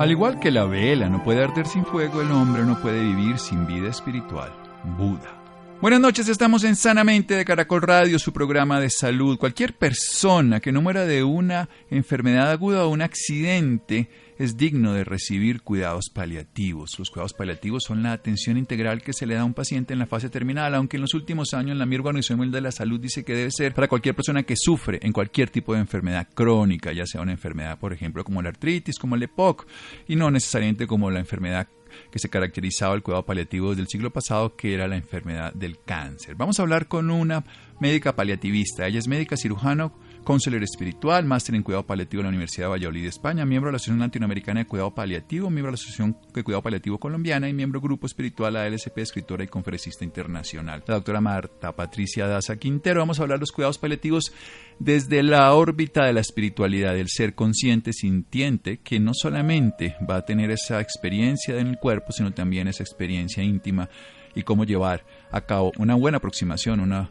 Al 0.00 0.10
igual 0.10 0.40
que 0.40 0.50
la 0.50 0.64
vela 0.64 1.10
no 1.10 1.22
puede 1.22 1.44
arder 1.44 1.66
sin 1.66 1.84
fuego, 1.84 2.22
el 2.22 2.32
hombre 2.32 2.62
no 2.62 2.80
puede 2.80 3.02
vivir 3.02 3.38
sin 3.38 3.66
vida 3.66 3.90
espiritual. 3.90 4.50
Buda. 4.96 5.39
Buenas 5.80 6.00
noches, 6.00 6.28
estamos 6.28 6.62
en 6.64 6.76
Sanamente 6.76 7.34
de 7.34 7.46
Caracol 7.46 7.80
Radio, 7.80 8.18
su 8.18 8.34
programa 8.34 8.78
de 8.80 8.90
salud. 8.90 9.38
Cualquier 9.38 9.72
persona 9.72 10.60
que 10.60 10.72
no 10.72 10.82
muera 10.82 11.06
de 11.06 11.24
una 11.24 11.70
enfermedad 11.88 12.50
aguda 12.50 12.84
o 12.84 12.90
un 12.90 13.00
accidente 13.00 14.10
es 14.36 14.58
digno 14.58 14.92
de 14.92 15.04
recibir 15.04 15.62
cuidados 15.62 16.10
paliativos. 16.10 16.98
Los 16.98 17.08
cuidados 17.08 17.32
paliativos 17.32 17.84
son 17.84 18.02
la 18.02 18.12
atención 18.12 18.58
integral 18.58 19.00
que 19.00 19.14
se 19.14 19.24
le 19.24 19.36
da 19.36 19.40
a 19.40 19.46
un 19.46 19.54
paciente 19.54 19.94
en 19.94 20.00
la 20.00 20.06
fase 20.06 20.28
terminal, 20.28 20.74
aunque 20.74 20.98
en 20.98 21.00
los 21.00 21.14
últimos 21.14 21.54
años 21.54 21.78
la 21.78 21.86
misma 21.86 22.08
Organización 22.08 22.40
Mundial 22.40 22.62
de 22.62 22.68
la 22.68 22.72
Salud 22.72 23.00
dice 23.00 23.24
que 23.24 23.34
debe 23.34 23.50
ser 23.50 23.72
para 23.72 23.88
cualquier 23.88 24.14
persona 24.14 24.42
que 24.42 24.56
sufre 24.56 25.00
en 25.02 25.12
cualquier 25.12 25.48
tipo 25.48 25.72
de 25.72 25.80
enfermedad 25.80 26.28
crónica, 26.34 26.92
ya 26.92 27.06
sea 27.06 27.22
una 27.22 27.32
enfermedad, 27.32 27.78
por 27.78 27.94
ejemplo, 27.94 28.22
como 28.22 28.42
la 28.42 28.50
artritis, 28.50 28.98
como 28.98 29.14
el 29.16 29.22
EPOC, 29.22 29.66
y 30.08 30.16
no 30.16 30.30
necesariamente 30.30 30.86
como 30.86 31.10
la 31.10 31.20
enfermedad 31.20 31.68
que 32.10 32.18
se 32.18 32.28
caracterizaba 32.28 32.94
el 32.94 33.02
cuidado 33.02 33.24
paliativo 33.24 33.70
desde 33.70 33.82
el 33.82 33.88
siglo 33.88 34.10
pasado, 34.10 34.56
que 34.56 34.74
era 34.74 34.88
la 34.88 34.96
enfermedad 34.96 35.52
del 35.52 35.78
cáncer. 35.78 36.34
Vamos 36.34 36.58
a 36.58 36.62
hablar 36.62 36.88
con 36.88 37.10
una 37.10 37.44
médica 37.80 38.14
paliativista. 38.14 38.86
Ella 38.86 38.98
es 38.98 39.08
médica 39.08 39.36
cirujano 39.36 39.92
consejero 40.24 40.64
espiritual, 40.64 41.24
máster 41.24 41.54
en 41.54 41.62
cuidado 41.62 41.86
paliativo 41.86 42.20
en 42.20 42.24
la 42.24 42.28
Universidad 42.30 42.66
de 42.66 42.70
Valladolid, 42.70 43.06
España, 43.06 43.44
miembro 43.44 43.68
de 43.68 43.72
la 43.72 43.76
Asociación 43.76 44.00
Latinoamericana 44.00 44.60
de 44.60 44.66
Cuidado 44.66 44.94
Paliativo, 44.94 45.50
miembro 45.50 45.70
de 45.70 45.72
la 45.72 45.82
Asociación 45.82 46.16
de 46.32 46.42
Cuidado 46.44 46.62
Paliativo 46.62 46.98
Colombiana 46.98 47.48
y 47.48 47.52
miembro 47.52 47.80
Grupo 47.80 48.06
Espiritual 48.06 48.56
ALSP, 48.56 48.98
escritora 48.98 49.44
y 49.44 49.48
conferencista 49.48 50.04
internacional. 50.04 50.82
La 50.86 50.94
doctora 50.94 51.20
Marta 51.20 51.72
Patricia 51.72 52.26
Daza 52.26 52.56
Quintero, 52.56 53.00
vamos 53.00 53.18
a 53.18 53.22
hablar 53.22 53.38
de 53.38 53.42
los 53.42 53.52
cuidados 53.52 53.78
paliativos 53.78 54.32
desde 54.78 55.22
la 55.22 55.52
órbita 55.54 56.04
de 56.04 56.12
la 56.12 56.20
espiritualidad, 56.20 56.94
del 56.94 57.08
ser 57.08 57.34
consciente, 57.34 57.92
sintiente, 57.92 58.78
que 58.78 59.00
no 59.00 59.12
solamente 59.14 59.96
va 60.08 60.16
a 60.16 60.24
tener 60.24 60.50
esa 60.50 60.80
experiencia 60.80 61.58
en 61.58 61.66
el 61.66 61.78
cuerpo, 61.78 62.12
sino 62.12 62.32
también 62.32 62.68
esa 62.68 62.82
experiencia 62.82 63.42
íntima 63.42 63.88
y 64.34 64.42
cómo 64.42 64.64
llevar 64.64 65.04
a 65.30 65.40
cabo 65.40 65.72
una 65.78 65.94
buena 65.94 66.18
aproximación, 66.18 66.80
una 66.80 67.10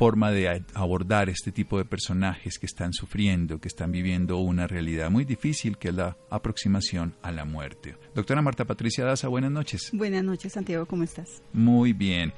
forma 0.00 0.30
de 0.30 0.64
abordar 0.72 1.28
este 1.28 1.52
tipo 1.52 1.76
de 1.76 1.84
personajes 1.84 2.58
que 2.58 2.64
están 2.64 2.94
sufriendo, 2.94 3.60
que 3.60 3.68
están 3.68 3.92
viviendo 3.92 4.38
una 4.38 4.66
realidad 4.66 5.10
muy 5.10 5.26
difícil 5.26 5.76
que 5.76 5.88
es 5.88 5.94
la 5.94 6.16
aproximación 6.30 7.12
a 7.20 7.30
la 7.30 7.44
muerte. 7.44 7.96
Doctora 8.14 8.40
Marta 8.40 8.64
Patricia 8.64 9.04
Daza, 9.04 9.28
buenas 9.28 9.50
noches. 9.50 9.90
Buenas 9.92 10.24
noches, 10.24 10.54
Santiago, 10.54 10.86
¿cómo 10.86 11.02
estás? 11.02 11.42
Muy 11.52 11.92
bien. 11.92 12.32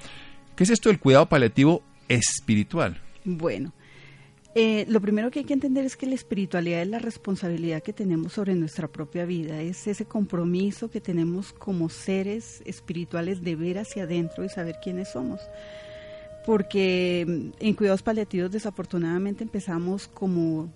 ¿Qué 0.56 0.64
es 0.64 0.70
esto 0.70 0.88
del 0.88 0.98
cuidado 0.98 1.28
paliativo 1.28 1.84
espiritual? 2.08 3.00
Bueno, 3.24 3.72
eh, 4.56 4.84
lo 4.88 5.00
primero 5.00 5.30
que 5.30 5.38
hay 5.38 5.44
que 5.44 5.54
entender 5.54 5.84
es 5.84 5.97
que 5.97 6.06
la 6.06 6.16
espiritualidad 6.16 6.82
es 6.82 6.88
la 6.88 6.98
responsabilidad 6.98 7.80
que 7.80 7.92
tenemos 7.92 8.32
sobre 8.32 8.56
nuestra 8.56 8.88
propia 8.88 9.24
vida, 9.24 9.62
es 9.62 9.86
ese 9.86 10.04
compromiso 10.04 10.91
que 10.91 11.00
tenemos 11.00 11.52
como 11.52 11.91
seres 11.91 12.60
espirituales 12.66 13.41
de 13.41 13.54
ver 13.54 13.78
hacia 13.78 14.03
adentro 14.03 14.44
y 14.44 14.48
saber 14.48 14.78
quiénes 14.82 15.12
somos 15.12 15.41
porque 16.44 17.53
en 17.58 17.75
cuidados 17.75 18.03
paliativos 18.03 18.50
desafortunadamente 18.50 19.44
empezamos 19.44 20.08
como 20.08 20.70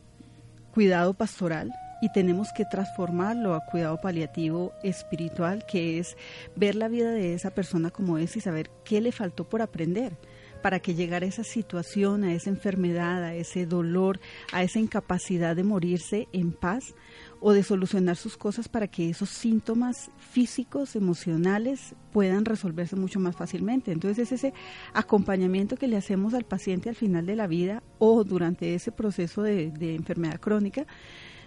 cuidado 0.72 1.14
pastoral 1.14 1.72
y 2.02 2.12
tenemos 2.12 2.48
que 2.54 2.64
transformarlo 2.64 3.54
a 3.54 3.64
cuidado 3.64 4.00
paliativo 4.00 4.72
espiritual, 4.82 5.64
que 5.66 5.98
es 5.98 6.16
ver 6.54 6.74
la 6.74 6.88
vida 6.88 7.10
de 7.10 7.34
esa 7.34 7.50
persona 7.50 7.90
como 7.90 8.18
es 8.18 8.36
y 8.36 8.40
saber 8.40 8.70
qué 8.84 9.00
le 9.00 9.12
faltó 9.12 9.48
por 9.48 9.62
aprender 9.62 10.16
para 10.62 10.80
que 10.80 10.94
llegara 10.94 11.24
a 11.24 11.28
esa 11.28 11.44
situación, 11.44 12.24
a 12.24 12.34
esa 12.34 12.50
enfermedad, 12.50 13.22
a 13.22 13.34
ese 13.34 13.66
dolor, 13.66 14.20
a 14.52 14.62
esa 14.62 14.78
incapacidad 14.78 15.54
de 15.54 15.62
morirse 15.62 16.28
en 16.32 16.52
paz 16.52 16.94
o 17.40 17.52
de 17.52 17.62
solucionar 17.62 18.16
sus 18.16 18.36
cosas 18.36 18.68
para 18.68 18.88
que 18.88 19.10
esos 19.10 19.28
síntomas 19.28 20.10
físicos, 20.18 20.96
emocionales 20.96 21.94
puedan 22.12 22.44
resolverse 22.44 22.96
mucho 22.96 23.20
más 23.20 23.36
fácilmente. 23.36 23.92
Entonces 23.92 24.32
es 24.32 24.44
ese 24.44 24.54
acompañamiento 24.94 25.76
que 25.76 25.88
le 25.88 25.96
hacemos 25.96 26.34
al 26.34 26.44
paciente 26.44 26.88
al 26.88 26.94
final 26.94 27.26
de 27.26 27.36
la 27.36 27.46
vida 27.46 27.82
o 27.98 28.24
durante 28.24 28.74
ese 28.74 28.92
proceso 28.92 29.42
de, 29.42 29.70
de 29.70 29.94
enfermedad 29.94 30.40
crónica, 30.40 30.86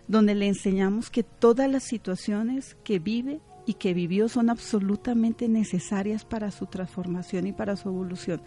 donde 0.07 0.35
le 0.35 0.47
enseñamos 0.47 1.09
que 1.09 1.23
todas 1.23 1.69
las 1.69 1.83
situaciones 1.83 2.75
que 2.83 2.99
vive 2.99 3.41
y 3.65 3.75
que 3.75 3.93
vivió 3.93 4.29
son 4.29 4.49
absolutamente 4.49 5.47
necesarias 5.47 6.25
para 6.25 6.49
su 6.49 6.65
transformación 6.65 7.47
y 7.47 7.53
para 7.53 7.75
su 7.75 7.89
evolución. 7.89 8.41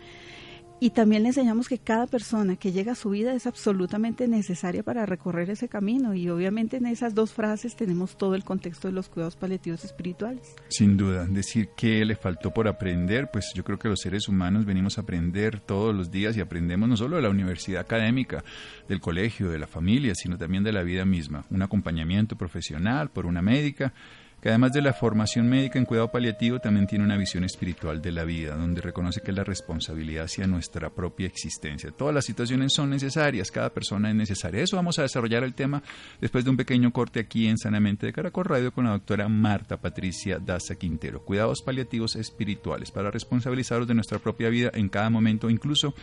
Y 0.82 0.90
también 0.90 1.22
le 1.22 1.28
enseñamos 1.28 1.68
que 1.68 1.78
cada 1.78 2.08
persona 2.08 2.56
que 2.56 2.72
llega 2.72 2.90
a 2.90 2.96
su 2.96 3.10
vida 3.10 3.34
es 3.34 3.46
absolutamente 3.46 4.26
necesaria 4.26 4.82
para 4.82 5.06
recorrer 5.06 5.48
ese 5.48 5.68
camino. 5.68 6.12
Y 6.12 6.28
obviamente 6.28 6.78
en 6.78 6.86
esas 6.86 7.14
dos 7.14 7.32
frases 7.32 7.76
tenemos 7.76 8.18
todo 8.18 8.34
el 8.34 8.42
contexto 8.42 8.88
de 8.88 8.94
los 8.94 9.08
cuidados 9.08 9.36
paliativos 9.36 9.84
espirituales. 9.84 10.56
Sin 10.66 10.96
duda, 10.96 11.24
decir 11.26 11.68
que 11.76 12.04
le 12.04 12.16
faltó 12.16 12.52
por 12.52 12.66
aprender, 12.66 13.30
pues 13.32 13.52
yo 13.54 13.62
creo 13.62 13.78
que 13.78 13.86
los 13.86 14.00
seres 14.00 14.28
humanos 14.28 14.64
venimos 14.64 14.98
a 14.98 15.02
aprender 15.02 15.60
todos 15.60 15.94
los 15.94 16.10
días 16.10 16.36
y 16.36 16.40
aprendemos 16.40 16.88
no 16.88 16.96
solo 16.96 17.14
de 17.14 17.22
la 17.22 17.30
universidad 17.30 17.82
académica, 17.82 18.42
del 18.88 18.98
colegio, 18.98 19.50
de 19.50 19.60
la 19.60 19.68
familia, 19.68 20.16
sino 20.16 20.36
también 20.36 20.64
de 20.64 20.72
la 20.72 20.82
vida 20.82 21.04
misma. 21.04 21.44
Un 21.50 21.62
acompañamiento 21.62 22.34
profesional 22.34 23.08
por 23.08 23.26
una 23.26 23.40
médica 23.40 23.94
que 24.42 24.48
además 24.48 24.72
de 24.72 24.82
la 24.82 24.92
formación 24.92 25.48
médica 25.48 25.78
en 25.78 25.84
cuidado 25.84 26.10
paliativo 26.10 26.58
también 26.58 26.88
tiene 26.88 27.04
una 27.04 27.16
visión 27.16 27.44
espiritual 27.44 28.02
de 28.02 28.10
la 28.10 28.24
vida, 28.24 28.56
donde 28.56 28.80
reconoce 28.80 29.20
que 29.20 29.30
es 29.30 29.36
la 29.36 29.44
responsabilidad 29.44 30.24
hacia 30.24 30.48
nuestra 30.48 30.90
propia 30.90 31.28
existencia. 31.28 31.92
Todas 31.92 32.12
las 32.12 32.24
situaciones 32.24 32.72
son 32.72 32.90
necesarias, 32.90 33.52
cada 33.52 33.70
persona 33.70 34.10
es 34.10 34.16
necesaria. 34.16 34.60
Eso 34.60 34.74
vamos 34.74 34.98
a 34.98 35.02
desarrollar 35.02 35.44
el 35.44 35.54
tema 35.54 35.80
después 36.20 36.42
de 36.42 36.50
un 36.50 36.56
pequeño 36.56 36.92
corte 36.92 37.20
aquí 37.20 37.46
en 37.46 37.56
Sanamente 37.56 38.06
de 38.06 38.12
Caracol 38.12 38.46
Radio 38.46 38.72
con 38.72 38.86
la 38.86 38.90
doctora 38.90 39.28
Marta 39.28 39.80
Patricia 39.80 40.40
Daza 40.40 40.74
Quintero. 40.74 41.24
Cuidados 41.24 41.62
paliativos 41.62 42.16
espirituales 42.16 42.90
para 42.90 43.12
responsabilizarnos 43.12 43.86
de 43.86 43.94
nuestra 43.94 44.18
propia 44.18 44.48
vida 44.48 44.72
en 44.74 44.88
cada 44.88 45.08
momento, 45.08 45.50
incluso 45.50 45.94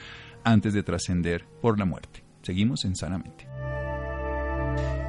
antes 0.46 0.74
de 0.74 0.84
trascender 0.84 1.44
por 1.62 1.78
la 1.78 1.84
muerte. 1.84 2.24
Seguimos 2.42 2.86
en 2.86 2.96
Sanamente. 2.96 3.48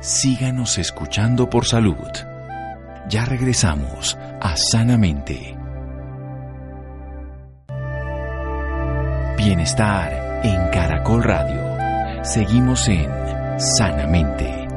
Síganos 0.01 0.79
escuchando 0.79 1.49
por 1.49 1.65
salud. 1.65 2.09
Ya 3.11 3.25
regresamos 3.25 4.17
a 4.41 4.55
Sanamente. 4.57 5.57
Bienestar 9.37 10.43
en 10.45 10.69
Caracol 10.69 11.25
Radio. 11.25 12.23
Seguimos 12.23 12.87
en 12.87 13.11
Sanamente. 13.59 14.69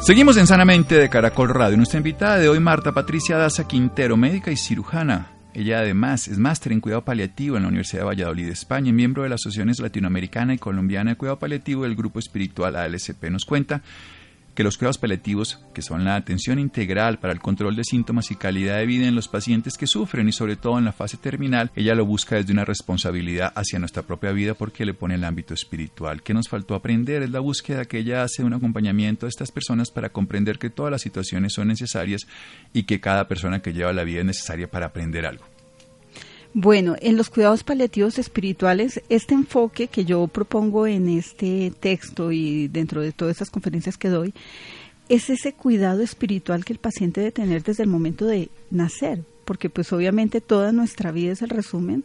Seguimos 0.00 0.36
en 0.36 0.46
Sanamente 0.46 0.96
de 0.96 1.08
Caracol 1.08 1.48
Radio. 1.48 1.78
Nuestra 1.78 1.96
invitada 1.96 2.36
de 2.36 2.50
hoy, 2.50 2.60
Marta 2.60 2.92
Patricia 2.92 3.38
Daza 3.38 3.66
Quintero, 3.66 4.18
médica 4.18 4.50
y 4.50 4.58
cirujana 4.58 5.37
ella 5.58 5.80
además 5.80 6.28
es 6.28 6.38
máster 6.38 6.70
en 6.70 6.80
cuidado 6.80 7.04
paliativo 7.04 7.56
en 7.56 7.62
la 7.62 7.68
Universidad 7.68 8.02
de 8.02 8.06
Valladolid, 8.06 8.48
España, 8.48 8.90
y 8.90 8.92
miembro 8.92 9.24
de 9.24 9.28
las 9.28 9.40
asociaciones 9.40 9.80
latinoamericana 9.80 10.54
y 10.54 10.58
colombiana 10.58 11.10
de 11.10 11.16
cuidado 11.16 11.40
paliativo 11.40 11.82
del 11.82 11.96
grupo 11.96 12.20
espiritual 12.20 12.76
ALSP. 12.76 13.24
Nos 13.24 13.44
cuenta 13.44 13.82
que 14.58 14.64
los 14.64 14.76
cuidados 14.76 14.98
paliativos, 14.98 15.60
que 15.72 15.82
son 15.82 16.04
la 16.04 16.16
atención 16.16 16.58
integral 16.58 17.20
para 17.20 17.32
el 17.32 17.38
control 17.38 17.76
de 17.76 17.84
síntomas 17.84 18.32
y 18.32 18.34
calidad 18.34 18.78
de 18.78 18.86
vida 18.86 19.06
en 19.06 19.14
los 19.14 19.28
pacientes 19.28 19.78
que 19.78 19.86
sufren 19.86 20.28
y 20.28 20.32
sobre 20.32 20.56
todo 20.56 20.78
en 20.78 20.84
la 20.84 20.90
fase 20.90 21.16
terminal, 21.16 21.70
ella 21.76 21.94
lo 21.94 22.04
busca 22.04 22.34
desde 22.34 22.54
una 22.54 22.64
responsabilidad 22.64 23.52
hacia 23.54 23.78
nuestra 23.78 24.02
propia 24.02 24.32
vida 24.32 24.54
porque 24.54 24.84
le 24.84 24.94
pone 24.94 25.14
el 25.14 25.22
ámbito 25.22 25.54
espiritual. 25.54 26.24
¿Qué 26.24 26.34
nos 26.34 26.48
faltó 26.48 26.74
aprender? 26.74 27.22
Es 27.22 27.30
la 27.30 27.38
búsqueda 27.38 27.84
que 27.84 27.98
ella 27.98 28.24
hace 28.24 28.42
un 28.42 28.52
acompañamiento 28.52 29.26
a 29.26 29.28
estas 29.28 29.52
personas 29.52 29.92
para 29.92 30.10
comprender 30.10 30.58
que 30.58 30.70
todas 30.70 30.90
las 30.90 31.02
situaciones 31.02 31.52
son 31.52 31.68
necesarias 31.68 32.26
y 32.72 32.82
que 32.82 32.98
cada 32.98 33.28
persona 33.28 33.62
que 33.62 33.72
lleva 33.72 33.92
la 33.92 34.02
vida 34.02 34.18
es 34.18 34.26
necesaria 34.26 34.68
para 34.68 34.86
aprender 34.86 35.24
algo. 35.24 35.57
Bueno, 36.54 36.96
en 37.00 37.16
los 37.16 37.28
cuidados 37.28 37.62
paliativos 37.62 38.18
espirituales, 38.18 39.02
este 39.08 39.34
enfoque 39.34 39.88
que 39.88 40.04
yo 40.04 40.26
propongo 40.28 40.86
en 40.86 41.08
este 41.08 41.72
texto 41.78 42.32
y 42.32 42.68
dentro 42.68 43.02
de 43.02 43.12
todas 43.12 43.32
estas 43.32 43.50
conferencias 43.50 43.98
que 43.98 44.08
doy, 44.08 44.34
es 45.08 45.30
ese 45.30 45.52
cuidado 45.52 46.02
espiritual 46.02 46.64
que 46.64 46.72
el 46.72 46.78
paciente 46.78 47.20
debe 47.20 47.32
tener 47.32 47.62
desde 47.62 47.82
el 47.82 47.88
momento 47.88 48.26
de 48.26 48.50
nacer, 48.70 49.24
porque 49.44 49.70
pues 49.70 49.92
obviamente 49.92 50.40
toda 50.40 50.72
nuestra 50.72 51.12
vida 51.12 51.32
es 51.32 51.42
el 51.42 51.50
resumen 51.50 52.04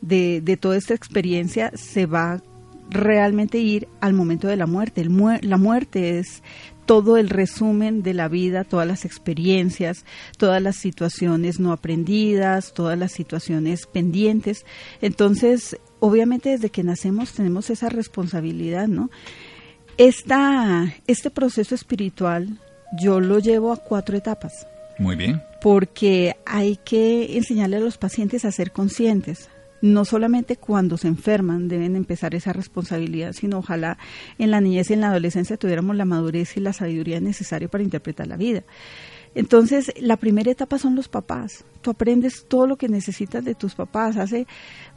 de, 0.00 0.40
de 0.40 0.56
toda 0.56 0.76
esta 0.76 0.94
experiencia, 0.94 1.72
se 1.74 2.06
va 2.06 2.42
realmente 2.90 3.58
ir 3.58 3.88
al 4.00 4.14
momento 4.14 4.48
de 4.48 4.56
la 4.56 4.66
muerte. 4.66 5.00
El 5.00 5.16
la 5.42 5.56
muerte 5.56 6.18
es 6.18 6.42
todo 6.90 7.18
el 7.18 7.30
resumen 7.30 8.02
de 8.02 8.14
la 8.14 8.26
vida, 8.26 8.64
todas 8.64 8.84
las 8.84 9.04
experiencias, 9.04 10.04
todas 10.38 10.60
las 10.60 10.74
situaciones 10.74 11.60
no 11.60 11.70
aprendidas, 11.70 12.74
todas 12.74 12.98
las 12.98 13.12
situaciones 13.12 13.86
pendientes. 13.86 14.66
Entonces, 15.00 15.78
obviamente 16.00 16.48
desde 16.48 16.70
que 16.70 16.82
nacemos 16.82 17.32
tenemos 17.32 17.70
esa 17.70 17.90
responsabilidad, 17.90 18.88
¿no? 18.88 19.08
Esta, 19.98 20.92
este 21.06 21.30
proceso 21.30 21.76
espiritual 21.76 22.58
yo 23.00 23.20
lo 23.20 23.38
llevo 23.38 23.72
a 23.72 23.76
cuatro 23.76 24.16
etapas. 24.16 24.66
Muy 24.98 25.14
bien. 25.14 25.40
Porque 25.62 26.34
hay 26.44 26.76
que 26.76 27.36
enseñarle 27.36 27.76
a 27.76 27.80
los 27.80 27.98
pacientes 27.98 28.44
a 28.44 28.50
ser 28.50 28.72
conscientes, 28.72 29.48
no 29.82 30.04
solamente 30.04 30.56
cuando 30.56 30.96
se 30.96 31.08
enferman 31.08 31.68
deben 31.68 31.96
empezar 31.96 32.34
esa 32.34 32.52
responsabilidad, 32.52 33.32
sino 33.32 33.58
ojalá 33.58 33.98
en 34.38 34.50
la 34.50 34.60
niñez 34.60 34.90
y 34.90 34.94
en 34.94 35.00
la 35.00 35.10
adolescencia 35.10 35.56
tuviéramos 35.56 35.96
la 35.96 36.04
madurez 36.04 36.56
y 36.56 36.60
la 36.60 36.72
sabiduría 36.72 37.20
necesaria 37.20 37.68
para 37.68 37.84
interpretar 37.84 38.26
la 38.26 38.36
vida. 38.36 38.62
Entonces, 39.34 39.92
la 40.00 40.16
primera 40.16 40.50
etapa 40.50 40.78
son 40.78 40.96
los 40.96 41.08
papás. 41.08 41.64
Tú 41.82 41.90
aprendes 41.90 42.46
todo 42.48 42.66
lo 42.66 42.76
que 42.76 42.88
necesitas 42.88 43.44
de 43.44 43.54
tus 43.54 43.76
papás. 43.76 44.16
Hace 44.16 44.46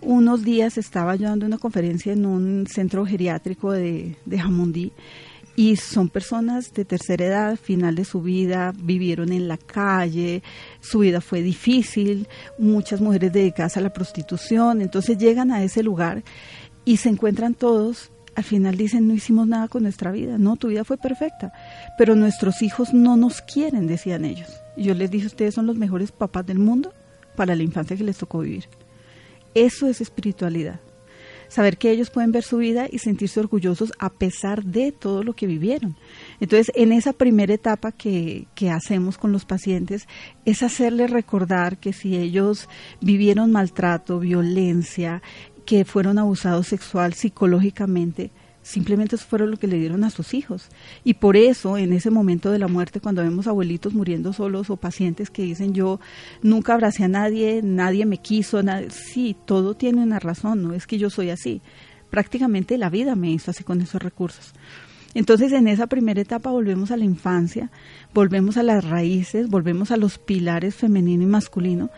unos 0.02 0.44
días 0.44 0.78
estaba 0.80 1.16
yo 1.16 1.30
dando 1.30 1.46
una 1.46 1.60
conferencia 1.60 2.14
en 2.14 2.26
un 2.26 2.66
centro 2.66 3.06
geriátrico 3.06 3.72
de, 3.72 4.18
de 4.26 4.40
Jamundí 4.40 4.92
y 5.56 5.76
son 5.76 6.10
personas 6.10 6.74
de 6.74 6.84
tercera 6.84 7.26
edad, 7.26 7.58
final 7.58 7.96
de 7.96 8.06
su 8.06 8.22
vida, 8.22 8.74
vivieron 8.76 9.32
en 9.32 9.48
la 9.48 9.58
calle, 9.58 10.42
su 10.80 11.00
vida 11.00 11.22
fue 11.22 11.42
difícil, 11.42 12.28
muchas 12.58 13.02
mujeres 13.02 13.32
dedicadas 13.32 13.78
a 13.78 13.82
la 13.82 13.94
prostitución, 13.94 14.82
entonces 14.82 15.18
llegan 15.18 15.52
a 15.52 15.64
ese 15.64 15.84
lugar 15.84 16.24
y 16.86 16.98
se 16.98 17.10
encuentran 17.10 17.54
todos, 17.54 18.12
al 18.36 18.44
final 18.44 18.78
dicen 18.78 19.08
no 19.08 19.14
hicimos 19.14 19.48
nada 19.48 19.68
con 19.68 19.84
nuestra 19.84 20.12
vida, 20.12 20.40
no, 20.40 20.56
tu 20.56 20.70
vida 20.70 20.84
fue 20.84 20.98
perfecta, 20.98 21.54
pero 21.98 22.16
nuestros 22.16 22.62
hijos 22.64 22.94
no 22.94 23.16
nos 23.16 23.42
quieren, 23.42 23.86
decían 23.86 24.26
ellos. 24.26 24.50
Yo 24.76 24.96
les 24.96 25.12
dije, 25.12 25.28
ustedes 25.28 25.54
son 25.54 25.68
los 25.68 25.78
mejores 25.78 26.12
papás 26.12 26.48
del 26.48 26.58
mundo 26.58 26.94
para 27.36 27.56
la 27.56 27.62
infancia 27.62 27.96
que 27.96 28.04
les 28.04 28.18
tocó 28.18 28.40
vivir. 28.40 28.66
Eso 29.54 29.88
es 29.88 30.02
espiritualidad 30.02 30.80
saber 31.48 31.78
que 31.78 31.92
ellos 31.92 32.10
pueden 32.10 32.32
ver 32.32 32.44
su 32.44 32.58
vida 32.58 32.88
y 32.92 33.00
sentirse 33.00 33.40
orgullosos 33.40 33.92
a 34.00 34.10
pesar 34.10 34.64
de 34.64 34.92
todo 34.92 35.24
lo 35.24 35.34
que 35.34 35.48
vivieron. 35.48 35.96
Entonces, 36.40 36.72
en 36.76 36.92
esa 36.92 37.14
primera 37.14 37.54
etapa 37.54 37.92
que, 37.92 38.48
que 38.56 38.70
hacemos 38.70 39.18
con 39.18 39.32
los 39.32 39.46
pacientes 39.46 40.08
es 40.46 40.64
hacerles 40.64 41.12
recordar 41.12 41.78
que 41.78 41.94
si 41.94 42.18
ellos 42.18 42.70
vivieron 43.02 43.52
maltrato, 43.52 44.20
violencia, 44.20 45.22
que 45.66 45.86
fueron 45.86 46.20
abusados 46.20 46.68
sexual, 46.68 47.14
psicológicamente, 47.14 48.32
simplemente 48.64 49.18
eso 49.18 49.26
fueron 49.26 49.52
lo 49.52 49.58
que 49.58 49.68
le 49.68 49.78
dieron 49.78 50.04
a 50.04 50.10
sus 50.10 50.34
hijos. 50.34 50.70
Y 51.04 51.16
por 51.16 51.38
eso, 51.38 51.78
en 51.78 51.94
ese 51.94 52.10
momento 52.10 52.50
de 52.50 52.60
la 52.60 52.68
muerte, 52.68 53.00
cuando 53.00 53.22
vemos 53.22 53.46
abuelitos 53.46 53.94
muriendo 53.94 54.34
solos 54.34 54.70
o 54.70 54.78
pacientes 54.78 55.30
que 55.30 55.44
dicen 55.44 55.74
yo 55.74 56.00
nunca 56.42 56.74
abracé 56.74 57.04
a 57.04 57.08
nadie, 57.08 57.62
nadie 57.64 58.06
me 58.06 58.18
quiso, 58.18 58.62
sí, 58.90 59.36
todo 59.46 59.76
tiene 59.76 60.02
una 60.02 60.20
razón, 60.20 60.64
no 60.64 60.74
es 60.74 60.88
que 60.88 60.98
yo 60.98 61.10
soy 61.10 61.30
así. 61.30 61.62
Prácticamente 62.10 62.78
la 62.78 62.90
vida 62.90 63.16
me 63.16 63.30
hizo 63.30 63.52
así 63.52 63.64
con 63.64 63.82
esos 63.82 64.02
recursos. 64.02 64.54
Entonces, 65.16 65.52
en 65.52 65.68
esa 65.68 65.88
primera 65.88 66.22
etapa 66.22 66.50
volvemos 66.50 66.90
a 66.90 66.98
la 66.98 67.06
infancia, 67.06 67.70
volvemos 68.14 68.58
a 68.58 68.64
las 68.64 68.84
raíces, 68.84 69.48
volvemos 69.48 69.92
a 69.92 69.98
los 69.98 70.18
pilares 70.18 70.74
femenino 70.74 71.24
y 71.24 71.28
masculino, 71.28 71.92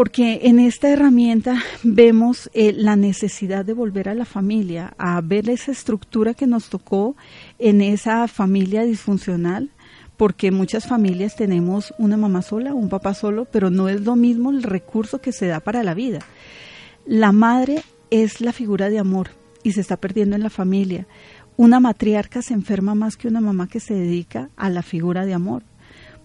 porque 0.00 0.40
en 0.44 0.60
esta 0.60 0.88
herramienta 0.88 1.62
vemos 1.82 2.48
eh, 2.54 2.72
la 2.72 2.96
necesidad 2.96 3.66
de 3.66 3.74
volver 3.74 4.08
a 4.08 4.14
la 4.14 4.24
familia, 4.24 4.94
a 4.96 5.20
ver 5.20 5.50
esa 5.50 5.72
estructura 5.72 6.32
que 6.32 6.46
nos 6.46 6.70
tocó 6.70 7.16
en 7.58 7.82
esa 7.82 8.26
familia 8.26 8.82
disfuncional, 8.84 9.68
porque 10.16 10.52
muchas 10.52 10.86
familias 10.86 11.36
tenemos 11.36 11.92
una 11.98 12.16
mamá 12.16 12.40
sola, 12.40 12.72
un 12.72 12.88
papá 12.88 13.12
solo, 13.12 13.44
pero 13.44 13.68
no 13.68 13.90
es 13.90 14.00
lo 14.00 14.16
mismo 14.16 14.50
el 14.50 14.62
recurso 14.62 15.20
que 15.20 15.32
se 15.32 15.48
da 15.48 15.60
para 15.60 15.82
la 15.82 15.92
vida. 15.92 16.20
La 17.04 17.30
madre 17.30 17.82
es 18.08 18.40
la 18.40 18.54
figura 18.54 18.88
de 18.88 19.00
amor 19.00 19.28
y 19.62 19.72
se 19.72 19.82
está 19.82 19.98
perdiendo 19.98 20.34
en 20.34 20.42
la 20.42 20.48
familia. 20.48 21.06
Una 21.58 21.78
matriarca 21.78 22.40
se 22.40 22.54
enferma 22.54 22.94
más 22.94 23.18
que 23.18 23.28
una 23.28 23.42
mamá 23.42 23.68
que 23.68 23.80
se 23.80 23.92
dedica 23.92 24.48
a 24.56 24.70
la 24.70 24.80
figura 24.80 25.26
de 25.26 25.34
amor 25.34 25.62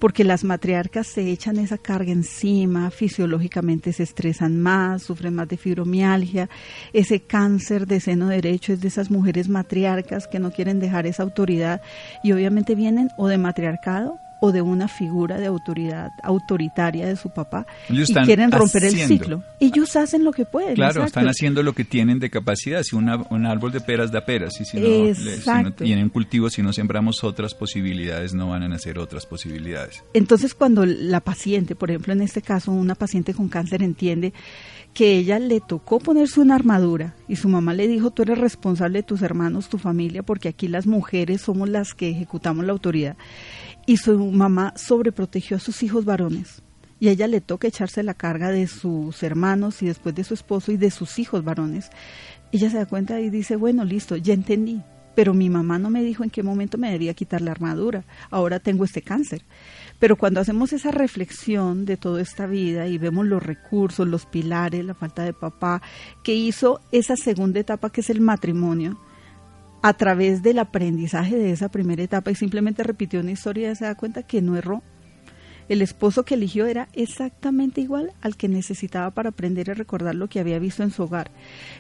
porque 0.06 0.24
las 0.24 0.44
matriarcas 0.44 1.08
se 1.08 1.32
echan 1.32 1.58
esa 1.58 1.80
carga 1.80 2.12
encima, 2.12 2.92
fisiológicamente 2.92 3.92
se 3.92 4.04
estresan 4.04 4.62
más, 4.62 5.02
sufren 5.02 5.34
más 5.34 5.48
de 5.48 5.58
fibromialgia, 5.58 6.48
ese 6.94 7.22
cáncer 7.22 7.88
de 7.88 8.00
seno 8.00 8.28
derecho 8.28 8.72
es 8.72 8.82
de 8.82 8.88
esas 8.88 9.10
mujeres 9.10 9.50
matriarcas 9.50 10.28
que 10.28 10.38
no 10.38 10.52
quieren 10.52 10.80
dejar 10.80 11.08
esa 11.08 11.24
autoridad 11.24 11.82
y 12.24 12.34
obviamente 12.34 12.76
vienen 12.76 13.10
o 13.18 13.28
de 13.28 13.40
matriarcado 13.40 14.20
o 14.46 14.52
de 14.52 14.62
una 14.62 14.88
figura 14.88 15.40
de 15.40 15.48
autoridad 15.48 16.12
autoritaria 16.22 17.08
de 17.08 17.16
su 17.16 17.32
papá 17.32 17.66
y 17.90 18.04
quieren 18.26 18.52
romper 18.52 18.84
el 18.84 18.96
ciclo. 18.96 19.44
Ellos 19.60 19.96
hacen 19.96 20.24
lo 20.24 20.32
que 20.32 20.46
pueden. 20.46 20.76
Claro, 20.76 21.04
están 21.04 21.28
haciendo 21.28 21.64
lo 21.64 21.74
que 21.74 21.84
tienen 21.84 22.20
de 22.20 22.30
capacidad. 22.30 22.84
Si 22.84 22.96
una, 22.96 23.18
un 23.32 23.48
árbol 23.48 23.72
de 23.72 23.82
peras 23.82 24.12
da 24.12 24.24
peras 24.24 24.62
y 24.62 24.66
si 24.66 24.78
no, 24.78 25.74
tienen 25.74 26.10
cultivo, 26.10 26.52
si 26.52 26.62
no 26.62 26.74
sembramos 26.74 27.24
otras 27.24 27.56
posibilidades, 27.56 28.36
no 28.36 28.50
van 28.50 28.62
a 28.62 28.68
nacer 28.68 29.00
otras 29.00 29.26
posibilidades. 29.26 30.04
Entonces, 30.14 30.54
cuando 30.54 30.86
la 30.86 31.22
paciente, 31.22 31.76
por 31.76 31.90
ejemplo, 31.90 32.14
en 32.14 32.22
este 32.22 32.44
caso, 32.44 32.72
una 32.72 32.94
paciente 32.94 33.34
con 33.34 33.50
cáncer 33.50 33.82
entiende 33.82 34.32
que 34.94 35.18
ella 35.18 35.40
le 35.40 35.60
tocó 35.60 36.00
ponerse 36.00 36.40
una 36.40 36.56
armadura 36.56 37.16
y 37.28 37.36
su 37.36 37.50
mamá 37.50 37.74
le 37.74 37.88
dijo, 37.88 38.12
tú 38.12 38.22
eres 38.22 38.38
responsable 38.38 39.00
de 39.00 39.04
tus 39.04 39.24
hermanos, 39.24 39.70
tu 39.70 39.78
familia, 39.78 40.24
porque 40.24 40.48
aquí 40.48 40.68
las 40.68 40.86
mujeres 40.86 41.42
somos 41.42 41.68
las 41.68 41.96
que 41.96 42.10
ejecutamos 42.10 42.64
la 42.64 42.74
autoridad 42.74 43.18
y 43.86 43.98
su 43.98 44.18
mamá 44.32 44.74
sobreprotegió 44.76 45.58
a 45.58 45.60
sus 45.60 45.84
hijos 45.84 46.06
varones. 46.06 46.62
Y 47.00 47.10
a 47.10 47.12
ella 47.12 47.28
le 47.28 47.42
toca 47.42 47.68
echarse 47.68 48.04
la 48.04 48.14
carga 48.14 48.52
de 48.52 48.68
sus 48.68 49.22
hermanos 49.22 49.82
y 49.82 49.88
después 49.88 50.16
de 50.16 50.24
su 50.24 50.34
esposo 50.34 50.72
y 50.72 50.78
de 50.78 50.92
sus 50.92 51.20
hijos 51.20 51.44
varones. 51.44 51.90
Ella 52.52 52.70
se 52.70 52.78
da 52.78 52.86
cuenta 52.86 53.20
y 53.20 53.30
dice, 53.30 53.58
bueno, 53.58 53.84
listo, 53.84 54.16
ya 54.16 54.34
entendí, 54.34 54.82
pero 55.14 55.34
mi 55.34 55.50
mamá 55.50 55.78
no 55.78 55.90
me 55.90 56.04
dijo 56.04 56.24
en 56.24 56.30
qué 56.30 56.42
momento 56.44 56.78
me 56.78 56.92
debía 56.92 57.14
quitar 57.14 57.42
la 57.42 57.52
armadura, 57.52 58.04
ahora 58.30 58.60
tengo 58.60 58.86
este 58.86 59.02
cáncer. 59.02 59.44
Pero 60.00 60.18
cuando 60.18 60.42
hacemos 60.42 60.74
esa 60.74 60.92
reflexión 60.92 61.86
de 61.86 61.98
toda 61.98 62.22
esta 62.22 62.48
vida 62.48 62.88
y 62.88 62.98
vemos 62.98 63.26
los 63.26 63.44
recursos, 63.44 64.08
los 64.08 64.26
pilares, 64.26 64.84
la 64.86 64.94
falta 64.94 65.24
de 65.24 65.34
papá, 65.34 65.82
que 66.24 66.34
hizo 66.34 66.82
esa 66.92 67.16
segunda 67.16 67.60
etapa 67.60 67.90
que 67.90 68.02
es 68.02 68.10
el 68.10 68.22
matrimonio, 68.22 69.00
a 69.86 69.94
través 69.94 70.42
del 70.42 70.58
aprendizaje 70.58 71.38
de 71.38 71.52
esa 71.52 71.70
primera 71.70 72.02
etapa 72.02 72.32
y 72.32 72.36
simplemente 72.36 72.82
repitió 72.82 73.20
una 73.20 73.30
historia 73.30 73.72
y 73.72 73.76
se 73.76 73.86
da 73.86 73.94
cuenta 73.94 74.24
que 74.24 74.42
no 74.42 74.58
erró. 74.58 74.82
El 75.70 75.84
esposo 75.84 76.24
que 76.26 76.34
eligió 76.34 76.66
era 76.66 76.90
exactamente 76.94 77.82
igual 77.82 78.12
al 78.22 78.36
que 78.36 78.48
necesitaba 78.48 79.12
para 79.12 79.30
aprender 79.30 79.70
a 79.70 79.76
recordar 79.76 80.16
lo 80.16 80.28
que 80.28 80.40
había 80.40 80.58
visto 80.58 80.82
en 80.82 80.90
su 80.90 81.04
hogar. 81.04 81.30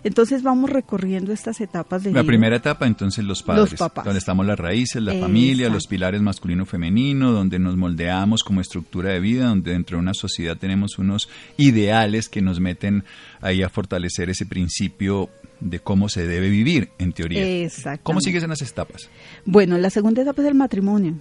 Entonces 0.03 0.43
vamos 0.43 0.69
recorriendo 0.69 1.33
estas 1.33 1.59
etapas 1.61 2.03
de 2.03 2.11
La 2.11 2.23
primera 2.23 2.57
etapa, 2.57 2.85
entonces, 2.85 3.25
los 3.25 3.41
padres. 3.41 3.73
Donde 4.03 4.19
estamos 4.19 4.45
las 4.45 4.59
raíces, 4.59 5.01
la 5.01 5.15
familia, 5.15 5.69
los 5.69 5.87
pilares 5.87 6.21
masculino-femenino, 6.21 7.31
donde 7.31 7.57
nos 7.57 7.75
moldeamos 7.75 8.43
como 8.43 8.61
estructura 8.61 9.13
de 9.13 9.19
vida, 9.19 9.47
donde 9.47 9.71
dentro 9.71 9.97
de 9.97 10.03
una 10.03 10.13
sociedad 10.13 10.57
tenemos 10.57 10.99
unos 10.99 11.27
ideales 11.57 12.29
que 12.29 12.43
nos 12.43 12.59
meten 12.59 13.03
ahí 13.41 13.63
a 13.63 13.69
fortalecer 13.69 14.29
ese 14.29 14.45
principio 14.45 15.31
de 15.59 15.79
cómo 15.79 16.09
se 16.09 16.25
debe 16.27 16.49
vivir, 16.49 16.89
en 16.97 17.13
teoría. 17.13 17.63
Exacto. 17.63 18.03
¿Cómo 18.03 18.21
sigues 18.21 18.43
en 18.43 18.49
las 18.49 18.61
etapas? 18.61 19.09
Bueno, 19.45 19.77
la 19.77 19.89
segunda 19.89 20.21
etapa 20.21 20.41
es 20.41 20.47
el 20.47 20.55
matrimonio. 20.55 21.15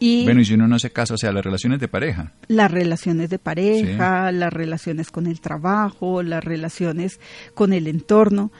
Y 0.00 0.24
bueno, 0.24 0.40
y 0.40 0.44
si 0.44 0.54
uno 0.54 0.66
no 0.66 0.78
se 0.78 0.90
casa, 0.90 1.14
o 1.14 1.16
sea, 1.16 1.32
las 1.32 1.44
relaciones 1.44 1.80
de 1.80 1.88
pareja. 1.88 2.32
Las 2.48 2.70
relaciones 2.70 3.30
de 3.30 3.38
pareja, 3.38 4.32
las 4.32 4.52
relaciones 4.52 5.10
con 5.10 5.26
el 5.26 5.40
trabajo, 5.40 6.22
las 6.22 6.42
relaciones 6.42 7.20
con 7.54 7.72
el 7.72 7.86
entorno. 7.86 8.50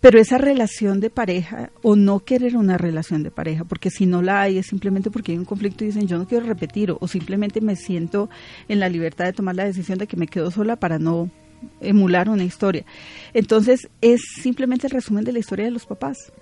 Pero 0.00 0.20
esa 0.20 0.38
relación 0.38 1.00
de 1.00 1.10
pareja 1.10 1.70
o 1.82 1.96
no 1.96 2.20
querer 2.20 2.56
una 2.56 2.78
relación 2.78 3.22
de 3.22 3.30
pareja, 3.30 3.64
porque 3.64 3.90
si 3.90 4.06
no 4.06 4.22
la 4.22 4.42
hay 4.42 4.58
es 4.58 4.66
simplemente 4.66 5.10
porque 5.10 5.32
hay 5.32 5.38
un 5.38 5.44
conflicto 5.44 5.82
y 5.84 5.88
dicen 5.88 6.06
yo 6.06 6.18
no 6.18 6.28
quiero 6.28 6.46
repetir 6.46 6.94
o 6.98 7.08
simplemente 7.08 7.60
me 7.60 7.74
siento 7.74 8.28
en 8.68 8.80
la 8.80 8.88
libertad 8.88 9.24
de 9.24 9.32
tomar 9.32 9.56
la 9.56 9.64
decisión 9.64 9.98
de 9.98 10.06
que 10.06 10.16
me 10.16 10.26
quedo 10.26 10.50
sola 10.50 10.76
para 10.76 10.98
no 10.98 11.30
emular 11.80 12.28
una 12.28 12.44
historia. 12.44 12.84
Entonces 13.32 13.88
es 14.00 14.20
simplemente 14.42 14.86
el 14.86 14.92
resumen 14.92 15.24
de 15.24 15.32
la 15.32 15.38
historia 15.38 15.64
de 15.64 15.70
los 15.70 15.86
papás. 15.86 16.32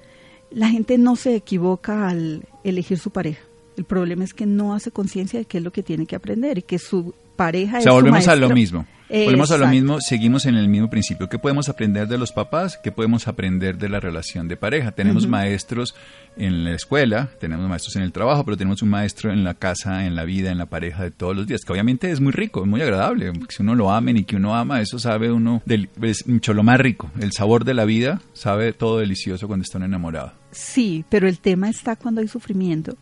La 0.50 0.68
gente 0.68 0.98
no 0.98 1.16
se 1.16 1.34
equivoca 1.34 2.08
al 2.08 2.44
elegir 2.64 2.98
su 2.98 3.10
pareja. 3.10 3.42
El 3.76 3.84
problema 3.84 4.24
es 4.24 4.34
que 4.34 4.46
no 4.46 4.74
hace 4.74 4.90
conciencia 4.90 5.38
de 5.38 5.46
qué 5.46 5.58
es 5.58 5.64
lo 5.64 5.72
que 5.72 5.82
tiene 5.82 6.06
que 6.06 6.16
aprender 6.16 6.58
y 6.58 6.62
que 6.62 6.78
su 6.78 7.14
pareja 7.36 7.78
o 7.78 7.80
sea, 7.80 7.90
es 7.92 7.96
su 7.96 8.02
volvemos 8.02 8.28
a 8.28 8.36
lo 8.36 8.50
mismo. 8.50 8.86
Volvemos 9.12 9.50
a 9.50 9.58
lo 9.58 9.66
mismo, 9.68 10.00
seguimos 10.00 10.46
en 10.46 10.54
el 10.54 10.68
mismo 10.68 10.88
principio. 10.88 11.28
¿Qué 11.28 11.38
podemos 11.38 11.68
aprender 11.68 12.08
de 12.08 12.16
los 12.16 12.32
papás? 12.32 12.78
¿Qué 12.82 12.92
podemos 12.92 13.28
aprender 13.28 13.76
de 13.76 13.90
la 13.90 14.00
relación 14.00 14.48
de 14.48 14.56
pareja? 14.56 14.92
Tenemos 14.92 15.26
maestros 15.26 15.94
en 16.36 16.64
la 16.64 16.74
escuela, 16.74 17.28
tenemos 17.38 17.68
maestros 17.68 17.96
en 17.96 18.04
el 18.04 18.12
trabajo, 18.12 18.42
pero 18.44 18.56
tenemos 18.56 18.80
un 18.80 18.88
maestro 18.88 19.30
en 19.30 19.44
la 19.44 19.52
casa, 19.52 20.06
en 20.06 20.16
la 20.16 20.24
vida, 20.24 20.50
en 20.50 20.56
la 20.56 20.64
pareja 20.66 21.02
de 21.02 21.10
todos 21.10 21.36
los 21.36 21.46
días, 21.46 21.60
que 21.60 21.72
obviamente 21.72 22.10
es 22.10 22.20
muy 22.20 22.32
rico, 22.32 22.62
es 22.62 22.66
muy 22.66 22.80
agradable. 22.80 23.32
Si 23.50 23.62
uno 23.62 23.74
lo 23.74 23.90
amen 23.90 24.16
y 24.16 24.24
que 24.24 24.36
uno 24.36 24.54
ama, 24.54 24.80
eso 24.80 24.98
sabe 24.98 25.30
uno, 25.30 25.62
del, 25.66 25.90
es 26.00 26.26
mucho 26.26 26.54
lo 26.54 26.62
más 26.62 26.80
rico. 26.80 27.10
El 27.20 27.32
sabor 27.32 27.66
de 27.66 27.74
la 27.74 27.84
vida 27.84 28.22
sabe 28.32 28.72
todo 28.72 28.98
delicioso 28.98 29.46
cuando 29.46 29.64
está 29.64 29.76
uno 29.76 29.86
enamorado. 29.86 30.32
Sí, 30.52 31.04
pero 31.10 31.28
el 31.28 31.38
tema 31.38 31.68
está 31.68 31.96
cuando 31.96 32.22
hay 32.22 32.28
sufrimiento. 32.28 32.96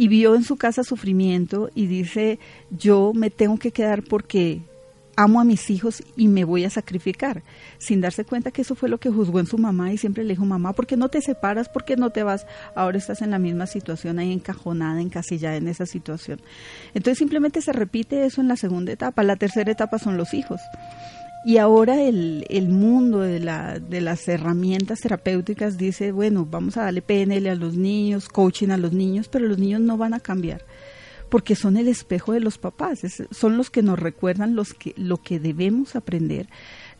Y 0.00 0.08
vio 0.08 0.34
en 0.34 0.44
su 0.44 0.56
casa 0.56 0.82
sufrimiento 0.82 1.68
y 1.74 1.86
dice, 1.86 2.38
yo 2.70 3.12
me 3.14 3.28
tengo 3.28 3.58
que 3.58 3.70
quedar 3.70 4.02
porque 4.02 4.62
amo 5.14 5.42
a 5.42 5.44
mis 5.44 5.68
hijos 5.68 6.02
y 6.16 6.28
me 6.28 6.44
voy 6.44 6.64
a 6.64 6.70
sacrificar, 6.70 7.42
sin 7.76 8.00
darse 8.00 8.24
cuenta 8.24 8.50
que 8.50 8.62
eso 8.62 8.74
fue 8.74 8.88
lo 8.88 8.96
que 8.96 9.10
juzgó 9.10 9.40
en 9.40 9.46
su 9.46 9.58
mamá 9.58 9.92
y 9.92 9.98
siempre 9.98 10.24
le 10.24 10.30
dijo, 10.30 10.46
mamá, 10.46 10.72
¿por 10.72 10.86
qué 10.86 10.96
no 10.96 11.10
te 11.10 11.20
separas? 11.20 11.68
¿Por 11.68 11.84
qué 11.84 11.96
no 11.96 12.08
te 12.08 12.22
vas? 12.22 12.46
Ahora 12.74 12.96
estás 12.96 13.20
en 13.20 13.30
la 13.30 13.38
misma 13.38 13.66
situación, 13.66 14.18
ahí 14.18 14.32
encajonada, 14.32 15.02
encasillada 15.02 15.56
en 15.56 15.68
esa 15.68 15.84
situación. 15.84 16.40
Entonces 16.94 17.18
simplemente 17.18 17.60
se 17.60 17.74
repite 17.74 18.24
eso 18.24 18.40
en 18.40 18.48
la 18.48 18.56
segunda 18.56 18.92
etapa. 18.92 19.22
La 19.22 19.36
tercera 19.36 19.70
etapa 19.70 19.98
son 19.98 20.16
los 20.16 20.32
hijos. 20.32 20.62
Y 21.44 21.56
ahora 21.56 22.02
el, 22.02 22.44
el 22.50 22.68
mundo 22.68 23.20
de, 23.20 23.40
la, 23.40 23.78
de 23.78 24.00
las 24.02 24.28
herramientas 24.28 25.00
terapéuticas 25.00 25.78
dice, 25.78 26.12
bueno, 26.12 26.46
vamos 26.48 26.76
a 26.76 26.82
darle 26.82 27.00
PNL 27.00 27.46
a 27.48 27.54
los 27.54 27.74
niños, 27.76 28.28
coaching 28.28 28.68
a 28.68 28.76
los 28.76 28.92
niños, 28.92 29.28
pero 29.28 29.46
los 29.46 29.58
niños 29.58 29.80
no 29.80 29.96
van 29.96 30.12
a 30.14 30.20
cambiar 30.20 30.64
porque 31.30 31.54
son 31.54 31.76
el 31.76 31.86
espejo 31.86 32.32
de 32.32 32.40
los 32.40 32.58
papás, 32.58 33.04
es- 33.04 33.22
son 33.30 33.56
los 33.56 33.70
que 33.70 33.82
nos 33.84 34.00
recuerdan 34.00 34.56
los 34.56 34.74
que, 34.74 34.92
lo 34.96 35.18
que 35.18 35.38
debemos 35.38 35.94
aprender, 35.94 36.48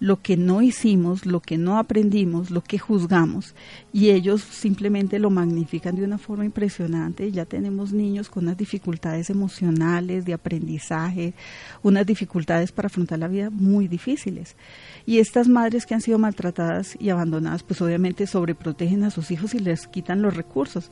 lo 0.01 0.23
que 0.23 0.39
no 0.39 0.63
hicimos, 0.63 1.27
lo 1.27 1.41
que 1.41 1.59
no 1.59 1.79
aprendimos, 1.79 2.51
lo 2.51 2.63
que 2.63 2.79
juzgamos, 2.79 3.55
y 3.93 4.11
ellos 4.11 4.41
simplemente 4.41 5.19
lo 5.19 5.29
magnifican 5.29 5.95
de 5.95 6.05
una 6.05 6.17
forma 6.17 6.47
impresionante. 6.47 7.31
Ya 7.31 7.45
tenemos 7.45 7.93
niños 7.93 8.31
con 8.31 8.45
unas 8.45 8.57
dificultades 8.57 9.29
emocionales, 9.29 10.25
de 10.25 10.33
aprendizaje, 10.33 11.35
unas 11.83 12.07
dificultades 12.07 12.73
para 12.73 12.87
afrontar 12.87 13.19
la 13.19 13.29
vida 13.29 13.51
muy 13.51 13.89
difíciles. 13.89 14.57
Y 15.05 15.19
estas 15.19 15.49
madres 15.49 15.85
que 15.85 15.95
han 15.95 16.01
sido 16.01 16.19
maltratadas 16.19 16.97
y 16.99 17.11
abandonadas, 17.11 17.63
pues 17.63 17.83
obviamente 17.83 18.27
sobreprotegen 18.27 19.05
a 19.05 19.11
sus 19.11 19.31
hijos 19.31 19.55
y 19.55 19.59
les 19.59 19.87
quitan 19.87 20.23
los 20.23 20.35
recursos. 20.35 20.91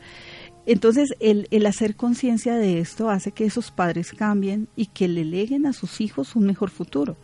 Entonces, 0.66 1.14
el, 1.18 1.48
el 1.50 1.64
hacer 1.64 1.96
conciencia 1.96 2.54
de 2.56 2.78
esto 2.78 3.08
hace 3.08 3.32
que 3.32 3.46
esos 3.46 3.70
padres 3.70 4.12
cambien 4.12 4.68
y 4.76 4.86
que 4.86 5.08
le 5.08 5.24
leguen 5.24 5.64
a 5.64 5.72
sus 5.72 6.02
hijos 6.02 6.36
un 6.36 6.44
mejor 6.44 6.68
futuro. 6.68 7.16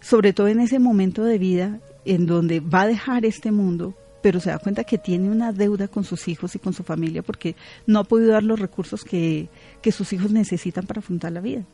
Sobre 0.00 0.32
todo 0.32 0.48
en 0.48 0.60
ese 0.60 0.78
momento 0.78 1.24
de 1.24 1.38
vida 1.38 1.80
en 2.04 2.26
donde 2.26 2.60
va 2.60 2.82
a 2.82 2.86
dejar 2.86 3.24
este 3.24 3.50
mundo, 3.50 3.94
pero 4.22 4.40
se 4.40 4.50
da 4.50 4.58
cuenta 4.58 4.84
que 4.84 4.98
tiene 4.98 5.30
una 5.30 5.52
deuda 5.52 5.88
con 5.88 6.04
sus 6.04 6.28
hijos 6.28 6.54
y 6.54 6.58
con 6.58 6.72
su 6.72 6.82
familia 6.82 7.22
porque 7.22 7.56
no 7.86 8.00
ha 8.00 8.04
podido 8.04 8.32
dar 8.32 8.42
los 8.42 8.58
recursos 8.58 9.04
que, 9.04 9.48
que 9.82 9.92
sus 9.92 10.12
hijos 10.12 10.30
necesitan 10.30 10.86
para 10.86 11.00
afrontar 11.00 11.32
la 11.32 11.40
vida. 11.40 11.64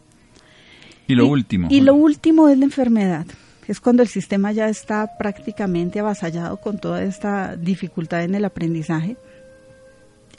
Y 1.07 1.15
lo 1.15 1.27
último. 1.27 1.69
Y 1.71 1.81
lo 1.81 1.95
último 1.95 2.49
es 2.49 2.59
la 2.59 2.65
enfermedad. 2.65 3.27
Es 3.69 3.81
cuando 3.81 4.03
el 4.03 4.09
sistema 4.09 4.53
ya 4.53 4.69
está 4.69 5.17
prácticamente 5.19 6.01
avasallado 6.01 6.61
con 6.61 6.79
toda 6.79 7.03
esta 7.03 7.57
dificultad 7.57 8.25
en 8.25 8.35
el 8.35 8.45
aprendizaje 8.45 9.17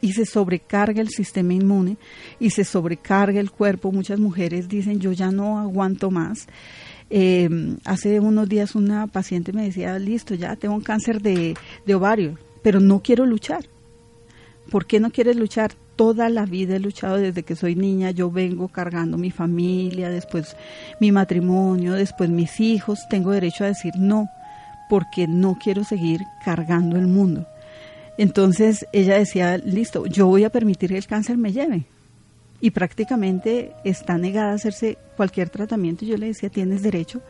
y 0.02 0.12
se 0.12 0.26
sobrecarga 0.26 1.02
el 1.02 1.10
sistema 1.10 1.54
inmune 1.54 1.98
y 2.38 2.50
se 2.50 2.66
sobrecarga 2.66 3.40
el 3.40 3.52
cuerpo. 3.52 3.92
Muchas 3.92 4.20
mujeres 4.20 4.68
dicen 4.68 5.00
yo 5.00 5.14
ya 5.14 5.32
no 5.32 5.60
aguanto 5.60 6.12
más. 6.12 6.48
Eh, 7.16 7.48
hace 7.86 8.20
unos 8.20 8.50
días 8.50 8.74
una 8.74 9.06
paciente 9.06 9.54
me 9.54 9.66
decía, 9.66 10.00
listo, 10.00 10.34
ya 10.34 10.56
tengo 10.56 10.74
un 10.74 10.82
cáncer 10.82 11.22
de, 11.22 11.54
de 11.86 11.94
ovario, 11.94 12.40
pero 12.64 12.80
no 12.80 13.04
quiero 13.04 13.28
luchar. 13.28 13.66
¿Por 14.72 14.88
qué 14.88 15.00
no 15.00 15.12
quieres 15.12 15.36
luchar? 15.36 15.74
Toda 15.96 16.28
la 16.30 16.48
vida 16.48 16.76
he 16.76 16.80
luchado 16.80 17.18
desde 17.18 17.44
que 17.44 17.56
soy 17.56 17.76
niña. 17.76 18.10
Yo 18.10 18.32
vengo 18.32 18.68
cargando 18.68 19.20
mi 19.20 19.30
familia, 19.30 20.10
después 20.10 20.58
mi 21.00 21.12
matrimonio, 21.12 21.94
después 21.94 22.32
mis 22.32 22.60
hijos. 22.60 23.02
Tengo 23.12 23.30
derecho 23.30 23.64
a 23.64 23.68
decir 23.68 23.94
no, 23.96 24.28
porque 24.90 25.28
no 25.28 25.60
quiero 25.64 25.84
seguir 25.84 26.22
cargando 26.44 26.98
el 26.98 27.06
mundo. 27.06 27.46
Entonces 28.18 28.88
ella 28.92 29.20
decía, 29.20 29.60
listo, 29.60 30.08
yo 30.08 30.26
voy 30.26 30.46
a 30.46 30.50
permitir 30.50 30.90
que 30.90 30.98
el 30.98 31.06
cáncer 31.06 31.38
me 31.38 31.52
lleve. 31.52 31.86
Y 32.64 32.72
prácticamente 32.72 33.74
está 33.84 34.18
negada 34.18 34.52
a 34.52 34.56
hacerse 34.56 34.98
cualquier 35.18 35.50
tratamiento. 35.50 36.06
Y 36.06 36.08
yo 36.08 36.18
le 36.18 36.28
decía, 36.28 36.50
tienes 36.50 36.82
derecho, 36.82 37.22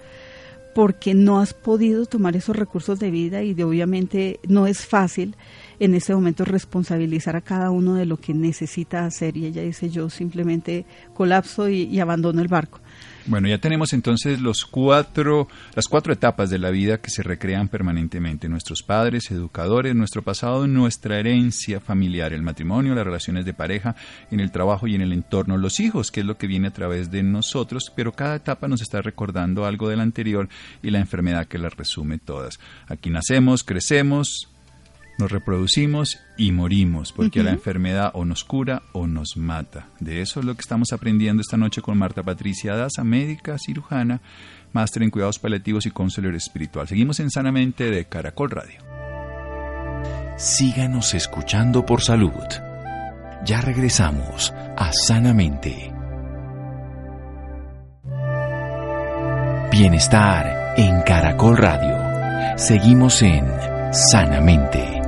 porque 0.75 1.15
no 1.15 1.39
has 1.39 1.55
podido 1.55 2.05
tomar 2.05 2.35
esos 2.35 2.55
recursos 2.55 2.99
de 2.99 3.09
vida 3.09 3.41
y 3.41 3.55
de, 3.55 3.63
obviamente 3.63 4.39
no 4.47 4.67
es 4.67 4.85
fácil 4.85 5.35
en 5.79 5.95
este 5.95 6.13
momento 6.13 6.45
responsabilizar 6.45 7.35
a 7.35 7.41
cada 7.41 7.71
uno 7.71 7.95
de 7.95 8.05
lo 8.05 8.17
que 8.17 8.35
necesita 8.35 9.07
hacer. 9.07 9.35
Y 9.35 9.47
ella 9.47 9.63
dice, 9.63 9.89
yo 9.89 10.07
simplemente 10.11 10.85
colapso 11.15 11.67
y 11.67 11.99
abandono 11.99 12.39
el 12.39 12.47
barco. 12.47 12.79
Bueno, 13.25 13.47
ya 13.47 13.57
tenemos 13.57 13.93
entonces 13.93 14.41
los 14.41 14.65
cuatro, 14.65 15.47
las 15.75 15.87
cuatro 15.87 16.11
etapas 16.11 16.49
de 16.49 16.59
la 16.59 16.71
vida 16.71 16.99
que 16.99 17.09
se 17.09 17.23
recrean 17.23 17.69
permanentemente. 17.69 18.49
Nuestros 18.49 18.83
padres, 18.83 19.31
educadores, 19.31 19.95
nuestro 19.95 20.23
pasado, 20.23 20.67
nuestra 20.67 21.19
herencia 21.19 21.79
familiar, 21.79 22.33
el 22.33 22.41
matrimonio, 22.41 22.95
las 22.95 23.05
relaciones 23.05 23.45
de 23.45 23.53
pareja, 23.53 23.95
en 24.29 24.41
el 24.41 24.51
trabajo 24.51 24.87
y 24.87 24.95
en 24.95 25.01
el 25.01 25.13
entorno, 25.13 25.57
los 25.57 25.79
hijos, 25.79 26.11
que 26.11 26.19
es 26.19 26.25
lo 26.25 26.37
que 26.37 26.47
viene 26.47 26.67
a 26.67 26.73
través 26.73 27.11
de 27.11 27.23
nosotros, 27.23 27.93
pero 27.95 28.11
cada 28.11 28.35
etapa 28.35 28.67
nos 28.67 28.81
está 28.81 29.01
recordando 29.01 29.65
algo 29.65 29.87
del 29.87 30.01
anterior 30.01 30.49
y 30.81 30.89
la 30.89 30.99
enfermedad 30.99 31.47
que 31.47 31.57
las 31.57 31.77
resume 31.77 32.17
todas. 32.17 32.59
Aquí 32.87 33.09
nacemos, 33.09 33.63
crecemos, 33.63 34.52
nos 35.20 35.32
reproducimos 35.32 36.20
y 36.38 36.51
morimos, 36.51 37.12
porque 37.12 37.39
Ujú. 37.39 37.46
la 37.48 37.53
enfermedad 37.53 38.12
o 38.13 38.25
nos 38.25 38.43
cura 38.43 38.82
o 38.93 39.05
nos 39.08 39.38
mata. 39.38 39.88
De 40.00 40.22
eso 40.22 40.39
es 40.39 40.46
lo 40.46 40.55
que 40.55 40.62
estamos 40.62 40.91
aprendiendo 40.91 41.41
esta 41.41 41.58
noche 41.58 41.82
con 41.82 41.98
Marta 41.98 42.24
Patricia 42.24 42.75
Daza, 42.75 43.03
médica, 43.03 43.58
cirujana, 43.60 44.22
máster 44.74 45.03
en 45.03 45.12
cuidados 45.12 45.39
paliativos 45.39 45.86
y 45.86 45.91
consuelo 45.91 46.36
espiritual. 46.36 46.88
Seguimos 46.88 47.20
en 47.20 47.29
Sanamente 47.29 47.91
de 47.91 48.05
Caracol 48.05 48.50
Radio. 48.50 48.79
Síganos 50.38 51.13
escuchando 51.13 51.86
por 51.86 52.01
salud. 52.01 52.32
Ya 53.46 53.62
regresamos 53.62 54.51
a 54.77 54.91
Sanamente. 54.93 55.91
Bienestar 59.72 60.74
en 60.77 61.01
Caracol 61.01 61.58
Radio. 61.58 62.58
Seguimos 62.58 63.22
en 63.22 63.46
Sanamente. 63.91 65.02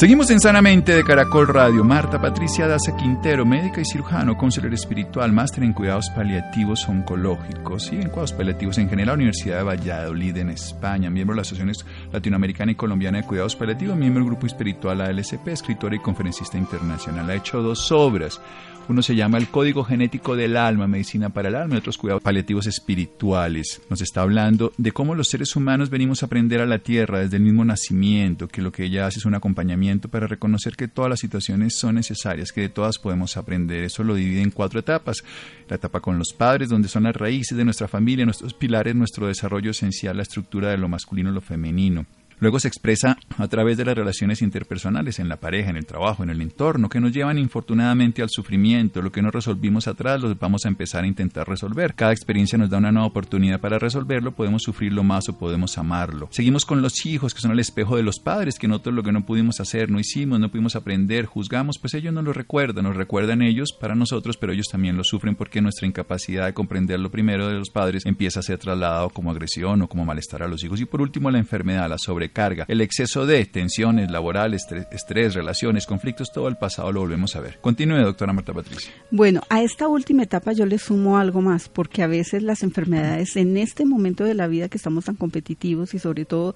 Seguimos 0.00 0.30
en 0.30 0.40
Sanamente 0.40 0.96
de 0.96 1.04
Caracol 1.04 1.46
Radio. 1.46 1.84
Marta 1.84 2.18
Patricia 2.18 2.66
Daza 2.66 2.96
Quintero, 2.96 3.44
médica 3.44 3.82
y 3.82 3.84
cirujano, 3.84 4.34
consejero 4.34 4.74
espiritual, 4.74 5.30
máster 5.30 5.62
en 5.62 5.74
cuidados 5.74 6.08
paliativos 6.16 6.88
oncológicos 6.88 7.92
y 7.92 7.96
en 7.96 8.08
cuidados 8.08 8.32
paliativos 8.32 8.78
en 8.78 8.88
general, 8.88 9.16
Universidad 9.16 9.58
de 9.58 9.64
Valladolid 9.64 10.38
en 10.38 10.48
España, 10.48 11.10
miembro 11.10 11.34
de 11.34 11.40
las 11.40 11.48
Asociaciones 11.48 11.84
Latinoamericana 12.14 12.72
y 12.72 12.76
Colombiana 12.76 13.18
de 13.18 13.26
Cuidados 13.26 13.54
Paliativos, 13.54 13.94
miembro 13.94 14.24
del 14.24 14.30
Grupo 14.30 14.46
Espiritual 14.46 15.02
ALSP, 15.02 15.48
escritora 15.48 15.94
y 15.96 15.98
conferencista 15.98 16.56
internacional. 16.56 17.28
Ha 17.28 17.34
hecho 17.34 17.60
dos 17.60 17.92
obras. 17.92 18.40
Uno 18.88 19.02
se 19.02 19.14
llama 19.14 19.38
El 19.38 19.46
Código 19.46 19.84
Genético 19.84 20.34
del 20.34 20.56
Alma, 20.56 20.88
Medicina 20.88 21.28
para 21.28 21.48
el 21.48 21.54
Alma, 21.54 21.76
y 21.76 21.78
otros 21.78 21.96
cuidados 21.96 22.24
paliativos 22.24 22.66
espirituales. 22.66 23.80
Nos 23.88 24.00
está 24.00 24.22
hablando 24.22 24.72
de 24.78 24.90
cómo 24.90 25.14
los 25.14 25.28
seres 25.28 25.54
humanos 25.54 25.90
venimos 25.90 26.22
a 26.22 26.26
aprender 26.26 26.60
a 26.60 26.66
la 26.66 26.80
Tierra 26.80 27.20
desde 27.20 27.36
el 27.36 27.44
mismo 27.44 27.64
nacimiento, 27.64 28.48
que 28.48 28.62
lo 28.62 28.72
que 28.72 28.86
ella 28.86 29.06
hace 29.06 29.20
es 29.20 29.26
un 29.26 29.36
acompañamiento 29.36 29.89
para 29.98 30.26
reconocer 30.26 30.76
que 30.76 30.88
todas 30.88 31.10
las 31.10 31.20
situaciones 31.20 31.76
son 31.76 31.96
necesarias, 31.96 32.52
que 32.52 32.62
de 32.62 32.68
todas 32.68 32.98
podemos 32.98 33.36
aprender. 33.36 33.84
Eso 33.84 34.04
lo 34.04 34.14
divide 34.14 34.42
en 34.42 34.50
cuatro 34.50 34.80
etapas. 34.80 35.24
La 35.68 35.76
etapa 35.76 36.00
con 36.00 36.18
los 36.18 36.32
padres, 36.32 36.68
donde 36.68 36.88
son 36.88 37.04
las 37.04 37.16
raíces 37.16 37.56
de 37.58 37.64
nuestra 37.64 37.88
familia, 37.88 38.24
nuestros 38.24 38.54
pilares, 38.54 38.94
nuestro 38.94 39.26
desarrollo 39.26 39.72
esencial, 39.72 40.16
la 40.16 40.22
estructura 40.22 40.70
de 40.70 40.78
lo 40.78 40.88
masculino 40.88 41.30
y 41.30 41.34
lo 41.34 41.40
femenino 41.40 42.06
Luego 42.40 42.58
se 42.58 42.68
expresa 42.68 43.18
a 43.36 43.48
través 43.48 43.76
de 43.76 43.84
las 43.84 43.94
relaciones 43.94 44.40
interpersonales 44.40 45.18
en 45.18 45.28
la 45.28 45.36
pareja, 45.36 45.68
en 45.68 45.76
el 45.76 45.84
trabajo, 45.84 46.22
en 46.22 46.30
el 46.30 46.40
entorno, 46.40 46.88
que 46.88 46.98
nos 46.98 47.12
llevan 47.12 47.38
infortunadamente 47.38 48.22
al 48.22 48.30
sufrimiento. 48.30 49.02
Lo 49.02 49.12
que 49.12 49.20
no 49.20 49.30
resolvimos 49.30 49.86
atrás 49.86 50.22
lo 50.22 50.34
vamos 50.36 50.64
a 50.64 50.68
empezar 50.68 51.04
a 51.04 51.06
intentar 51.06 51.46
resolver. 51.46 51.94
Cada 51.94 52.12
experiencia 52.12 52.56
nos 52.56 52.70
da 52.70 52.78
una 52.78 52.92
nueva 52.92 53.08
oportunidad 53.08 53.60
para 53.60 53.78
resolverlo, 53.78 54.32
podemos 54.32 54.62
sufrirlo 54.62 55.04
más 55.04 55.28
o 55.28 55.38
podemos 55.38 55.76
amarlo. 55.76 56.28
Seguimos 56.30 56.64
con 56.64 56.80
los 56.80 57.04
hijos, 57.04 57.34
que 57.34 57.40
son 57.40 57.52
el 57.52 57.60
espejo 57.60 57.96
de 57.96 58.02
los 58.02 58.18
padres, 58.18 58.58
que 58.58 58.68
nosotros 58.68 58.94
lo 58.94 59.02
que 59.02 59.12
no 59.12 59.26
pudimos 59.26 59.60
hacer, 59.60 59.90
no 59.90 60.00
hicimos, 60.00 60.40
no 60.40 60.50
pudimos 60.50 60.76
aprender, 60.76 61.26
juzgamos, 61.26 61.78
pues 61.78 61.92
ellos 61.92 62.14
no 62.14 62.22
lo 62.22 62.32
recuerdan, 62.32 62.84
nos 62.84 62.96
recuerdan 62.96 63.42
ellos 63.42 63.76
para 63.78 63.94
nosotros, 63.94 64.38
pero 64.38 64.54
ellos 64.54 64.68
también 64.72 64.96
lo 64.96 65.04
sufren 65.04 65.34
porque 65.34 65.60
nuestra 65.60 65.86
incapacidad 65.86 66.46
de 66.46 66.54
comprender 66.54 67.00
lo 67.00 67.10
primero 67.10 67.48
de 67.48 67.54
los 67.54 67.68
padres 67.68 68.06
empieza 68.06 68.40
a 68.40 68.42
ser 68.42 68.58
trasladado 68.58 69.10
como 69.10 69.30
agresión 69.30 69.82
o 69.82 69.88
como 69.88 70.06
malestar 70.06 70.42
a 70.42 70.48
los 70.48 70.64
hijos. 70.64 70.80
Y 70.80 70.86
por 70.86 71.02
último, 71.02 71.30
la 71.30 71.38
enfermedad, 71.38 71.88
la 71.88 71.98
sobrecarga, 72.30 72.64
el 72.68 72.80
exceso 72.80 73.26
de 73.26 73.44
tensiones 73.46 74.10
laborales, 74.10 74.66
estrés, 74.92 75.34
relaciones, 75.34 75.86
conflictos, 75.86 76.30
todo 76.32 76.48
el 76.48 76.56
pasado 76.56 76.92
lo 76.92 77.00
volvemos 77.00 77.36
a 77.36 77.40
ver. 77.40 77.58
Continúe, 77.60 77.98
doctora 78.02 78.32
Marta 78.32 78.52
Patricia. 78.52 78.92
Bueno, 79.10 79.42
a 79.48 79.62
esta 79.62 79.88
última 79.88 80.22
etapa 80.22 80.52
yo 80.52 80.66
le 80.66 80.78
sumo 80.78 81.18
algo 81.18 81.40
más, 81.40 81.68
porque 81.68 82.02
a 82.02 82.06
veces 82.06 82.42
las 82.42 82.62
enfermedades 82.62 83.36
en 83.36 83.56
este 83.56 83.84
momento 83.84 84.24
de 84.24 84.34
la 84.34 84.46
vida 84.46 84.68
que 84.68 84.76
estamos 84.76 85.04
tan 85.04 85.16
competitivos 85.16 85.94
y 85.94 85.98
sobre 85.98 86.24
todo 86.24 86.54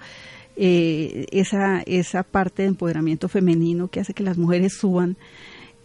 eh, 0.57 1.27
esa, 1.33 1.83
esa 1.83 2.23
parte 2.23 2.63
de 2.63 2.69
empoderamiento 2.69 3.29
femenino 3.29 3.89
que 3.89 4.01
hace 4.01 4.15
que 4.15 4.23
las 4.23 4.39
mujeres 4.39 4.75
suban, 4.75 5.17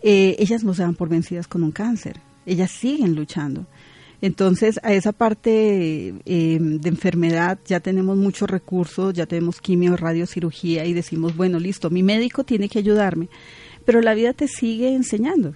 eh, 0.01 0.35
ellas 0.39 0.63
no 0.63 0.73
se 0.73 0.83
dan 0.83 0.95
por 0.95 1.09
vencidas 1.09 1.47
con 1.47 1.63
un 1.63 1.71
cáncer, 1.71 2.19
ellas 2.45 2.71
siguen 2.71 3.15
luchando. 3.15 3.65
Entonces, 4.21 4.79
a 4.83 4.93
esa 4.93 5.13
parte 5.13 6.13
eh, 6.25 6.57
de 6.59 6.89
enfermedad 6.89 7.59
ya 7.65 7.79
tenemos 7.79 8.17
muchos 8.17 8.49
recursos, 8.49 9.13
ya 9.13 9.25
tenemos 9.25 9.61
quimio, 9.61 9.95
radiocirugía 9.95 10.85
y 10.85 10.93
decimos, 10.93 11.37
bueno, 11.37 11.59
listo, 11.59 11.89
mi 11.89 12.03
médico 12.03 12.43
tiene 12.43 12.67
que 12.67 12.79
ayudarme, 12.79 13.29
pero 13.85 14.01
la 14.01 14.13
vida 14.13 14.33
te 14.33 14.47
sigue 14.47 14.93
enseñando. 14.93 15.53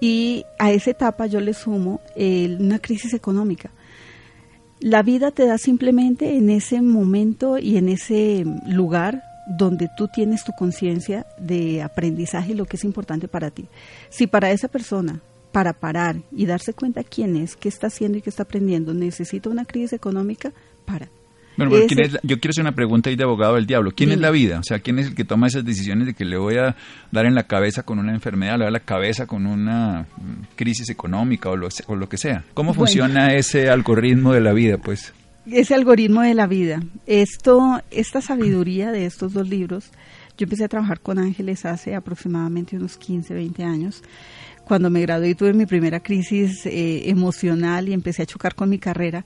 Y 0.00 0.44
a 0.58 0.72
esa 0.72 0.90
etapa 0.90 1.26
yo 1.26 1.40
le 1.40 1.54
sumo 1.54 2.00
una 2.16 2.80
crisis 2.80 3.14
económica. 3.14 3.70
La 4.80 5.02
vida 5.02 5.30
te 5.30 5.46
da 5.46 5.58
simplemente 5.58 6.36
en 6.36 6.50
ese 6.50 6.82
momento 6.82 7.56
y 7.56 7.76
en 7.76 7.88
ese 7.88 8.44
lugar 8.66 9.22
donde 9.46 9.88
tú 9.96 10.08
tienes 10.08 10.44
tu 10.44 10.52
conciencia 10.52 11.26
de 11.38 11.82
aprendizaje 11.82 12.52
y 12.52 12.54
lo 12.56 12.64
que 12.64 12.76
es 12.76 12.84
importante 12.84 13.28
para 13.28 13.50
ti. 13.50 13.68
Si 14.08 14.26
para 14.26 14.50
esa 14.50 14.68
persona, 14.68 15.20
para 15.52 15.74
parar 15.74 16.16
y 16.32 16.46
darse 16.46 16.72
cuenta 16.72 17.04
quién 17.04 17.36
es, 17.36 17.56
qué 17.56 17.68
está 17.68 17.88
haciendo 17.88 18.18
y 18.18 18.22
qué 18.22 18.30
está 18.30 18.44
aprendiendo, 18.44 18.94
necesita 18.94 19.50
una 19.50 19.64
crisis 19.64 19.92
económica, 19.92 20.52
para. 20.84 21.08
Bueno, 21.56 21.76
yo 21.76 21.86
quiero 22.40 22.50
hacer 22.50 22.62
una 22.62 22.74
pregunta 22.74 23.10
ahí 23.10 23.16
de 23.16 23.24
abogado 23.24 23.56
del 23.56 23.66
diablo. 23.66 23.92
¿Quién 23.94 24.10
es 24.10 24.18
la 24.18 24.30
vida? 24.30 24.58
O 24.58 24.62
sea, 24.62 24.78
¿quién 24.78 24.98
es 24.98 25.08
el 25.08 25.14
que 25.14 25.24
toma 25.24 25.48
esas 25.48 25.64
decisiones 25.64 26.06
de 26.06 26.14
que 26.14 26.24
le 26.24 26.38
voy 26.38 26.56
a 26.56 26.76
dar 27.10 27.26
en 27.26 27.34
la 27.34 27.46
cabeza 27.46 27.82
con 27.82 27.98
una 27.98 28.12
enfermedad, 28.12 28.52
le 28.52 28.58
voy 28.58 28.62
a 28.62 28.66
dar 28.66 28.72
la 28.72 28.80
cabeza 28.80 29.26
con 29.26 29.46
una 29.46 30.06
mm, 30.16 30.56
crisis 30.56 30.88
económica 30.88 31.50
o 31.50 31.56
lo, 31.56 31.68
o 31.86 31.94
lo 31.94 32.08
que 32.08 32.16
sea? 32.16 32.44
¿Cómo 32.54 32.72
funciona 32.72 33.34
ese 33.34 33.68
algoritmo 33.68 34.32
de 34.32 34.40
la 34.40 34.54
vida, 34.54 34.78
pues? 34.78 35.12
ese 35.50 35.74
algoritmo 35.74 36.22
de 36.22 36.34
la 36.34 36.46
vida. 36.46 36.82
Esto, 37.06 37.82
esta 37.90 38.20
sabiduría 38.20 38.92
de 38.92 39.06
estos 39.06 39.32
dos 39.32 39.48
libros, 39.48 39.90
yo 40.36 40.44
empecé 40.44 40.64
a 40.64 40.68
trabajar 40.68 41.00
con 41.00 41.18
ángeles 41.18 41.64
hace 41.64 41.94
aproximadamente 41.94 42.76
unos 42.76 42.96
15, 42.96 43.34
20 43.34 43.64
años. 43.64 44.02
Cuando 44.64 44.90
me 44.90 45.00
gradué 45.02 45.34
tuve 45.34 45.52
mi 45.52 45.66
primera 45.66 46.00
crisis 46.00 46.64
eh, 46.66 47.10
emocional 47.10 47.88
y 47.88 47.92
empecé 47.92 48.22
a 48.22 48.26
chocar 48.26 48.54
con 48.54 48.70
mi 48.70 48.78
carrera, 48.78 49.24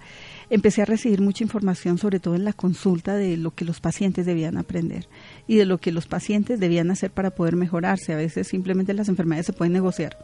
empecé 0.48 0.82
a 0.82 0.86
recibir 0.86 1.20
mucha 1.20 1.44
información, 1.44 1.98
sobre 1.98 2.20
todo 2.20 2.34
en 2.34 2.44
la 2.44 2.54
consulta, 2.54 3.16
de 3.16 3.36
lo 3.36 3.54
que 3.54 3.64
los 3.64 3.80
pacientes 3.80 4.26
debían 4.26 4.56
aprender 4.56 5.08
y 5.46 5.56
de 5.56 5.66
lo 5.66 5.78
que 5.78 5.92
los 5.92 6.06
pacientes 6.06 6.58
debían 6.58 6.90
hacer 6.90 7.10
para 7.10 7.30
poder 7.30 7.54
mejorarse. 7.54 8.14
A 8.14 8.16
veces 8.16 8.48
simplemente 8.48 8.94
las 8.94 9.08
enfermedades 9.08 9.46
se 9.46 9.52
pueden 9.52 9.74
negociar 9.74 10.16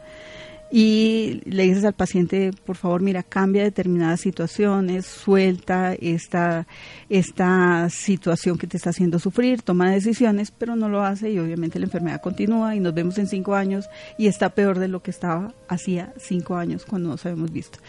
y 0.71 1.41
le 1.45 1.63
dices 1.63 1.85
al 1.85 1.93
paciente, 1.93 2.51
por 2.65 2.75
favor, 2.75 3.01
mira, 3.01 3.21
cambia 3.21 3.63
determinadas 3.63 4.21
situaciones, 4.21 5.05
suelta 5.05 5.93
esta, 5.93 6.67
esta 7.09 7.89
situación 7.89 8.57
que 8.57 8.67
te 8.67 8.77
está 8.77 8.89
haciendo 8.89 9.19
sufrir, 9.19 9.61
toma 9.61 9.91
decisiones, 9.91 10.51
pero 10.51 10.75
no 10.75 10.89
lo 10.89 11.03
hace 11.03 11.31
y 11.31 11.39
obviamente 11.39 11.79
la 11.79 11.85
enfermedad 11.85 12.21
continúa 12.21 12.75
y 12.75 12.79
nos 12.79 12.93
vemos 12.93 13.17
en 13.17 13.27
cinco 13.27 13.55
años 13.55 13.87
y 14.17 14.27
está 14.27 14.49
peor 14.49 14.79
de 14.79 14.87
lo 14.87 15.03
que 15.03 15.11
estaba 15.11 15.53
hacía 15.67 16.13
cinco 16.17 16.55
años 16.55 16.85
cuando 16.85 17.09
nos 17.09 17.25
habíamos 17.25 17.51
visto. 17.51 17.79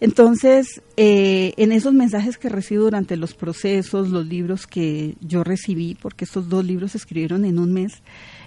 Entonces, 0.00 0.80
eh, 0.96 1.54
en 1.56 1.72
esos 1.72 1.92
mensajes 1.92 2.38
que 2.38 2.48
recibo 2.48 2.84
durante 2.84 3.16
los 3.16 3.34
procesos, 3.34 4.10
los 4.10 4.26
libros 4.26 4.66
que 4.66 5.16
yo 5.20 5.42
recibí, 5.42 5.96
porque 6.00 6.24
estos 6.24 6.48
dos 6.48 6.64
libros 6.64 6.92
se 6.92 6.98
escribieron 6.98 7.44
en 7.44 7.58
un 7.58 7.72
mes, 7.72 8.02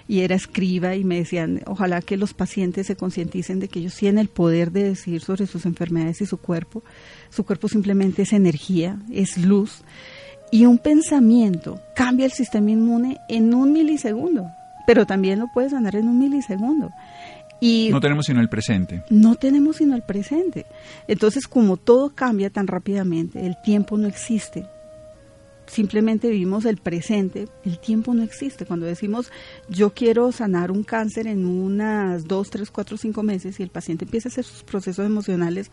y 0.08 0.20
era 0.20 0.34
escriba 0.34 0.94
y 0.94 1.04
me 1.04 1.16
decían, 1.16 1.62
ojalá 1.66 2.00
que 2.02 2.16
los 2.16 2.34
pacientes 2.34 2.86
se 2.86 2.96
concienticen 2.96 3.60
de 3.60 3.68
que 3.68 3.80
ellos 3.80 3.94
tienen 3.96 4.18
el 4.18 4.28
poder 4.28 4.72
de 4.72 4.84
decidir 4.84 5.22
sobre 5.22 5.46
sus 5.46 5.66
enfermedades 5.66 6.20
y 6.20 6.26
su 6.26 6.38
cuerpo. 6.38 6.82
Su 7.30 7.44
cuerpo 7.44 7.68
simplemente 7.68 8.22
es 8.22 8.32
energía, 8.32 8.98
es 9.10 9.38
luz. 9.38 9.82
Y 10.50 10.66
un 10.66 10.78
pensamiento 10.78 11.80
cambia 11.96 12.26
el 12.26 12.32
sistema 12.32 12.70
inmune 12.70 13.18
en 13.28 13.54
un 13.54 13.72
milisegundo, 13.72 14.50
pero 14.86 15.06
también 15.06 15.38
lo 15.38 15.46
puedes 15.52 15.72
ganar 15.72 15.96
en 15.96 16.08
un 16.08 16.18
milisegundo. 16.18 16.90
Y 17.60 17.90
no 17.92 18.00
tenemos 18.00 18.26
sino 18.26 18.40
el 18.40 18.48
presente. 18.48 19.04
No 19.08 19.36
tenemos 19.36 19.76
sino 19.76 19.94
el 19.94 20.02
presente. 20.02 20.66
Entonces, 21.06 21.46
como 21.46 21.76
todo 21.76 22.10
cambia 22.10 22.50
tan 22.50 22.66
rápidamente, 22.66 23.46
el 23.46 23.56
tiempo 23.62 23.96
no 23.96 24.08
existe 24.08 24.66
simplemente 25.66 26.28
vivimos 26.28 26.64
el 26.64 26.76
presente, 26.76 27.48
el 27.64 27.78
tiempo 27.78 28.14
no 28.14 28.22
existe. 28.22 28.66
Cuando 28.66 28.86
decimos 28.86 29.30
yo 29.68 29.94
quiero 29.94 30.32
sanar 30.32 30.70
un 30.70 30.82
cáncer 30.82 31.26
en 31.26 31.46
unas 31.46 32.26
dos, 32.26 32.50
tres, 32.50 32.70
cuatro, 32.70 32.96
cinco 32.96 33.22
meses 33.22 33.58
y 33.60 33.62
el 33.62 33.70
paciente 33.70 34.04
empieza 34.04 34.28
a 34.28 34.32
hacer 34.32 34.44
sus 34.44 34.62
procesos 34.62 35.06
emocionales, 35.06 35.70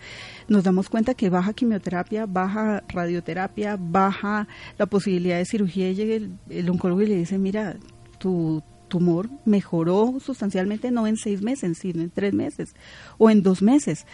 nos 0.47 0.63
damos 0.63 0.89
cuenta 0.89 1.13
que 1.13 1.29
baja 1.29 1.53
quimioterapia, 1.53 2.25
baja 2.25 2.83
radioterapia, 2.87 3.77
baja 3.79 4.47
la 4.77 4.85
posibilidad 4.85 5.37
de 5.37 5.45
cirugía 5.45 5.89
y 5.89 5.95
llega 5.95 6.15
el, 6.15 6.37
el 6.49 6.69
oncólogo 6.69 7.01
y 7.01 7.07
le 7.07 7.15
dice, 7.15 7.37
mira, 7.37 7.77
tu 8.19 8.63
tumor 8.89 9.29
mejoró 9.45 10.15
sustancialmente 10.19 10.91
no 10.91 11.07
en 11.07 11.15
seis 11.15 11.41
meses, 11.41 11.77
sino 11.77 12.01
en 12.01 12.09
tres 12.09 12.33
meses 12.33 12.73
o 13.17 13.29
en 13.29 13.41
dos 13.41 13.61
meses. 13.61 14.05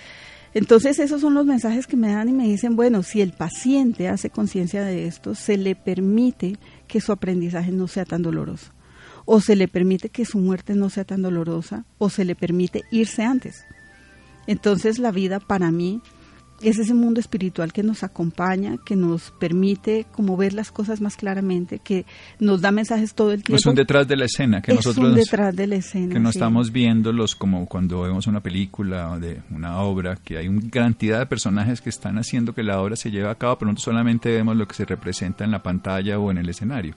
Entonces 0.55 0.99
esos 0.99 1.19
son 1.19 1.33
los 1.33 1.45
mensajes 1.45 1.85
que 1.85 1.97
me 1.97 2.13
dan 2.13 2.29
y 2.29 2.31
me 2.31 2.45
dicen, 2.45 2.77
bueno, 2.77 3.03
si 3.03 3.19
el 3.19 3.33
paciente 3.33 4.07
hace 4.07 4.29
conciencia 4.29 4.85
de 4.85 5.05
esto, 5.05 5.35
se 5.35 5.57
le 5.57 5.75
permite 5.75 6.55
que 6.87 7.01
su 7.01 7.11
aprendizaje 7.11 7.73
no 7.73 7.89
sea 7.89 8.05
tan 8.05 8.21
doloroso, 8.21 8.71
o 9.25 9.41
se 9.41 9.57
le 9.57 9.67
permite 9.67 10.07
que 10.07 10.23
su 10.23 10.37
muerte 10.37 10.73
no 10.73 10.89
sea 10.89 11.03
tan 11.03 11.21
dolorosa, 11.21 11.83
o 11.97 12.09
se 12.09 12.23
le 12.23 12.35
permite 12.35 12.83
irse 12.89 13.23
antes. 13.23 13.65
Entonces 14.47 14.97
la 14.97 15.11
vida 15.11 15.41
para 15.41 15.71
mí 15.71 16.01
es 16.61 16.79
ese 16.79 16.93
mundo 16.93 17.19
espiritual 17.19 17.73
que 17.73 17.83
nos 17.83 18.03
acompaña, 18.03 18.77
que 18.83 18.95
nos 18.95 19.31
permite 19.31 20.05
como 20.11 20.37
ver 20.37 20.53
las 20.53 20.71
cosas 20.71 21.01
más 21.01 21.17
claramente, 21.17 21.79
que 21.79 22.05
nos 22.39 22.61
da 22.61 22.71
mensajes 22.71 23.13
todo 23.13 23.31
el 23.31 23.43
tiempo. 23.43 23.57
Es 23.57 23.65
un 23.65 23.75
detrás 23.75 24.07
de 24.07 24.15
la 24.15 24.25
escena 24.25 24.61
que 24.61 24.71
es 24.71 24.77
nosotros 24.77 25.09
un 25.09 25.15
detrás 25.15 25.55
de 25.55 25.67
la 25.67 25.75
escena, 25.75 26.13
que 26.13 26.19
no 26.19 26.29
estamos 26.29 26.71
viéndolos 26.71 27.35
como 27.35 27.65
cuando 27.67 28.01
vemos 28.01 28.27
una 28.27 28.41
película 28.41 29.11
o 29.11 29.19
de 29.19 29.41
una 29.51 29.79
obra, 29.81 30.15
que 30.15 30.37
hay 30.37 30.47
una 30.47 30.69
cantidad 30.69 31.19
de 31.19 31.25
personajes 31.25 31.81
que 31.81 31.89
están 31.89 32.17
haciendo 32.17 32.53
que 32.53 32.63
la 32.63 32.81
obra 32.81 32.95
se 32.95 33.11
lleve 33.11 33.29
a 33.29 33.35
cabo, 33.35 33.57
pero 33.57 33.71
nosotros 33.71 33.95
solamente 33.95 34.29
vemos 34.29 34.55
lo 34.55 34.67
que 34.67 34.75
se 34.75 34.85
representa 34.85 35.43
en 35.43 35.51
la 35.51 35.61
pantalla 35.61 36.19
o 36.19 36.31
en 36.31 36.37
el 36.37 36.49
escenario. 36.49 36.95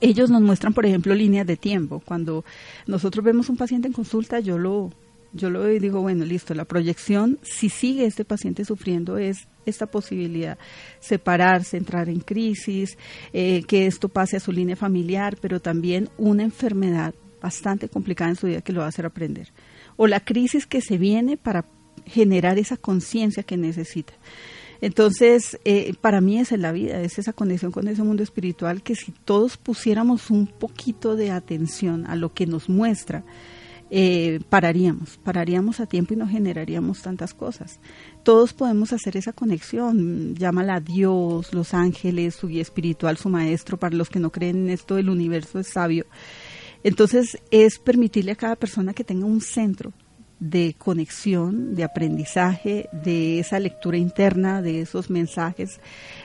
Ellos 0.00 0.30
nos 0.30 0.40
muestran, 0.40 0.72
por 0.72 0.86
ejemplo, 0.86 1.14
líneas 1.14 1.46
de 1.46 1.56
tiempo. 1.56 2.00
Cuando 2.04 2.44
nosotros 2.86 3.24
vemos 3.24 3.50
un 3.50 3.56
paciente 3.56 3.86
en 3.86 3.92
consulta, 3.92 4.40
yo 4.40 4.56
lo 4.58 4.90
yo 5.32 5.50
lo 5.50 5.64
digo, 5.64 6.00
bueno, 6.00 6.24
listo, 6.24 6.54
la 6.54 6.64
proyección, 6.64 7.38
si 7.42 7.68
sigue 7.68 8.06
este 8.06 8.24
paciente 8.24 8.64
sufriendo, 8.64 9.18
es 9.18 9.48
esta 9.64 9.86
posibilidad, 9.86 10.58
separarse, 10.98 11.76
entrar 11.76 12.08
en 12.08 12.20
crisis, 12.20 12.98
eh, 13.32 13.62
que 13.66 13.86
esto 13.86 14.08
pase 14.08 14.36
a 14.36 14.40
su 14.40 14.52
línea 14.52 14.76
familiar, 14.76 15.36
pero 15.40 15.60
también 15.60 16.08
una 16.18 16.42
enfermedad 16.42 17.14
bastante 17.40 17.88
complicada 17.88 18.30
en 18.30 18.36
su 18.36 18.46
vida 18.46 18.60
que 18.60 18.72
lo 18.72 18.80
va 18.80 18.86
a 18.86 18.90
hacer 18.90 19.06
aprender. 19.06 19.52
O 19.96 20.06
la 20.06 20.20
crisis 20.20 20.66
que 20.66 20.80
se 20.80 20.98
viene 20.98 21.36
para 21.36 21.64
generar 22.06 22.58
esa 22.58 22.76
conciencia 22.76 23.42
que 23.42 23.56
necesita. 23.56 24.12
Entonces, 24.80 25.58
eh, 25.64 25.92
para 26.00 26.20
mí 26.20 26.38
esa 26.38 26.54
es 26.54 26.60
la 26.60 26.72
vida, 26.72 27.00
es 27.02 27.18
esa 27.18 27.34
conexión 27.34 27.70
con 27.70 27.86
ese 27.86 28.02
mundo 28.02 28.22
espiritual 28.22 28.82
que 28.82 28.94
si 28.94 29.12
todos 29.12 29.58
pusiéramos 29.58 30.30
un 30.30 30.46
poquito 30.46 31.16
de 31.16 31.30
atención 31.30 32.06
a 32.06 32.16
lo 32.16 32.32
que 32.32 32.46
nos 32.46 32.68
muestra, 32.68 33.22
eh, 33.90 34.40
pararíamos, 34.48 35.18
pararíamos 35.18 35.80
a 35.80 35.86
tiempo 35.86 36.14
y 36.14 36.16
no 36.16 36.28
generaríamos 36.28 37.02
tantas 37.02 37.34
cosas. 37.34 37.80
Todos 38.22 38.52
podemos 38.52 38.92
hacer 38.92 39.16
esa 39.16 39.32
conexión, 39.32 40.36
llámala 40.36 40.80
Dios, 40.80 41.52
los 41.52 41.74
ángeles, 41.74 42.36
su 42.36 42.48
guía 42.48 42.62
espiritual, 42.62 43.16
su 43.16 43.28
maestro, 43.28 43.78
para 43.78 43.96
los 43.96 44.08
que 44.08 44.20
no 44.20 44.30
creen 44.30 44.64
en 44.64 44.70
esto, 44.70 44.96
el 44.96 45.10
universo 45.10 45.58
es 45.58 45.68
sabio. 45.68 46.06
Entonces 46.84 47.38
es 47.50 47.78
permitirle 47.78 48.32
a 48.32 48.36
cada 48.36 48.56
persona 48.56 48.94
que 48.94 49.04
tenga 49.04 49.26
un 49.26 49.40
centro 49.40 49.92
de 50.38 50.74
conexión, 50.78 51.74
de 51.74 51.84
aprendizaje, 51.84 52.88
de 52.92 53.40
esa 53.40 53.58
lectura 53.58 53.98
interna, 53.98 54.62
de 54.62 54.80
esos 54.80 55.10
mensajes, 55.10 55.80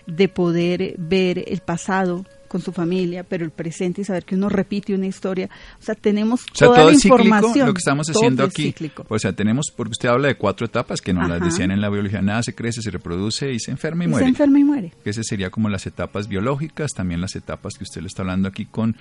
de 0.08 0.30
poder 0.30 0.95
ver 0.97 1.43
el 1.47 1.60
pasado, 1.60 2.25
con 2.55 2.61
su 2.61 2.71
familia, 2.71 3.25
pero 3.25 3.43
el 3.43 3.51
presente 3.51 3.99
y 3.99 4.05
saber 4.05 4.23
que 4.23 4.35
uno 4.35 4.47
repite 4.47 4.95
una 4.95 5.07
historia. 5.07 5.49
O 5.77 5.83
sea, 5.83 5.93
tenemos 5.93 6.43
o 6.43 6.55
sea, 6.55 6.67
toda 6.67 6.77
todo 6.79 6.87
la 6.89 6.95
es 6.95 7.01
cíclico, 7.01 7.21
información. 7.23 7.67
lo 7.67 7.73
que 7.73 7.79
estamos 7.79 8.09
haciendo 8.09 8.43
Todo 8.43 8.47
es 8.47 8.53
aquí. 8.53 8.63
cíclico. 8.63 9.05
O 9.09 9.19
sea, 9.19 9.33
tenemos, 9.33 9.65
porque 9.75 9.91
usted 9.91 10.07
habla 10.07 10.29
de 10.29 10.35
cuatro 10.35 10.65
etapas 10.65 11.01
que 11.01 11.11
nos 11.13 11.27
las 11.27 11.41
decían 11.41 11.71
en 11.71 11.81
la 11.81 11.89
biología, 11.89 12.21
nada 12.21 12.41
se 12.43 12.55
crece, 12.55 12.81
se 12.81 12.91
reproduce 12.91 13.51
y 13.51 13.59
se 13.59 13.71
enferma 13.71 14.03
y 14.03 14.07
Y 14.07 14.07
se 14.07 14.11
muere. 14.11 14.27
enferma 14.27 14.59
y 14.59 14.63
muere. 14.63 14.93
ese 15.03 15.23
sería 15.25 15.49
como 15.49 15.67
las 15.67 15.85
etapas 15.85 16.29
biológicas, 16.29 16.91
también 16.93 17.19
las 17.19 17.35
etapas 17.35 17.73
que 17.77 17.83
usted 17.83 17.99
le 18.01 18.07
está 18.07 18.21
hablando 18.21 18.47
aquí 18.47 18.65
con 18.65 18.95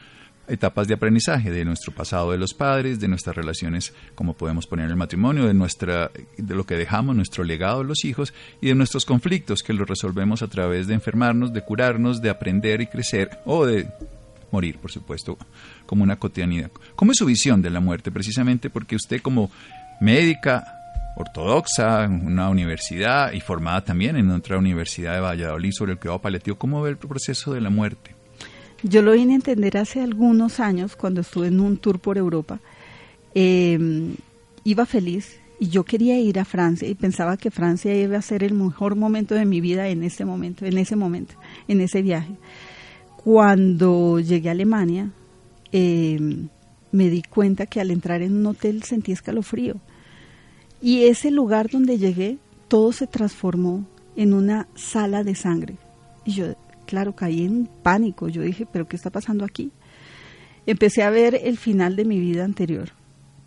etapas 0.48 0.88
de 0.88 0.94
aprendizaje 0.94 1.50
de 1.50 1.64
nuestro 1.64 1.92
pasado 1.92 2.33
de 2.33 2.38
los 2.38 2.54
padres, 2.54 3.00
de 3.00 3.09
nuestras 3.09 3.37
relaciones, 3.37 3.94
como 4.14 4.35
podemos 4.35 4.66
poner 4.66 4.87
en 4.87 4.92
el 4.92 4.96
matrimonio, 4.96 5.46
de 5.46 5.54
nuestra 5.54 6.11
de 6.37 6.54
lo 6.54 6.64
que 6.64 6.76
dejamos, 6.76 7.16
nuestro 7.16 7.44
legado 7.44 7.85
los 7.85 8.04
hijos 8.04 8.35
y 8.61 8.68
de 8.68 8.74
nuestros 8.74 9.04
conflictos 9.04 9.62
que 9.62 9.72
los 9.72 9.88
resolvemos 9.88 10.42
a 10.42 10.48
través 10.48 10.87
de 10.87 10.94
enfermarnos, 10.94 11.52
de 11.52 11.62
curarnos, 11.62 12.20
de 12.20 12.30
aprender 12.30 12.80
y 12.80 12.87
crecer 12.87 13.38
o 13.44 13.66
de 13.66 13.88
morir, 14.50 14.78
por 14.78 14.90
supuesto, 14.90 15.37
como 15.87 16.04
una 16.04 16.16
cotidianidad. 16.16 16.70
¿Cómo 16.94 17.12
es 17.12 17.18
su 17.18 17.26
visión 17.26 17.61
de 17.61 17.70
la 17.70 17.80
muerte? 17.80 18.11
Precisamente 18.11 18.70
porque 18.70 18.96
usted 18.96 19.20
como 19.20 19.50
médica 20.00 20.64
ortodoxa, 21.16 22.04
en 22.04 22.26
una 22.26 22.48
universidad 22.48 23.33
y 23.33 23.40
formada 23.40 23.85
también 23.85 24.16
en 24.16 24.30
otra 24.30 24.59
universidad 24.59 25.14
de 25.14 25.20
Valladolid 25.20 25.72
sobre 25.72 25.92
el 25.92 25.98
cuidado 25.98 26.20
paliativo, 26.20 26.57
¿cómo 26.57 26.83
ve 26.83 26.90
el 26.90 26.96
proceso 26.96 27.52
de 27.52 27.61
la 27.61 27.70
muerte? 27.70 28.13
Yo 28.86 29.00
lo 29.00 29.12
vine 29.12 29.32
a 29.32 29.36
entender 29.36 29.78
hace 29.78 30.02
algunos 30.02 30.60
años 30.60 30.94
cuando 30.94 31.22
estuve 31.22 31.46
en 31.46 31.58
un 31.58 31.78
tour 31.78 31.98
por 31.98 32.18
Europa. 32.18 32.60
Eh, 33.34 34.14
iba 34.62 34.84
feliz 34.84 35.40
y 35.58 35.68
yo 35.68 35.84
quería 35.84 36.20
ir 36.20 36.38
a 36.38 36.44
Francia 36.44 36.86
y 36.86 36.94
pensaba 36.94 37.38
que 37.38 37.50
Francia 37.50 37.96
iba 37.98 38.18
a 38.18 38.22
ser 38.22 38.44
el 38.44 38.52
mejor 38.52 38.94
momento 38.94 39.34
de 39.34 39.46
mi 39.46 39.62
vida 39.62 39.88
en 39.88 40.02
este 40.02 40.26
momento, 40.26 40.66
en 40.66 40.76
ese 40.76 40.96
momento, 40.96 41.34
en 41.66 41.80
ese 41.80 42.02
viaje. 42.02 42.34
Cuando 43.16 44.20
llegué 44.20 44.50
a 44.50 44.52
Alemania, 44.52 45.10
eh, 45.72 46.18
me 46.92 47.08
di 47.08 47.22
cuenta 47.22 47.64
que 47.64 47.80
al 47.80 47.90
entrar 47.90 48.20
en 48.20 48.36
un 48.36 48.44
hotel 48.44 48.82
sentí 48.82 49.12
escalofrío. 49.12 49.76
Y 50.82 51.04
ese 51.04 51.30
lugar 51.30 51.70
donde 51.70 51.96
llegué, 51.96 52.36
todo 52.68 52.92
se 52.92 53.06
transformó 53.06 53.86
en 54.14 54.34
una 54.34 54.68
sala 54.74 55.24
de 55.24 55.34
sangre. 55.34 55.76
Y 56.26 56.32
yo, 56.32 56.54
claro, 56.84 57.14
caí 57.14 57.44
en 57.44 57.68
pánico. 57.82 58.28
Yo 58.28 58.42
dije, 58.42 58.66
¿pero 58.70 58.86
qué 58.86 58.96
está 58.96 59.10
pasando 59.10 59.44
aquí? 59.44 59.72
Empecé 60.66 61.02
a 61.02 61.10
ver 61.10 61.38
el 61.42 61.58
final 61.58 61.96
de 61.96 62.04
mi 62.04 62.18
vida 62.18 62.44
anterior, 62.44 62.90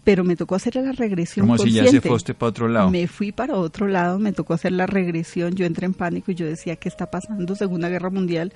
pero 0.04 0.24
me 0.24 0.36
tocó 0.36 0.56
hacer 0.56 0.76
la 0.76 0.92
regresión 0.92 1.48
Como 1.48 1.58
si 1.58 1.72
ya 1.72 1.88
se 1.88 1.98
usted 2.10 2.36
para 2.36 2.50
otro 2.50 2.68
lado. 2.68 2.92
Me 2.92 3.08
fui 3.08 3.32
para 3.32 3.56
otro 3.56 3.88
lado, 3.88 4.20
me 4.20 4.34
tocó 4.34 4.54
hacer 4.54 4.72
la 4.72 4.86
regresión, 4.86 5.56
yo 5.56 5.66
entré 5.66 5.86
en 5.86 5.94
pánico 5.94 6.32
y 6.32 6.36
yo 6.36 6.46
decía, 6.46 6.76
¿qué 6.76 6.90
está 6.90 7.10
pasando? 7.10 7.56
Segunda 7.56 7.90
Guerra 7.90 8.10
Mundial. 8.10 8.54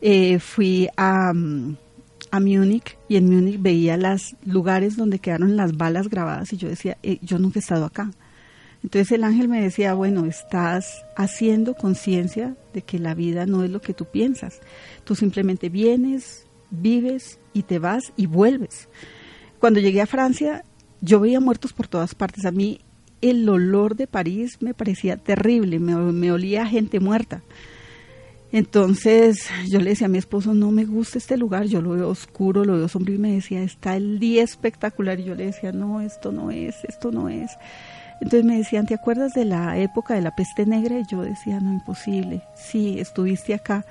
Eh, 0.00 0.38
fui 0.38 0.88
a, 0.96 1.32
mm, 1.32 1.76
a 2.30 2.40
Múnich 2.40 2.96
y 3.08 3.16
en 3.16 3.26
Múnich 3.26 3.60
veía 3.60 3.96
los 3.96 4.34
lugares 4.44 4.96
donde 4.96 5.18
quedaron 5.18 5.56
las 5.56 5.76
balas 5.76 6.08
grabadas 6.08 6.52
y 6.52 6.56
yo 6.56 6.68
decía, 6.68 6.96
eh, 7.02 7.18
yo 7.22 7.38
nunca 7.38 7.58
he 7.58 7.62
estado 7.62 7.84
acá. 7.84 8.10
Entonces 8.84 9.12
el 9.12 9.24
ángel 9.24 9.48
me 9.48 9.62
decía, 9.62 9.94
bueno, 9.94 10.26
estás 10.26 11.06
haciendo 11.16 11.74
conciencia 11.74 12.54
de 12.74 12.82
que 12.82 12.98
la 12.98 13.14
vida 13.14 13.46
no 13.46 13.64
es 13.64 13.70
lo 13.70 13.80
que 13.80 13.94
tú 13.94 14.04
piensas. 14.04 14.60
Tú 15.04 15.14
simplemente 15.14 15.70
vienes, 15.70 16.46
vives 16.70 17.40
y 17.54 17.62
te 17.62 17.78
vas 17.78 18.12
y 18.14 18.26
vuelves. 18.26 18.90
Cuando 19.58 19.80
llegué 19.80 20.02
a 20.02 20.06
Francia, 20.06 20.66
yo 21.00 21.18
veía 21.18 21.40
muertos 21.40 21.72
por 21.72 21.88
todas 21.88 22.14
partes. 22.14 22.44
A 22.44 22.50
mí 22.50 22.82
el 23.22 23.48
olor 23.48 23.96
de 23.96 24.06
París 24.06 24.58
me 24.60 24.74
parecía 24.74 25.16
terrible, 25.16 25.78
me, 25.78 26.30
olía 26.30 26.64
a 26.64 26.66
gente 26.66 27.00
muerta. 27.00 27.42
Entonces 28.52 29.48
yo 29.66 29.80
le 29.80 29.90
decía 29.90 30.08
a 30.08 30.10
mi 30.10 30.18
esposo, 30.18 30.52
no 30.52 30.70
me 30.70 30.84
gusta 30.84 31.16
este 31.16 31.38
lugar, 31.38 31.64
yo 31.64 31.80
lo 31.80 31.92
veo 31.92 32.10
oscuro, 32.10 32.66
lo 32.66 32.76
veo 32.76 32.88
sombrío 32.88 33.16
y 33.16 33.20
me 33.20 33.32
decía, 33.32 33.62
está 33.62 33.96
el 33.96 34.18
día 34.18 34.42
espectacular. 34.42 35.18
Y 35.20 35.24
yo 35.24 35.34
le 35.34 35.46
decía, 35.46 35.72
no, 35.72 36.02
esto 36.02 36.32
no 36.32 36.50
es, 36.50 36.74
esto 36.84 37.10
no 37.10 37.30
es. 37.30 37.50
Entonces 38.20 38.44
me 38.44 38.56
decían, 38.56 38.86
¿te 38.86 38.94
acuerdas 38.94 39.32
de 39.34 39.44
la 39.44 39.78
época 39.78 40.14
de 40.14 40.22
la 40.22 40.34
peste 40.34 40.66
negra? 40.66 40.98
Y 40.98 41.04
yo 41.10 41.22
decía, 41.22 41.60
no, 41.60 41.72
imposible. 41.72 42.42
Sí, 42.56 42.98
estuviste 42.98 43.54
acá. 43.54 43.84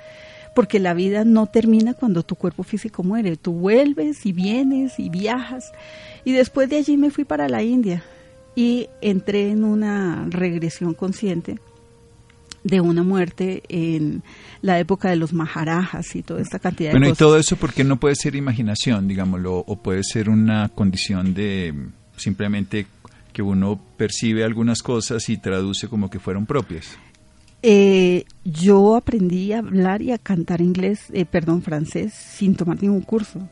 Porque 0.54 0.78
la 0.78 0.94
vida 0.94 1.24
no 1.24 1.46
termina 1.46 1.94
cuando 1.94 2.22
tu 2.22 2.36
cuerpo 2.36 2.62
físico 2.62 3.02
muere. 3.02 3.36
Tú 3.36 3.52
vuelves 3.52 4.24
y 4.24 4.32
vienes 4.32 4.98
y 4.98 5.08
viajas. 5.08 5.72
Y 6.24 6.32
después 6.32 6.68
de 6.68 6.76
allí 6.76 6.96
me 6.96 7.10
fui 7.10 7.24
para 7.24 7.48
la 7.48 7.62
India 7.62 8.02
y 8.56 8.88
entré 9.00 9.50
en 9.50 9.64
una 9.64 10.26
regresión 10.30 10.94
consciente 10.94 11.58
de 12.62 12.80
una 12.80 13.02
muerte 13.02 13.62
en 13.68 14.22
la 14.62 14.78
época 14.78 15.10
de 15.10 15.16
los 15.16 15.32
maharajas 15.34 16.14
y 16.16 16.22
toda 16.22 16.40
esta 16.40 16.58
cantidad 16.58 16.92
Bueno, 16.92 17.06
de 17.06 17.10
y 17.10 17.12
cosas. 17.12 17.18
todo 17.18 17.36
eso 17.38 17.56
porque 17.56 17.84
no 17.84 17.98
puede 18.00 18.14
ser 18.14 18.36
imaginación, 18.36 19.06
digámoslo, 19.06 19.58
o 19.58 19.76
puede 19.76 20.02
ser 20.02 20.30
una 20.30 20.70
condición 20.70 21.34
de 21.34 21.74
simplemente 22.16 22.86
que 23.34 23.42
uno 23.42 23.78
percibe 23.98 24.44
algunas 24.44 24.82
cosas 24.82 25.28
y 25.28 25.36
traduce 25.36 25.88
como 25.88 26.08
que 26.08 26.18
fueron 26.18 26.46
propias. 26.46 26.96
Eh, 27.62 28.24
yo 28.44 28.94
aprendí 28.94 29.52
a 29.52 29.58
hablar 29.58 30.00
y 30.00 30.12
a 30.12 30.18
cantar 30.18 30.62
inglés, 30.62 31.06
eh, 31.12 31.26
perdón, 31.26 31.60
francés, 31.60 32.14
sin 32.14 32.54
tomar 32.54 32.80
ningún 32.80 33.02
curso. 33.02 33.46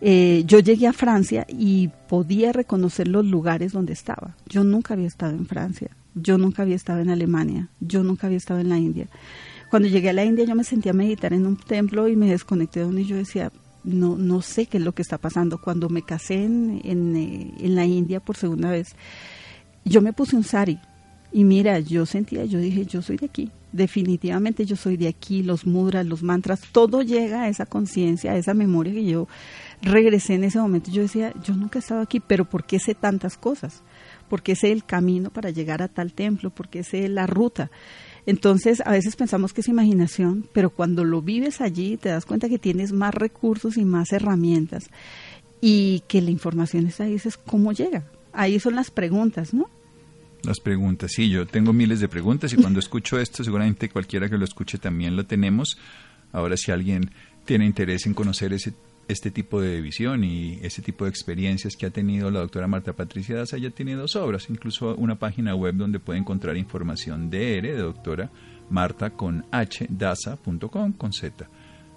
Eh, 0.00 0.42
yo 0.46 0.58
llegué 0.58 0.88
a 0.88 0.92
Francia 0.92 1.46
y 1.48 1.88
podía 2.08 2.52
reconocer 2.52 3.08
los 3.08 3.24
lugares 3.24 3.72
donde 3.72 3.92
estaba. 3.92 4.36
Yo 4.46 4.64
nunca 4.64 4.94
había 4.94 5.06
estado 5.06 5.32
en 5.32 5.46
Francia, 5.46 5.90
yo 6.14 6.36
nunca 6.36 6.62
había 6.62 6.74
estado 6.74 7.00
en 7.00 7.10
Alemania, 7.10 7.68
yo 7.80 8.02
nunca 8.02 8.26
había 8.26 8.38
estado 8.38 8.60
en 8.60 8.68
la 8.68 8.78
India. 8.78 9.06
Cuando 9.70 9.88
llegué 9.88 10.10
a 10.10 10.12
la 10.12 10.24
India 10.24 10.44
yo 10.44 10.54
me 10.54 10.64
sentía 10.64 10.92
meditar 10.92 11.32
en 11.32 11.46
un 11.46 11.56
templo 11.56 12.08
y 12.08 12.16
me 12.16 12.28
desconecté 12.28 12.80
de 12.80 12.86
donde 12.86 13.04
yo 13.04 13.16
decía, 13.16 13.52
no, 13.84 14.16
no 14.16 14.42
sé 14.42 14.66
qué 14.66 14.78
es 14.78 14.84
lo 14.84 14.92
que 14.92 15.02
está 15.02 15.18
pasando. 15.18 15.58
Cuando 15.58 15.88
me 15.88 16.02
casé 16.02 16.44
en, 16.44 16.80
en, 16.84 17.16
eh, 17.16 17.54
en 17.60 17.74
la 17.74 17.84
India 17.84 18.20
por 18.20 18.36
segunda 18.36 18.70
vez, 18.70 18.94
yo 19.84 20.00
me 20.00 20.12
puse 20.12 20.36
un 20.36 20.44
sari 20.44 20.78
y 21.32 21.44
mira, 21.44 21.80
yo 21.80 22.04
sentía, 22.04 22.44
yo 22.44 22.58
dije, 22.58 22.84
yo 22.84 23.00
soy 23.00 23.16
de 23.16 23.26
aquí, 23.26 23.50
definitivamente 23.72 24.66
yo 24.66 24.76
soy 24.76 24.98
de 24.98 25.08
aquí, 25.08 25.42
los 25.42 25.66
mudras, 25.66 26.04
los 26.04 26.22
mantras, 26.22 26.60
todo 26.72 27.00
llega 27.00 27.42
a 27.42 27.48
esa 27.48 27.64
conciencia, 27.64 28.32
a 28.32 28.36
esa 28.36 28.52
memoria 28.52 28.92
que 28.92 29.06
yo 29.06 29.28
regresé 29.80 30.34
en 30.34 30.44
ese 30.44 30.58
momento. 30.58 30.90
Yo 30.90 31.02
decía, 31.02 31.32
yo 31.42 31.54
nunca 31.54 31.78
he 31.78 31.80
estado 31.80 32.02
aquí, 32.02 32.20
pero 32.20 32.44
¿por 32.44 32.64
qué 32.64 32.78
sé 32.78 32.94
tantas 32.94 33.38
cosas? 33.38 33.82
¿Por 34.28 34.42
qué 34.42 34.54
sé 34.56 34.72
el 34.72 34.84
camino 34.84 35.30
para 35.30 35.50
llegar 35.50 35.80
a 35.80 35.88
tal 35.88 36.12
templo? 36.12 36.50
¿Por 36.50 36.68
qué 36.68 36.84
sé 36.84 37.08
la 37.08 37.26
ruta? 37.26 37.70
Entonces, 38.24 38.82
a 38.84 38.92
veces 38.92 39.16
pensamos 39.16 39.52
que 39.52 39.62
es 39.62 39.68
imaginación, 39.68 40.46
pero 40.52 40.70
cuando 40.70 41.04
lo 41.04 41.22
vives 41.22 41.60
allí 41.60 41.96
te 41.96 42.08
das 42.08 42.24
cuenta 42.24 42.48
que 42.48 42.58
tienes 42.58 42.92
más 42.92 43.14
recursos 43.14 43.76
y 43.76 43.84
más 43.84 44.12
herramientas 44.12 44.90
y 45.60 46.02
que 46.06 46.22
la 46.22 46.30
información 46.30 46.86
está 46.86 47.04
ahí, 47.04 47.12
dices, 47.12 47.36
¿cómo 47.36 47.72
llega? 47.72 48.04
Ahí 48.32 48.60
son 48.60 48.76
las 48.76 48.90
preguntas, 48.90 49.52
¿no? 49.52 49.68
Las 50.44 50.60
preguntas, 50.60 51.12
sí, 51.12 51.28
yo 51.28 51.46
tengo 51.46 51.72
miles 51.72 52.00
de 52.00 52.08
preguntas 52.08 52.52
y 52.52 52.56
cuando 52.56 52.80
escucho 52.80 53.18
esto, 53.18 53.44
seguramente 53.44 53.88
cualquiera 53.88 54.28
que 54.28 54.38
lo 54.38 54.44
escuche 54.44 54.78
también 54.78 55.14
lo 55.14 55.24
tenemos. 55.24 55.78
Ahora, 56.32 56.56
si 56.56 56.72
alguien 56.72 57.10
tiene 57.44 57.64
interés 57.64 58.06
en 58.06 58.14
conocer 58.14 58.52
ese, 58.52 58.72
este 59.12 59.30
tipo 59.30 59.60
de 59.60 59.80
visión 59.80 60.24
y 60.24 60.58
ese 60.62 60.82
tipo 60.82 61.04
de 61.04 61.10
experiencias 61.10 61.76
que 61.76 61.86
ha 61.86 61.90
tenido 61.90 62.30
la 62.30 62.40
doctora 62.40 62.66
Marta 62.66 62.92
Patricia 62.92 63.36
Daza, 63.36 63.56
ella 63.56 63.70
tiene 63.70 63.94
dos 63.94 64.16
obras, 64.16 64.48
incluso 64.50 64.94
una 64.96 65.18
página 65.18 65.54
web 65.54 65.74
donde 65.74 66.00
puede 66.00 66.18
encontrar 66.18 66.56
información 66.56 67.30
DR 67.30 67.62
de 67.62 67.76
doctora 67.76 68.30
Marta 68.70 69.10
con 69.10 69.44
H, 69.50 69.86
Daza.com 69.88 70.92
con 70.92 71.12
Z, 71.12 71.48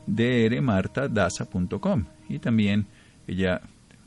drmartadaza.com 0.08 2.06
y 2.30 2.40
también 2.40 2.86
ella 3.28 3.62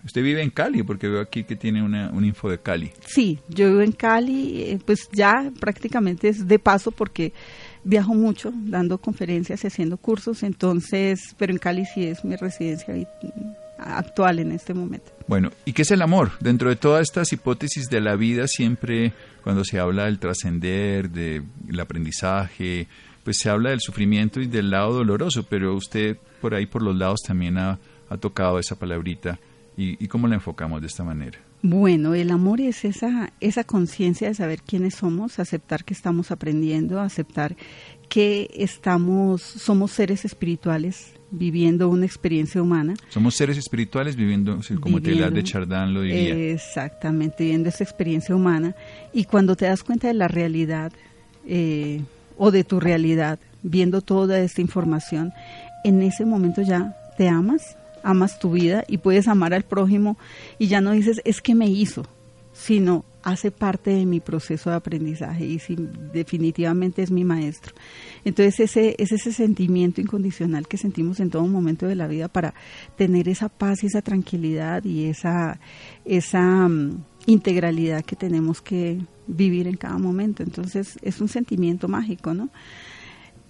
Usted 0.04 0.22
vive 0.22 0.42
en 0.42 0.50
Cali, 0.50 0.82
porque 0.84 1.08
veo 1.08 1.20
aquí 1.20 1.44
que 1.44 1.56
tiene 1.56 1.82
una, 1.82 2.10
un 2.10 2.24
info 2.24 2.48
de 2.48 2.58
Cali. 2.58 2.92
Sí, 3.04 3.40
yo 3.48 3.68
vivo 3.68 3.80
en 3.80 3.92
Cali, 3.92 4.62
eh, 4.62 4.78
pues 4.84 5.08
ya 5.12 5.50
prácticamente 5.58 6.28
es 6.28 6.46
de 6.46 6.58
paso 6.58 6.92
porque 6.92 7.32
viajo 7.84 8.14
mucho 8.14 8.52
dando 8.54 8.98
conferencias 8.98 9.64
y 9.64 9.66
haciendo 9.66 9.96
cursos, 9.96 10.42
entonces, 10.42 11.34
pero 11.38 11.52
en 11.52 11.58
Cali 11.58 11.84
sí 11.86 12.04
es 12.04 12.24
mi 12.24 12.36
residencia 12.36 12.94
ahí, 12.94 13.06
actual 13.78 14.38
en 14.40 14.52
este 14.52 14.74
momento. 14.74 15.12
Bueno, 15.26 15.50
¿y 15.64 15.72
qué 15.72 15.82
es 15.82 15.90
el 15.90 16.02
amor? 16.02 16.32
Dentro 16.40 16.68
de 16.68 16.76
todas 16.76 17.02
estas 17.02 17.32
hipótesis 17.32 17.88
de 17.88 18.00
la 18.00 18.16
vida, 18.16 18.46
siempre 18.48 19.12
cuando 19.42 19.64
se 19.64 19.78
habla 19.78 20.04
del 20.04 20.18
trascender, 20.18 21.10
del 21.10 21.80
aprendizaje, 21.80 22.88
pues 23.24 23.38
se 23.38 23.50
habla 23.50 23.70
del 23.70 23.80
sufrimiento 23.80 24.40
y 24.40 24.46
del 24.46 24.70
lado 24.70 24.94
doloroso, 24.94 25.44
pero 25.44 25.74
usted 25.74 26.16
por 26.40 26.54
ahí 26.54 26.66
por 26.66 26.82
los 26.82 26.96
lados 26.96 27.20
también 27.26 27.58
ha, 27.58 27.78
ha 28.08 28.16
tocado 28.16 28.58
esa 28.58 28.76
palabrita. 28.76 29.38
¿Y, 29.76 30.02
¿Y, 30.02 30.08
cómo 30.08 30.26
la 30.26 30.34
enfocamos 30.34 30.80
de 30.80 30.88
esta 30.88 31.04
manera? 31.04 31.38
Bueno, 31.62 32.14
el 32.14 32.30
amor 32.30 32.60
es 32.60 32.84
esa, 32.84 33.32
esa 33.40 33.64
conciencia 33.64 34.28
de 34.28 34.34
saber 34.34 34.62
quiénes 34.62 34.94
somos, 34.94 35.38
aceptar 35.38 35.84
que 35.84 35.92
estamos 35.92 36.30
aprendiendo, 36.30 37.00
aceptar 37.00 37.56
que 38.08 38.50
estamos, 38.54 39.42
somos 39.42 39.90
seres 39.90 40.24
espirituales 40.24 41.14
viviendo 41.30 41.88
una 41.88 42.06
experiencia 42.06 42.62
humana. 42.62 42.94
Somos 43.08 43.34
seres 43.34 43.58
espirituales 43.58 44.16
viviendo, 44.16 44.60
como 44.80 45.00
Teilhard 45.00 45.32
de 45.32 45.42
Chardin 45.42 45.92
lo 45.92 46.02
diría. 46.02 46.34
Exactamente, 46.52 47.44
viviendo 47.44 47.68
esa 47.68 47.84
experiencia 47.84 48.34
humana. 48.34 48.74
Y 49.12 49.24
cuando 49.24 49.56
te 49.56 49.66
das 49.66 49.82
cuenta 49.82 50.08
de 50.08 50.14
la 50.14 50.28
realidad 50.28 50.92
eh, 51.46 52.02
o 52.36 52.50
de 52.50 52.64
tu 52.64 52.80
realidad, 52.80 53.38
viendo 53.62 54.00
toda 54.00 54.40
esta 54.40 54.60
información, 54.60 55.32
en 55.84 56.02
ese 56.02 56.24
momento 56.24 56.62
ya 56.62 56.96
te 57.16 57.28
amas, 57.28 57.76
amas 58.08 58.38
tu 58.38 58.52
vida 58.52 58.84
y 58.88 58.98
puedes 58.98 59.28
amar 59.28 59.52
al 59.52 59.64
prójimo 59.64 60.16
y 60.58 60.68
ya 60.68 60.80
no 60.80 60.92
dices 60.92 61.20
es 61.24 61.42
que 61.42 61.54
me 61.54 61.66
hizo, 61.66 62.06
sino 62.54 63.04
hace 63.22 63.50
parte 63.50 63.90
de 63.90 64.06
mi 64.06 64.20
proceso 64.20 64.70
de 64.70 64.76
aprendizaje 64.76 65.44
y 65.44 65.60
definitivamente 66.14 67.02
es 67.02 67.10
mi 67.10 67.24
maestro. 67.24 67.74
Entonces 68.24 68.60
ese 68.60 68.94
es 68.98 69.12
ese 69.12 69.32
sentimiento 69.32 70.00
incondicional 70.00 70.66
que 70.66 70.78
sentimos 70.78 71.20
en 71.20 71.28
todo 71.28 71.46
momento 71.46 71.86
de 71.86 71.96
la 71.96 72.06
vida 72.06 72.28
para 72.28 72.54
tener 72.96 73.28
esa 73.28 73.50
paz 73.50 73.82
y 73.82 73.88
esa 73.88 74.00
tranquilidad 74.00 74.82
y 74.84 75.04
esa, 75.04 75.60
esa 76.06 76.40
mm, 76.40 77.04
integralidad 77.26 78.02
que 78.04 78.16
tenemos 78.16 78.62
que 78.62 78.98
vivir 79.26 79.68
en 79.68 79.76
cada 79.76 79.98
momento. 79.98 80.42
Entonces 80.42 80.98
es 81.02 81.20
un 81.20 81.28
sentimiento 81.28 81.88
mágico, 81.88 82.32
¿no? 82.32 82.48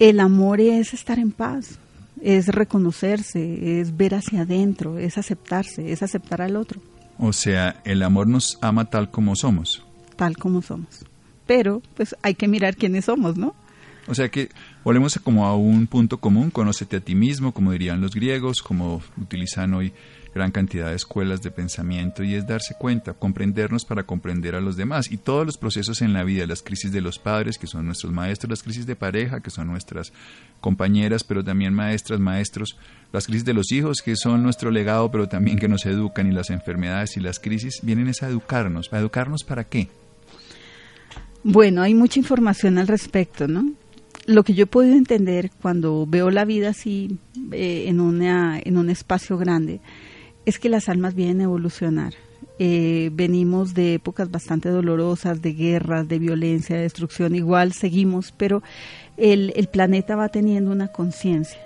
El 0.01 0.19
amor 0.19 0.61
es 0.61 0.95
estar 0.95 1.21
en 1.21 1.31
paz, 1.31 1.79
es 2.23 2.49
reconocerse, 2.49 3.81
es 3.81 3.97
ver 3.97 4.15
hacia 4.15 4.43
adentro, 4.43 4.99
es 4.99 5.19
aceptarse, 5.19 5.93
es 5.93 6.03
aceptar 6.03 6.43
al 6.43 6.57
otro. 6.57 6.81
O 7.19 7.33
sea, 7.33 7.81
el 7.85 8.03
amor 8.03 8.27
nos 8.27 8.59
ama 8.61 8.91
tal 8.91 9.11
como 9.11 9.35
somos. 9.37 9.85
Tal 10.17 10.37
como 10.37 10.63
somos. 10.63 11.05
Pero, 11.47 11.83
pues 11.97 12.15
hay 12.23 12.35
que 12.35 12.49
mirar 12.49 12.77
quiénes 12.77 13.07
somos, 13.07 13.37
¿no? 13.37 13.55
O 14.07 14.15
sea 14.15 14.31
que 14.31 14.49
volvemos 14.85 15.19
como 15.23 15.47
a 15.47 15.55
un 15.55 15.87
punto 15.87 16.19
común, 16.19 16.51
conócete 16.51 16.97
a 16.97 17.01
ti 17.01 17.15
mismo, 17.15 17.53
como 17.53 17.73
dirían 17.73 18.01
los 18.01 18.15
griegos, 18.15 18.63
como 18.63 19.03
utilizan 19.21 19.75
hoy 19.75 19.93
gran 20.35 20.51
cantidad 20.51 20.91
de 20.91 20.97
escuelas 20.97 21.43
de 21.43 21.51
pensamiento 21.51 22.23
y 22.23 22.35
es 22.35 22.47
darse 22.47 22.75
cuenta, 22.79 23.15
comprendernos 23.15 23.85
para 23.85 24.05
comprender 24.05 24.55
a 24.55 24.61
los 24.61 24.77
demás 24.77 25.11
y 25.11 25.17
todos 25.17 25.47
los 25.47 25.57
procesos 25.57 26.03
en 26.03 26.13
la 26.13 26.25
vida, 26.25 26.47
las 26.47 26.63
crisis 26.63 26.93
de 26.93 27.01
los 27.01 27.19
padres 27.19 27.59
que 27.59 27.67
son 27.67 27.87
nuestros 27.87 28.13
maestros, 28.13 28.51
las 28.51 28.63
crisis 28.63 28.87
de 28.87 28.97
pareja 28.97 29.41
que 29.41 29.51
son 29.51 29.67
nuestras 29.67 30.13
compañeras, 30.61 31.25
pero 31.25 31.43
también 31.43 31.75
maestras, 31.75 32.21
maestros, 32.21 32.77
las 33.13 33.27
crisis 33.27 33.45
de 33.45 33.55
los 33.55 33.73
hijos 33.73 34.03
que 34.03 34.17
son 34.17 34.43
nuestro 34.43 34.71
legado, 34.71 35.11
pero 35.11 35.29
también 35.29 35.59
que 35.59 35.69
nos 35.69 35.87
educan 35.87 36.31
y 36.31 36.35
las 36.35 36.51
enfermedades 36.51 37.17
y 37.17 37.21
las 37.21 37.39
crisis 37.39 37.81
vienen 37.83 38.09
es 38.09 38.23
a 38.23 38.29
educarnos, 38.29 38.89
¿para 38.89 39.01
educarnos 39.01 39.45
para 39.45 39.65
qué? 39.65 39.89
Bueno, 41.43 41.83
hay 41.83 41.95
mucha 41.95 42.19
información 42.19 42.79
al 42.79 42.89
respecto, 42.89 43.49
¿no? 43.49 43.73
Lo 44.27 44.43
que 44.43 44.53
yo 44.53 44.65
he 44.65 44.67
podido 44.67 44.95
entender 44.95 45.51
cuando 45.63 46.05
veo 46.07 46.31
la 46.31 46.45
vida 46.45 46.71
así 46.71 47.17
eh, 47.53 47.85
en, 47.87 48.01
una, 48.01 48.61
en 48.63 48.77
un 48.77 48.91
espacio 48.91 49.39
grande 49.39 49.81
es 50.49 50.59
que 50.59 50.71
las 50.71 50.89
almas 50.89 51.15
vienen 51.15 51.43
a 51.43 51.45
evolucionar. 51.45 52.15
Eh, 52.59 53.11
venimos 53.13 53.75
de 53.75 53.95
épocas 53.95 54.31
bastante 54.31 54.71
dolorosas, 54.71 55.43
de 55.43 55.53
guerras, 55.53 56.09
de 56.09 56.19
violencia, 56.19 56.75
de 56.75 56.83
destrucción, 56.83 57.35
igual 57.35 57.75
seguimos, 57.75 58.33
pero 58.35 58.63
el, 59.19 59.53
el 59.57 59.69
planeta 59.69 60.17
va 60.17 60.31
teniendo 60.31 60.73
una 60.73 60.89
conciencia. 60.89 61.61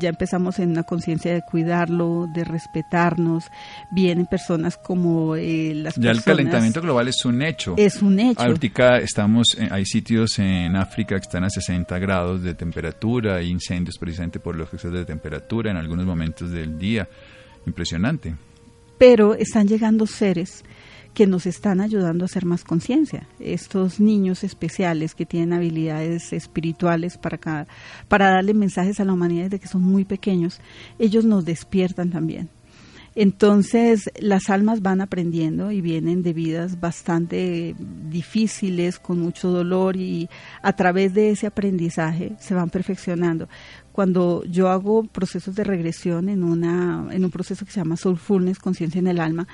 Ya 0.00 0.08
empezamos 0.08 0.58
en 0.58 0.70
una 0.70 0.82
conciencia 0.82 1.32
de 1.32 1.42
cuidarlo, 1.42 2.26
de 2.34 2.42
respetarnos. 2.42 3.44
Vienen 3.92 4.26
personas 4.26 4.78
como 4.78 5.36
eh, 5.36 5.72
las 5.74 5.94
ya 5.94 6.10
el 6.10 6.22
calentamiento 6.22 6.80
global 6.80 7.06
es 7.06 7.24
un 7.24 7.40
hecho. 7.40 7.74
Es 7.76 8.02
un 8.02 8.18
hecho. 8.18 8.42
Ahorita 8.42 8.98
estamos, 8.98 9.56
hay 9.70 9.86
sitios 9.86 10.40
en 10.40 10.74
África 10.74 11.14
que 11.16 11.22
están 11.22 11.44
a 11.44 11.50
60 11.50 11.98
grados 12.00 12.42
de 12.42 12.54
temperatura, 12.54 13.36
hay 13.36 13.48
incendios 13.48 13.96
precisamente 13.96 14.40
por 14.40 14.56
los 14.56 14.72
excesos 14.72 14.92
de 14.92 15.04
temperatura 15.04 15.70
en 15.70 15.76
algunos 15.76 16.04
momentos 16.04 16.50
del 16.50 16.76
día. 16.78 17.08
Impresionante. 17.66 18.34
Pero 18.98 19.34
están 19.34 19.66
llegando 19.68 20.06
seres 20.06 20.64
que 21.14 21.26
nos 21.26 21.46
están 21.46 21.80
ayudando 21.80 22.24
a 22.24 22.26
hacer 22.26 22.44
más 22.44 22.64
conciencia. 22.64 23.28
Estos 23.38 24.00
niños 24.00 24.42
especiales 24.42 25.14
que 25.14 25.24
tienen 25.24 25.52
habilidades 25.52 26.32
espirituales 26.32 27.16
para, 27.16 27.66
para 28.08 28.30
darle 28.30 28.52
mensajes 28.52 28.98
a 28.98 29.04
la 29.04 29.12
humanidad 29.12 29.44
desde 29.44 29.60
que 29.60 29.68
son 29.68 29.82
muy 29.82 30.04
pequeños, 30.04 30.60
ellos 30.98 31.24
nos 31.24 31.44
despiertan 31.44 32.10
también. 32.10 32.50
Entonces 33.16 34.10
las 34.18 34.50
almas 34.50 34.82
van 34.82 35.00
aprendiendo 35.00 35.70
y 35.70 35.80
vienen 35.80 36.22
de 36.22 36.32
vidas 36.32 36.80
bastante 36.80 37.76
difíciles, 37.78 38.98
con 38.98 39.20
mucho 39.20 39.50
dolor 39.50 39.96
y 39.96 40.28
a 40.62 40.74
través 40.74 41.14
de 41.14 41.30
ese 41.30 41.46
aprendizaje 41.46 42.32
se 42.40 42.54
van 42.54 42.70
perfeccionando. 42.70 43.48
Cuando 43.92 44.42
yo 44.44 44.68
hago 44.68 45.04
procesos 45.04 45.54
de 45.54 45.62
regresión 45.62 46.28
en, 46.28 46.42
una, 46.42 47.06
en 47.12 47.24
un 47.24 47.30
proceso 47.30 47.64
que 47.64 47.70
se 47.70 47.78
llama 47.78 47.96
Soulfulness, 47.96 48.58
conciencia 48.58 48.98
en 48.98 49.06
el 49.06 49.20
alma, 49.20 49.46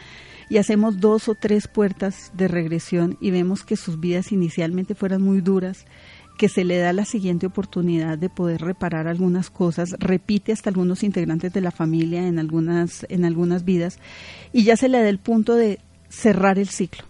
y 0.48 0.56
hacemos 0.56 0.98
dos 0.98 1.28
o 1.28 1.34
tres 1.34 1.68
puertas 1.68 2.32
de 2.34 2.48
regresión 2.48 3.18
y 3.20 3.30
vemos 3.30 3.62
que 3.62 3.76
sus 3.76 4.00
vidas 4.00 4.32
inicialmente 4.32 4.94
fueran 4.94 5.20
muy 5.20 5.42
duras, 5.42 5.84
que 6.40 6.48
se 6.48 6.64
le 6.64 6.78
da 6.78 6.94
la 6.94 7.04
siguiente 7.04 7.44
oportunidad 7.44 8.16
de 8.16 8.30
poder 8.30 8.62
reparar 8.62 9.06
algunas 9.06 9.50
cosas, 9.50 9.90
repite 9.98 10.52
hasta 10.52 10.70
algunos 10.70 11.02
integrantes 11.02 11.52
de 11.52 11.60
la 11.60 11.70
familia 11.70 12.26
en 12.26 12.38
algunas, 12.38 13.04
en 13.10 13.26
algunas 13.26 13.66
vidas, 13.66 13.98
y 14.50 14.64
ya 14.64 14.74
se 14.78 14.88
le 14.88 15.02
da 15.02 15.10
el 15.10 15.18
punto 15.18 15.54
de 15.54 15.80
cerrar 16.08 16.58
el 16.58 16.70
ciclo. 16.70 17.04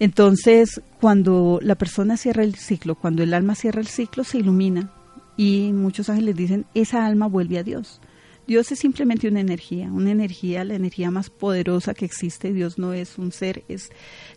Entonces, 0.00 0.80
cuando 1.00 1.60
la 1.62 1.76
persona 1.76 2.16
cierra 2.16 2.42
el 2.42 2.56
ciclo, 2.56 2.96
cuando 2.96 3.22
el 3.22 3.32
alma 3.32 3.54
cierra 3.54 3.80
el 3.80 3.86
ciclo, 3.86 4.24
se 4.24 4.38
ilumina, 4.38 4.90
y 5.36 5.70
muchos 5.72 6.08
ángeles 6.08 6.34
dicen, 6.34 6.64
esa 6.74 7.06
alma 7.06 7.28
vuelve 7.28 7.58
a 7.58 7.62
Dios. 7.62 8.00
Dios 8.46 8.72
es 8.72 8.80
simplemente 8.80 9.28
una 9.28 9.40
energía, 9.40 9.90
una 9.92 10.10
energía, 10.10 10.64
la 10.64 10.74
energía 10.74 11.10
más 11.10 11.30
poderosa 11.30 11.94
que 11.94 12.04
existe. 12.04 12.52
Dios 12.52 12.76
no 12.76 12.92
es 12.92 13.18
un 13.18 13.30
ser, 13.30 13.64
es 13.68 13.90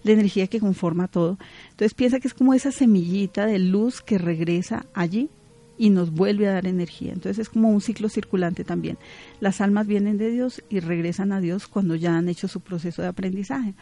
la 0.03 0.11
energía 0.11 0.47
que 0.47 0.59
conforma 0.59 1.07
todo. 1.07 1.39
Entonces 1.71 1.93
piensa 1.95 2.19
que 2.19 2.27
es 2.27 2.33
como 2.33 2.53
esa 2.53 2.71
semillita 2.71 3.45
de 3.45 3.59
luz 3.59 4.01
que 4.01 4.17
regresa 4.17 4.85
allí 4.93 5.29
y 5.77 5.89
nos 5.89 6.11
vuelve 6.11 6.47
a 6.47 6.53
dar 6.53 6.67
energía. 6.67 7.13
Entonces 7.13 7.39
es 7.39 7.49
como 7.49 7.69
un 7.69 7.81
ciclo 7.81 8.07
circulante 8.09 8.63
también. 8.63 8.97
Las 9.39 9.59
almas 9.59 9.87
vienen 9.87 10.17
de 10.17 10.29
Dios 10.29 10.63
y 10.69 10.79
regresan 10.79 11.31
a 11.31 11.41
Dios 11.41 11.67
cuando 11.67 11.95
ya 11.95 12.15
han 12.15 12.29
hecho 12.29 12.47
su 12.47 12.61
proceso 12.61 13.01
de 13.01 13.07
aprendizaje. 13.07 13.73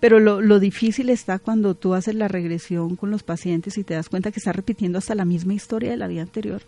Pero 0.00 0.20
lo, 0.20 0.42
lo, 0.42 0.60
difícil 0.60 1.08
está 1.08 1.38
cuando 1.38 1.74
tú 1.74 1.94
haces 1.94 2.14
la 2.14 2.28
regresión 2.28 2.96
con 2.96 3.10
los 3.10 3.22
pacientes 3.22 3.78
y 3.78 3.84
te 3.84 3.94
das 3.94 4.10
cuenta 4.10 4.30
que 4.30 4.40
está 4.40 4.52
repitiendo 4.52 4.98
hasta 4.98 5.14
la 5.14 5.24
misma 5.24 5.54
historia 5.54 5.90
de 5.90 5.96
la 5.96 6.08
vida 6.08 6.22
anterior. 6.22 6.62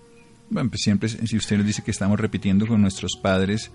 Bueno, 0.50 0.70
pues 0.70 0.82
siempre, 0.82 1.08
si 1.08 1.36
usted 1.36 1.58
nos 1.58 1.66
dice 1.66 1.82
que 1.82 1.90
estamos 1.90 2.18
repitiendo 2.18 2.66
con 2.66 2.80
nuestros 2.80 3.18
padres, 3.22 3.70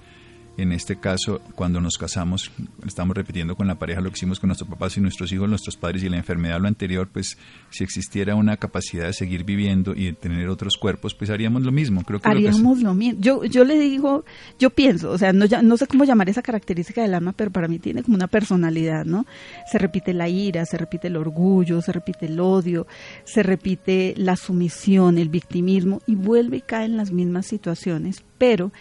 en 0.58 0.72
este 0.72 0.98
caso, 0.98 1.42
cuando 1.56 1.82
nos 1.82 1.98
casamos, 1.98 2.52
estamos 2.86 3.16
repitiendo 3.16 3.56
con 3.56 3.68
la 3.68 3.76
pareja 3.76 4.02
lo 4.02 4.10
que 4.10 4.18
hicimos 4.18 4.40
con 4.40 4.50
nuestros 4.50 4.70
papás 4.70 4.96
y 4.98 5.02
nuestros 5.02 5.32
hijos, 5.32 5.50
nuestros 5.50 5.78
padres 5.78 6.04
y 6.04 6.10
la 6.10 6.18
enfermedad, 6.18 6.60
lo 6.60 6.68
anterior, 6.68 7.10
pues 7.12 7.38
si 7.72 7.84
existiera 7.84 8.36
una 8.36 8.58
capacidad 8.58 9.08
de 9.08 9.14
seguir 9.14 9.44
viviendo 9.44 9.94
y 9.96 10.06
de 10.06 10.14
tener 10.14 10.48
otros 10.50 10.78
cuerpos, 10.78 11.16
pues 11.16 11.32
haríamos 11.32 11.64
lo 11.64 11.72
mismo. 11.72 12.04
Creo 12.04 12.20
que 12.20 12.30
haríamos 12.30 12.82
lo, 12.82 12.94
mismo. 12.94 13.20
Yo, 13.20 13.44
yo 13.46 13.66
le 13.66 13.80
digo, 13.80 14.26
yo 14.60 14.70
pienso, 14.70 15.10
o 15.10 15.18
sea, 15.18 15.34
no, 15.34 15.46
no 15.64 15.78
sé 15.78 15.88
cómo 15.88 16.04
llamar 16.04 16.30
esa 16.30 16.44
característica 16.44 17.02
del 17.02 17.16
alma, 17.16 17.34
pero 17.34 17.50
para 17.50 17.68
mí 17.68 17.80
tiene 17.80 18.04
como 18.04 18.16
una 18.16 18.28
personalidad, 18.28 19.06
¿no? 19.06 19.26
Se 19.72 19.80
repite 19.80 20.14
la 20.14 20.30
ira, 20.30 20.66
se 20.66 20.78
repite 20.78 21.08
el 21.08 21.18
orgullo, 21.18 21.82
se 21.82 21.92
repite 21.92 22.28
el 22.28 22.40
odio, 22.40 22.86
se 23.24 23.42
repite 23.42 24.14
la 24.18 24.36
sumisión, 24.36 25.18
el 25.18 25.30
victimismo 25.30 26.02
y 26.06 26.16
vuelve 26.16 26.58
y 26.58 26.62
cae 26.62 26.86
en 26.86 26.98
las 26.98 27.12
mismas 27.12 27.48
situaciones, 27.48 28.24
pero 28.38 28.72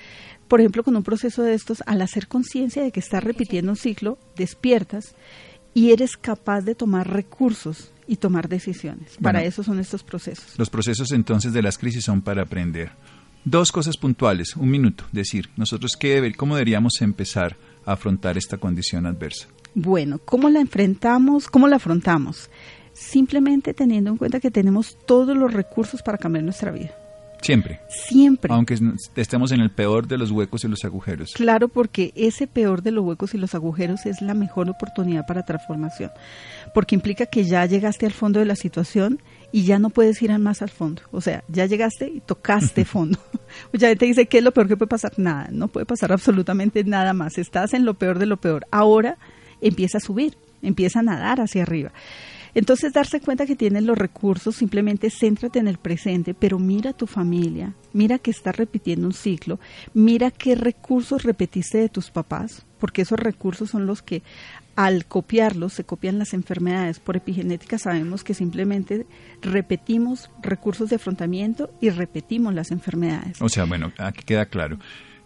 por 0.53 0.61
ejemplo, 0.61 0.85
con 0.85 0.95
un 0.97 1.03
proceso 1.03 1.43
de 1.43 1.55
estos, 1.55 1.83
al 1.87 2.03
hacer 2.03 2.29
conciencia 2.29 2.83
de 2.83 2.93
que 2.93 3.01
estás 3.01 3.25
repitiendo 3.25 3.73
un 3.73 3.77
ciclo, 3.77 4.19
despiertas 4.37 5.15
y 5.73 5.93
eres 5.93 6.19
capaz 6.19 6.61
de 6.61 6.75
tomar 6.75 7.09
recursos 7.09 7.91
y 8.07 8.17
tomar 8.17 8.51
decisiones. 8.51 9.17
para 9.23 9.43
eso 9.45 9.63
son 9.63 9.79
estos 9.79 10.03
procesos. 10.03 10.59
Los 10.59 10.69
procesos 10.69 11.11
entonces 11.13 11.55
de 11.55 11.63
las 11.63 11.79
crisis 11.79 12.05
son 12.05 12.21
para 12.21 12.43
aprender. 12.43 12.93
Dos 13.47 13.73
cosas 13.73 13.97
puntuales, 13.97 14.55
un 14.55 14.69
minuto, 14.69 15.05
decir, 15.11 15.49
nosotros 15.57 15.97
qué 15.99 16.35
cómo 16.37 16.57
deberíamos 16.57 17.01
empezar 17.01 17.57
a 17.87 17.93
afrontar 17.93 18.37
esta 18.37 18.59
condición 18.59 19.07
adversa. 19.07 19.49
Bueno, 19.75 20.19
¿cómo 20.23 20.51
la 20.51 20.61
enfrentamos? 20.61 21.49
¿Cómo 21.49 21.67
la 21.67 21.77
afrontamos? 21.77 22.51
Simplemente 22.93 23.73
teniendo 23.73 24.11
en 24.11 24.19
cuenta 24.19 24.39
que 24.39 24.51
tenemos 24.51 24.99
todos 25.07 25.35
los 25.35 25.51
recursos 25.51 26.03
para 26.03 26.19
cambiar 26.19 26.45
nuestra 26.45 26.73
vida. 26.73 26.91
Siempre. 27.43 27.81
Siempre. 27.89 28.53
Aunque 28.55 28.79
estemos 29.17 29.51
en 29.53 29.61
el 29.61 29.71
peor 29.71 30.07
de 30.07 30.17
los 30.17 30.31
huecos 30.31 30.65
y 30.65 30.69
los 30.69 30.85
agujeros. 30.85 31.33
Claro, 31.35 31.69
porque 31.69 32.13
ese 32.15 32.47
peor 32.47 32.83
de 32.83 32.93
los 32.93 33.05
huecos 33.05 33.35
y 33.35 33.39
los 33.39 33.55
agujeros 33.55 34.07
es 34.07 34.23
la 34.23 34.35
mejor 34.35 34.71
oportunidad 34.71 35.27
para 35.27 35.45
transformación. 35.45 36.11
Porque 36.73 36.95
implica 36.95 37.27
que 37.27 37.45
ya 37.45 37.67
llegaste 37.67 38.07
al 38.07 38.13
fondo 38.13 38.39
de 38.39 38.47
la 38.47 38.55
situación 38.57 39.21
y 39.51 39.65
ya 39.65 39.79
no 39.79 39.91
puedes 39.91 40.23
ir 40.23 40.37
más 40.39 40.63
al 40.63 40.71
fondo. 40.71 41.03
O 41.11 41.21
sea, 41.21 41.43
ya 41.49 41.67
llegaste 41.67 42.09
y 42.09 42.21
tocaste 42.21 42.85
fondo. 42.87 43.19
Mucha 43.73 43.89
gente 43.89 44.07
dice, 44.07 44.27
¿qué 44.27 44.39
es 44.39 44.45
lo 44.45 44.53
peor 44.53 44.69
que 44.69 44.77
puede 44.77 44.89
pasar? 44.89 45.13
Nada, 45.17 45.49
no 45.51 45.69
puede 45.69 45.85
pasar 45.85 46.13
absolutamente 46.13 46.85
nada 46.85 47.13
más. 47.13 47.39
Estás 47.39 47.75
en 47.75 47.85
lo 47.85 47.95
peor 47.95 48.19
de 48.21 48.27
lo 48.27 48.37
peor. 48.37 48.67
Ahora 48.71 49.19
empieza 49.61 49.99
a 49.99 50.01
subir, 50.01 50.37
empieza 50.63 51.01
a 51.01 51.03
nadar 51.03 51.41
hacia 51.41 51.63
arriba. 51.63 51.93
Entonces 52.55 52.93
darse 52.93 53.21
cuenta 53.21 53.47
que 53.47 53.57
tienes 53.57 53.83
los 53.83 53.97
recursos, 53.97 54.57
simplemente 54.57 55.11
céntrate 55.11 55.59
en 55.59 55.69
el 55.69 55.79
presente, 55.79 56.35
pero 56.35 56.59
mira 56.59 56.93
tu 56.93 57.07
familia, 57.07 57.75
mira 57.93 58.19
que 58.19 58.31
estás 58.31 58.57
repitiendo 58.57 59.07
un 59.07 59.15
ciclo, 59.15 59.59
mira 59.95 60.31
qué 60.31 60.55
recursos 60.55 61.23
repetiste 61.23 61.79
de 61.79 61.89
tus 61.89 62.11
papás, 62.11 62.67
porque 62.79 63.03
esos 63.03 63.19
recursos 63.19 63.71
son 63.71 63.87
los 63.87 64.03
que 64.03 64.23
al 64.77 65.07
copiarlos 65.07 65.73
se 65.75 65.85
copian 65.85 66.19
las 66.19 66.35
enfermedades. 66.35 66.99
Por 66.99 67.17
epigenética 67.17 67.79
sabemos 67.79 68.25
que 68.25 68.35
simplemente 68.35 69.07
repetimos 69.41 70.31
recursos 70.43 70.91
de 70.91 70.97
afrontamiento 70.97 71.71
y 71.81 71.91
repetimos 71.91 72.55
las 72.55 72.71
enfermedades. 72.71 73.41
O 73.41 73.49
sea, 73.49 73.65
bueno, 73.65 73.93
aquí 73.99 74.25
queda 74.25 74.47
claro 74.47 74.79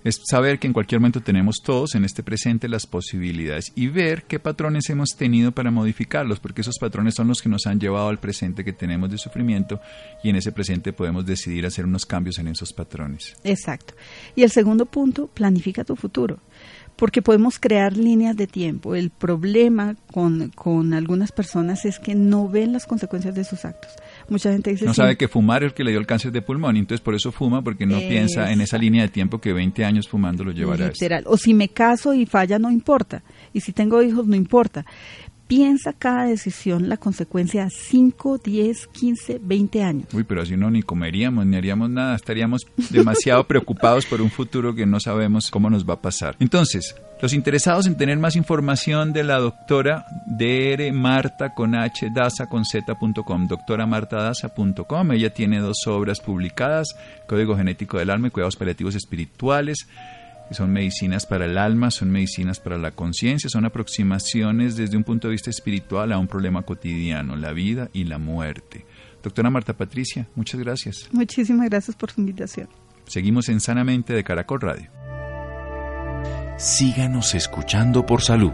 es 0.05 0.21
saber 0.29 0.59
que 0.59 0.67
en 0.67 0.73
cualquier 0.73 1.01
momento 1.01 1.21
tenemos 1.21 1.57
todos 1.63 1.95
en 1.95 2.05
este 2.05 2.23
presente 2.23 2.69
las 2.69 2.87
posibilidades 2.87 3.73
y 3.75 3.89
ver 3.89 4.25
qué 4.25 4.39
patrones 4.39 4.89
hemos 4.91 5.11
tenido 5.11 5.53
para 5.53 5.71
modificarlos, 5.71 6.41
porque 6.41 6.61
esos 6.61 6.79
patrones 6.79 7.15
son 7.15 7.29
los 7.29 7.43
que 7.43 7.49
nos 7.49 7.67
han 7.67 7.81
llevado 7.81 8.09
al 8.09 8.19
presente 8.19 8.65
que 8.65 8.73
tenemos 8.73 9.11
de 9.11 9.19
sufrimiento 9.19 9.81
y 10.23 10.31
en 10.31 10.37
ese 10.37 10.53
presente 10.53 10.93
podemos 10.93 11.27
decidir 11.27 11.67
hacer 11.67 11.85
unos 11.85 12.07
cambios 12.07 12.39
en 12.39 12.49
esos 12.49 12.73
patrones. 12.73 13.37
Exacto. 13.45 13.95
Y 14.35 14.43
el 14.43 14.51
segundo 14.51 14.87
punto, 14.87 15.27
planifica 15.27 15.85
tu 15.85 15.97
futuro 15.97 16.39
porque 16.97 17.23
podemos 17.23 17.59
crear 17.59 17.97
líneas 17.97 18.37
de 18.37 18.47
tiempo. 18.47 18.95
El 18.95 19.11
problema 19.11 19.97
con, 20.13 20.49
con, 20.51 20.95
algunas 20.95 21.31
personas 21.31 21.85
es 21.85 21.99
que 21.99 22.15
no 22.15 22.49
ven 22.49 22.73
las 22.73 22.87
consecuencias 22.87 23.35
de 23.35 23.45
sus 23.45 23.65
actos. 23.65 23.93
Mucha 24.29 24.53
gente 24.53 24.71
dice... 24.71 24.85
No 24.85 24.95
sabe 24.95 25.17
que 25.17 25.29
fumar 25.29 25.63
es 25.63 25.69
el 25.69 25.75
que 25.75 25.85
le 25.85 25.91
dio 25.91 26.01
el 26.01 26.07
cáncer 26.07 26.33
de 26.33 26.43
pulmón, 26.43 26.77
y 26.77 26.81
entonces 26.81 27.03
por 27.03 27.15
eso 27.15 27.31
fuma, 27.33 27.63
porque 27.63 27.87
no 27.87 27.99
piensa 27.99 28.51
en 28.51 28.61
esa 28.61 28.79
línea 28.79 29.03
de 29.03 29.09
tiempo 29.09 29.41
que 29.41 29.53
20 29.53 29.85
años 29.85 30.09
fumando 30.09 30.45
lo 30.45 30.53
llevará 30.53 30.89
Literal. 30.89 31.25
O 31.27 31.37
si 31.37 31.55
me 31.55 31.69
caso 31.69 32.13
y 32.15 32.27
falla, 32.27 32.59
no 32.59 32.71
importa. 32.71 33.23
Y 33.53 33.61
si 33.61 33.73
tengo 33.73 34.03
hijos, 34.03 34.27
no 34.27 34.35
importa. 34.35 34.85
Piensa 35.47 35.93
cada 35.93 36.25
decisión 36.25 36.89
la 36.89 36.97
consecuencia 36.97 37.65
a 37.65 37.71
5, 37.71 38.39
10, 38.39 38.87
15, 38.89 39.41
20 39.41 39.83
años. 39.83 40.09
Uy, 40.13 40.25
pero 40.25 40.43
así 40.43 40.57
no 40.57 40.71
ni 40.71 40.83
comeríamos, 40.83 41.47
ni 41.47 41.57
haríamos 41.57 41.89
nada. 41.89 42.17
Estaríamos 42.17 42.67
demasiado 42.91 43.45
preocupados 43.49 44.07
por 44.07 44.21
un 44.21 44.31
futuro 44.31 44.75
que 44.75 44.87
no 44.87 44.99
sabemos 44.99 45.51
cómo 45.51 45.71
nos 45.71 45.89
va 45.89 45.95
a 45.95 46.03
pasar. 46.03 46.35
Entonces, 46.41 46.97
los 47.23 47.33
interesados 47.33 47.87
en 47.87 47.97
tener 47.97 48.19
más 48.19 48.37
información 48.37 49.13
de 49.13 49.25
la 49.25 49.39
doctora 49.39 50.05
Dr. 50.27 50.93
Marta 50.93 51.55
con 51.55 51.75
H, 51.75 52.11
Daza 52.13 52.47
con 52.47 52.65
Z.com, 52.65 53.47
doctora 53.47 53.87
Daza.com. 53.87 55.13
Ella 55.13 55.33
tiene 55.33 55.61
dos 55.61 55.87
obras 55.87 56.21
publicadas, 56.21 56.95
Código 57.27 57.57
Genético 57.57 57.99
del 57.99 58.11
Alma 58.11 58.29
y 58.29 58.31
Cuidados 58.31 58.57
Paliativos 58.57 58.97
Espirituales 58.97 59.87
son 60.55 60.73
medicinas 60.73 61.27
para 61.27 61.47
el 61.47 61.59
alma, 61.59 61.91
son 61.91 62.11
medicinas 62.11 62.61
para 62.61 62.79
la 62.79 62.93
conciencia, 62.93 63.51
son 63.51 63.65
aproximaciones 63.65 64.77
desde 64.77 64.97
un 64.97 65.05
punto 65.05 65.29
de 65.29 65.33
vista 65.33 65.51
espiritual 65.51 66.13
a 66.13 66.19
un 66.19 66.29
problema 66.29 66.63
cotidiano, 66.63 67.37
la 67.37 67.53
vida 67.53 67.91
y 67.93 68.05
la 68.05 68.19
muerte. 68.19 68.87
Doctora 69.23 69.51
Marta 69.51 69.77
Patricia, 69.77 70.29
muchas 70.35 70.61
gracias. 70.61 71.09
Muchísimas 71.13 71.69
gracias 71.69 71.97
por 71.97 72.13
su 72.13 72.21
invitación. 72.21 72.69
Seguimos 73.07 73.49
en 73.49 73.61
Sanamente 73.61 74.13
de 74.13 74.23
Caracol 74.23 74.61
Radio. 74.61 74.91
Síganos 76.59 77.35
escuchando 77.35 78.07
por 78.07 78.23
salud. 78.23 78.53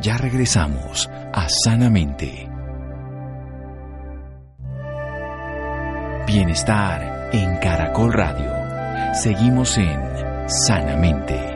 Ya 0.00 0.18
regresamos 0.18 1.08
a 1.32 1.48
Sanamente. 1.48 2.48
Bienestar 6.26 7.30
en 7.32 7.56
Caracol 7.58 8.12
Radio. 8.12 8.50
Seguimos 9.14 9.78
en 9.78 10.11
sanamente. 10.46 11.52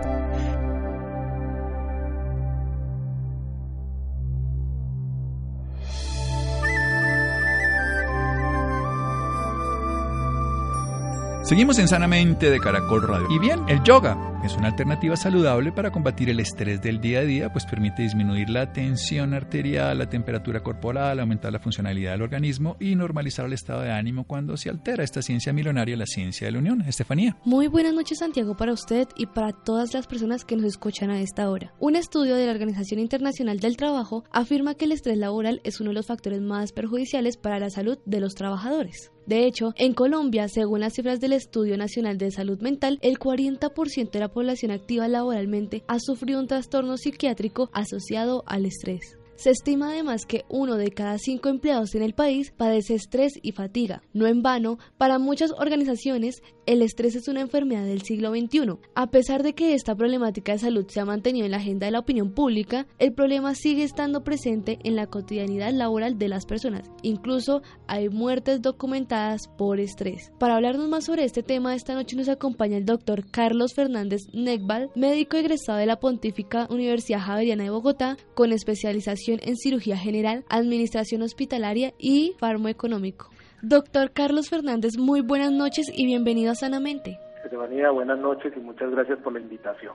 Seguimos 11.46 11.78
en 11.78 11.86
Sanamente 11.86 12.50
de 12.50 12.58
Caracol 12.58 13.06
Radio. 13.06 13.28
Y 13.30 13.38
bien, 13.38 13.62
el 13.68 13.80
yoga 13.84 14.35
es 14.46 14.56
una 14.56 14.68
alternativa 14.68 15.16
saludable 15.16 15.72
para 15.72 15.90
combatir 15.90 16.30
el 16.30 16.38
estrés 16.38 16.80
del 16.80 17.00
día 17.00 17.18
a 17.18 17.24
día, 17.24 17.52
pues 17.52 17.66
permite 17.66 18.02
disminuir 18.02 18.48
la 18.48 18.72
tensión 18.72 19.34
arterial, 19.34 19.98
la 19.98 20.08
temperatura 20.08 20.62
corporal, 20.62 21.18
aumentar 21.18 21.52
la 21.52 21.58
funcionalidad 21.58 22.12
del 22.12 22.22
organismo 22.22 22.76
y 22.78 22.94
normalizar 22.94 23.46
el 23.46 23.54
estado 23.54 23.82
de 23.82 23.90
ánimo 23.90 24.24
cuando 24.24 24.56
se 24.56 24.70
altera 24.70 25.02
esta 25.02 25.20
ciencia 25.20 25.52
milenaria, 25.52 25.96
la 25.96 26.06
ciencia 26.06 26.46
de 26.46 26.52
la 26.52 26.60
unión. 26.60 26.82
Estefanía. 26.82 27.36
Muy 27.44 27.66
buenas 27.66 27.92
noches, 27.92 28.20
Santiago, 28.20 28.56
para 28.56 28.72
usted 28.72 29.08
y 29.16 29.26
para 29.26 29.50
todas 29.50 29.92
las 29.94 30.06
personas 30.06 30.44
que 30.44 30.54
nos 30.54 30.66
escuchan 30.66 31.10
a 31.10 31.20
esta 31.20 31.50
hora. 31.50 31.74
Un 31.80 31.96
estudio 31.96 32.36
de 32.36 32.46
la 32.46 32.52
Organización 32.52 33.00
Internacional 33.00 33.58
del 33.58 33.76
Trabajo 33.76 34.22
afirma 34.30 34.74
que 34.74 34.84
el 34.84 34.92
estrés 34.92 35.18
laboral 35.18 35.60
es 35.64 35.80
uno 35.80 35.90
de 35.90 35.94
los 35.94 36.06
factores 36.06 36.40
más 36.40 36.70
perjudiciales 36.70 37.36
para 37.36 37.58
la 37.58 37.70
salud 37.70 37.98
de 38.04 38.20
los 38.20 38.36
trabajadores. 38.36 39.10
De 39.26 39.44
hecho, 39.44 39.74
en 39.76 39.92
Colombia, 39.92 40.46
según 40.46 40.78
las 40.80 40.92
cifras 40.92 41.18
del 41.18 41.32
Estudio 41.32 41.76
Nacional 41.76 42.16
de 42.16 42.30
Salud 42.30 42.60
Mental, 42.60 43.00
el 43.02 43.18
40% 43.18 44.12
de 44.12 44.20
la 44.20 44.28
población 44.36 44.70
activa 44.70 45.08
laboralmente 45.08 45.82
ha 45.86 45.98
sufrido 45.98 46.38
un 46.38 46.46
trastorno 46.46 46.98
psiquiátrico 46.98 47.70
asociado 47.72 48.42
al 48.44 48.66
estrés. 48.66 49.16
Se 49.36 49.50
estima 49.50 49.90
además 49.90 50.24
que 50.24 50.46
uno 50.48 50.76
de 50.76 50.90
cada 50.90 51.18
cinco 51.18 51.50
empleados 51.50 51.94
en 51.94 52.02
el 52.02 52.14
país 52.14 52.52
padece 52.56 52.94
estrés 52.94 53.34
y 53.42 53.52
fatiga. 53.52 54.02
No 54.14 54.26
en 54.26 54.42
vano, 54.42 54.78
para 54.96 55.18
muchas 55.18 55.52
organizaciones, 55.52 56.42
el 56.64 56.80
estrés 56.80 57.14
es 57.16 57.28
una 57.28 57.42
enfermedad 57.42 57.84
del 57.84 58.00
siglo 58.02 58.30
XXI. 58.30 58.78
A 58.94 59.10
pesar 59.10 59.42
de 59.42 59.54
que 59.54 59.74
esta 59.74 59.94
problemática 59.94 60.52
de 60.52 60.58
salud 60.58 60.86
se 60.88 61.00
ha 61.00 61.04
mantenido 61.04 61.44
en 61.44 61.52
la 61.52 61.58
agenda 61.58 61.84
de 61.84 61.92
la 61.92 61.98
opinión 61.98 62.32
pública, 62.32 62.86
el 62.98 63.12
problema 63.12 63.54
sigue 63.54 63.84
estando 63.84 64.24
presente 64.24 64.78
en 64.84 64.96
la 64.96 65.06
cotidianidad 65.06 65.70
laboral 65.72 66.18
de 66.18 66.28
las 66.28 66.46
personas. 66.46 66.90
Incluso 67.02 67.60
hay 67.86 68.08
muertes 68.08 68.62
documentadas 68.62 69.48
por 69.48 69.80
estrés. 69.80 70.32
Para 70.38 70.56
hablarnos 70.56 70.88
más 70.88 71.04
sobre 71.04 71.24
este 71.24 71.42
tema, 71.42 71.74
esta 71.74 71.94
noche 71.94 72.16
nos 72.16 72.30
acompaña 72.30 72.78
el 72.78 72.86
doctor 72.86 73.30
Carlos 73.30 73.74
Fernández 73.74 74.22
Negbal, 74.32 74.90
médico 74.96 75.36
egresado 75.36 75.78
de 75.78 75.86
la 75.86 76.00
Pontífica 76.00 76.66
Universidad 76.70 77.20
Javeriana 77.20 77.64
de 77.64 77.70
Bogotá, 77.70 78.16
con 78.34 78.52
especialización 78.52 79.25
en 79.28 79.56
cirugía 79.56 79.96
general, 79.96 80.44
administración 80.48 81.22
hospitalaria 81.22 81.92
y 81.98 82.34
farmoeconómico. 82.38 83.30
Doctor 83.62 84.12
Carlos 84.12 84.48
Fernández, 84.48 84.96
muy 84.98 85.22
buenas 85.22 85.50
noches 85.50 85.86
y 85.92 86.06
bienvenido 86.06 86.52
a 86.52 86.54
Sanamente. 86.54 87.18
Estefanía, 87.44 87.90
buenas 87.90 88.18
noches 88.18 88.52
y 88.56 88.60
muchas 88.60 88.90
gracias 88.90 89.18
por 89.20 89.32
la 89.32 89.40
invitación. 89.40 89.94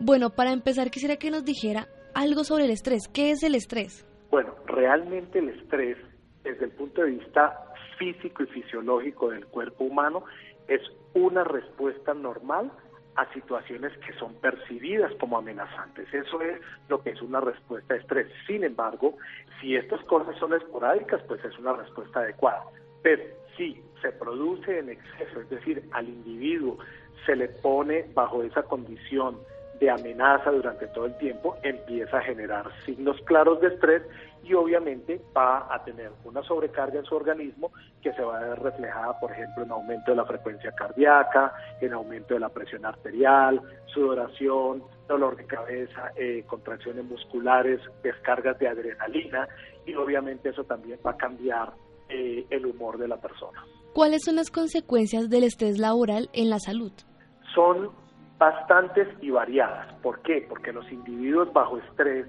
Bueno, 0.00 0.30
para 0.30 0.52
empezar 0.52 0.90
quisiera 0.90 1.16
que 1.16 1.30
nos 1.30 1.44
dijera 1.44 1.86
algo 2.14 2.44
sobre 2.44 2.64
el 2.64 2.70
estrés. 2.70 3.08
¿Qué 3.08 3.30
es 3.30 3.42
el 3.42 3.54
estrés? 3.54 4.06
Bueno, 4.30 4.54
realmente 4.66 5.38
el 5.38 5.50
estrés, 5.50 5.96
desde 6.42 6.64
el 6.64 6.72
punto 6.72 7.02
de 7.02 7.10
vista 7.10 7.72
físico 7.98 8.42
y 8.42 8.46
fisiológico 8.46 9.30
del 9.30 9.46
cuerpo 9.46 9.84
humano, 9.84 10.24
es 10.66 10.80
una 11.14 11.44
respuesta 11.44 12.14
normal 12.14 12.72
a 13.16 13.32
situaciones 13.32 13.96
que 13.98 14.12
son 14.14 14.34
percibidas 14.34 15.12
como 15.20 15.38
amenazantes. 15.38 16.12
Eso 16.12 16.40
es 16.40 16.60
lo 16.88 17.02
que 17.02 17.10
es 17.10 17.22
una 17.22 17.40
respuesta 17.40 17.94
de 17.94 18.00
estrés. 18.00 18.26
Sin 18.46 18.64
embargo, 18.64 19.16
si 19.60 19.76
estas 19.76 20.02
cosas 20.04 20.36
son 20.38 20.54
esporádicas, 20.54 21.22
pues 21.28 21.44
es 21.44 21.58
una 21.58 21.74
respuesta 21.74 22.20
adecuada. 22.20 22.64
Pero 23.02 23.22
si 23.56 23.82
se 24.02 24.12
produce 24.12 24.78
en 24.78 24.90
exceso, 24.90 25.40
es 25.40 25.50
decir, 25.50 25.88
al 25.92 26.08
individuo 26.08 26.78
se 27.24 27.36
le 27.36 27.48
pone 27.48 28.06
bajo 28.14 28.42
esa 28.42 28.62
condición 28.62 29.38
de 29.80 29.90
amenaza 29.90 30.50
durante 30.50 30.86
todo 30.88 31.06
el 31.06 31.16
tiempo, 31.18 31.56
empieza 31.62 32.18
a 32.18 32.22
generar 32.22 32.70
signos 32.84 33.20
claros 33.22 33.60
de 33.60 33.68
estrés 33.68 34.02
y 34.44 34.52
obviamente 34.54 35.20
va 35.36 35.66
a 35.74 35.82
tener 35.84 36.12
una 36.24 36.42
sobrecarga 36.42 36.98
en 36.98 37.04
su 37.04 37.14
organismo 37.14 37.72
que 38.02 38.12
se 38.12 38.22
va 38.22 38.38
a 38.38 38.48
ver 38.48 38.58
reflejada, 38.60 39.18
por 39.18 39.32
ejemplo, 39.32 39.64
en 39.64 39.70
aumento 39.70 40.10
de 40.10 40.16
la 40.18 40.26
frecuencia 40.26 40.70
cardíaca, 40.72 41.52
en 41.80 41.92
aumento 41.94 42.34
de 42.34 42.40
la 42.40 42.50
presión 42.50 42.84
arterial, 42.84 43.60
sudoración, 43.86 44.82
dolor 45.08 45.36
de 45.36 45.46
cabeza, 45.46 46.12
eh, 46.16 46.44
contracciones 46.46 47.04
musculares, 47.04 47.80
descargas 48.02 48.58
de 48.58 48.68
adrenalina 48.68 49.48
y 49.86 49.94
obviamente 49.94 50.50
eso 50.50 50.64
también 50.64 50.98
va 51.04 51.12
a 51.12 51.16
cambiar 51.16 51.72
eh, 52.08 52.46
el 52.50 52.66
humor 52.66 52.98
de 52.98 53.08
la 53.08 53.16
persona. 53.16 53.64
¿Cuáles 53.94 54.24
son 54.24 54.36
las 54.36 54.50
consecuencias 54.50 55.30
del 55.30 55.44
estrés 55.44 55.78
laboral 55.78 56.28
en 56.32 56.50
la 56.50 56.58
salud? 56.58 56.92
Son 57.54 57.90
bastantes 58.38 59.08
y 59.22 59.30
variadas. 59.30 59.94
¿Por 60.02 60.20
qué? 60.22 60.44
Porque 60.48 60.72
los 60.72 60.90
individuos 60.90 61.52
bajo 61.52 61.78
estrés 61.78 62.26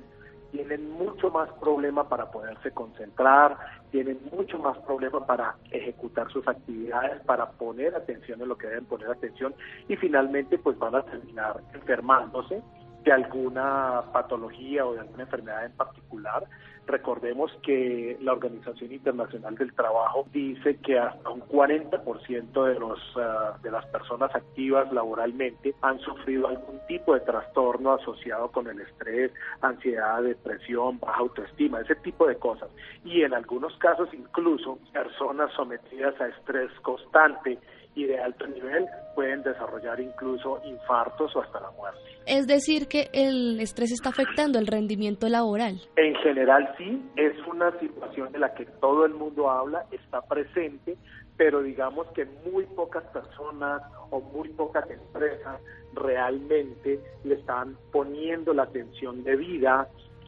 tienen 0.56 0.90
mucho 0.92 1.30
más 1.30 1.50
problema 1.60 2.08
para 2.08 2.32
poderse 2.32 2.72
concentrar, 2.72 3.58
tienen 3.92 4.18
mucho 4.32 4.58
más 4.58 4.78
problema 4.80 5.26
para 5.26 5.56
ejecutar 5.70 6.32
sus 6.32 6.48
actividades, 6.48 7.22
para 7.26 7.52
poner 7.52 7.94
atención 7.94 8.42
en 8.42 8.48
lo 8.48 8.58
que 8.58 8.68
deben 8.68 8.86
poner 8.86 9.10
atención 9.10 9.54
y 9.90 9.98
finalmente 9.98 10.58
pues 10.58 10.78
van 10.80 10.96
a 10.96 11.04
terminar 11.04 11.60
enfermándose 11.74 12.62
de 13.04 13.12
alguna 13.12 14.04
patología 14.14 14.86
o 14.86 14.94
de 14.94 15.02
alguna 15.02 15.24
enfermedad 15.24 15.66
en 15.66 15.74
particular. 15.74 16.46
Recordemos 16.88 17.52
que 17.64 18.18
la 18.22 18.34
Organización 18.34 18.92
Internacional 18.92 19.56
del 19.56 19.74
Trabajo 19.74 20.28
dice 20.32 20.78
que 20.78 21.00
hasta 21.00 21.30
un 21.30 21.42
40% 21.42 22.64
de, 22.64 22.80
los, 22.80 23.00
ah, 23.16 23.58
de 23.64 23.72
las 23.72 23.86
personas 23.88 24.34
activas 24.36 24.92
laboralmente 24.94 25.74
han 25.82 26.00
sufrido 26.00 26.48
algún 26.48 26.80
tipo 26.88 27.16
de 27.16 27.22
trastorno 27.22 27.94
asociado 27.94 28.52
con 28.52 28.68
el 28.68 28.80
estrés, 28.82 29.32
ansiedad, 29.62 30.22
depresión, 30.22 31.00
baja 31.00 31.22
autoestima, 31.22 31.82
ese 31.82 31.96
tipo 31.96 32.28
de 32.28 32.36
cosas. 32.36 32.70
Y 33.04 33.24
en 33.24 33.34
algunos 33.34 33.76
casos 33.78 34.10
incluso 34.14 34.78
personas 34.94 35.52
sometidas 35.54 36.20
a 36.22 36.28
estrés 36.28 36.72
constante 36.82 37.58
y 37.96 38.06
de 38.06 38.20
alto 38.20 38.46
nivel 38.48 38.86
pueden 39.16 39.42
desarrollar 39.44 40.00
incluso 40.00 40.62
infartos 40.66 41.36
o 41.36 41.42
hasta 41.42 41.60
la 41.62 41.72
muerte. 41.72 42.00
Es 42.28 42.48
decir, 42.48 42.88
que 42.88 43.10
el 43.14 43.60
estrés 43.60 43.92
está 43.92 44.10
afectando 44.10 44.60
el 44.60 44.68
rendimiento 44.68 45.30
laboral. 45.30 45.80
En 45.96 46.16
general 46.16 46.74
sí, 46.78 47.02
es 47.16 47.34
una 47.48 47.72
situación 47.80 48.32
de 48.32 48.40
la 48.40 48.54
que 48.54 48.66
todo 48.66 49.06
el 49.06 49.14
mundo 49.14 49.50
habla, 49.50 49.86
está 49.92 50.22
presente, 50.22 50.98
pero 51.38 51.62
digamos 51.62 52.08
que 52.12 52.26
muy 52.52 52.66
pocas 52.66 53.04
personas 53.06 53.82
o 54.10 54.20
muy 54.20 54.50
pocas 54.50 54.90
empresas 54.90 55.62
realmente 55.94 57.00
le 57.24 57.36
están 57.36 57.78
poniendo 57.92 58.54
la 58.54 58.64
atención 58.64 59.24
debida 59.24 59.88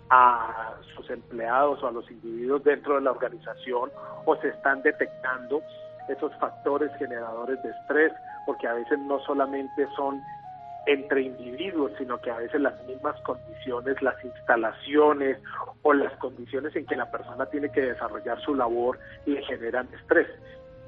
a 0.10 0.76
sus 0.96 1.10
empleados 1.10 1.84
o 1.84 1.88
a 1.88 1.92
los 1.92 2.10
individuos 2.10 2.64
dentro 2.64 2.96
de 2.96 3.02
la 3.02 3.12
organización 3.12 3.90
o 4.26 4.36
se 4.38 4.50
están 4.50 4.82
detectando 4.82 5.62
esos 6.10 6.36
factores 6.38 6.92
generadores 6.98 7.62
de 7.64 7.70
estrés, 7.70 8.14
porque 8.46 8.68
a 8.68 8.74
veces 8.74 9.00
no 9.00 9.20
solamente 9.20 9.88
son 9.96 10.22
entre 10.88 11.22
individuos, 11.22 11.92
sino 11.98 12.18
que 12.20 12.32
a 12.32 12.38
veces 12.38 12.62
las 12.62 12.82
mismas 12.86 13.20
condiciones, 13.22 14.02
las 14.02 14.24
instalaciones 14.24 15.38
o 15.84 15.94
las 15.94 16.14
condiciones 16.18 16.76
en 16.76 16.86
que 16.86 16.96
la 16.96 17.12
persona 17.12 17.46
tiene 17.48 17.70
que 17.70 17.82
desarrollar 17.82 18.42
su 18.42 18.56
labor 18.56 18.98
le 19.26 19.44
generan 19.44 19.88
estrés. 19.94 20.28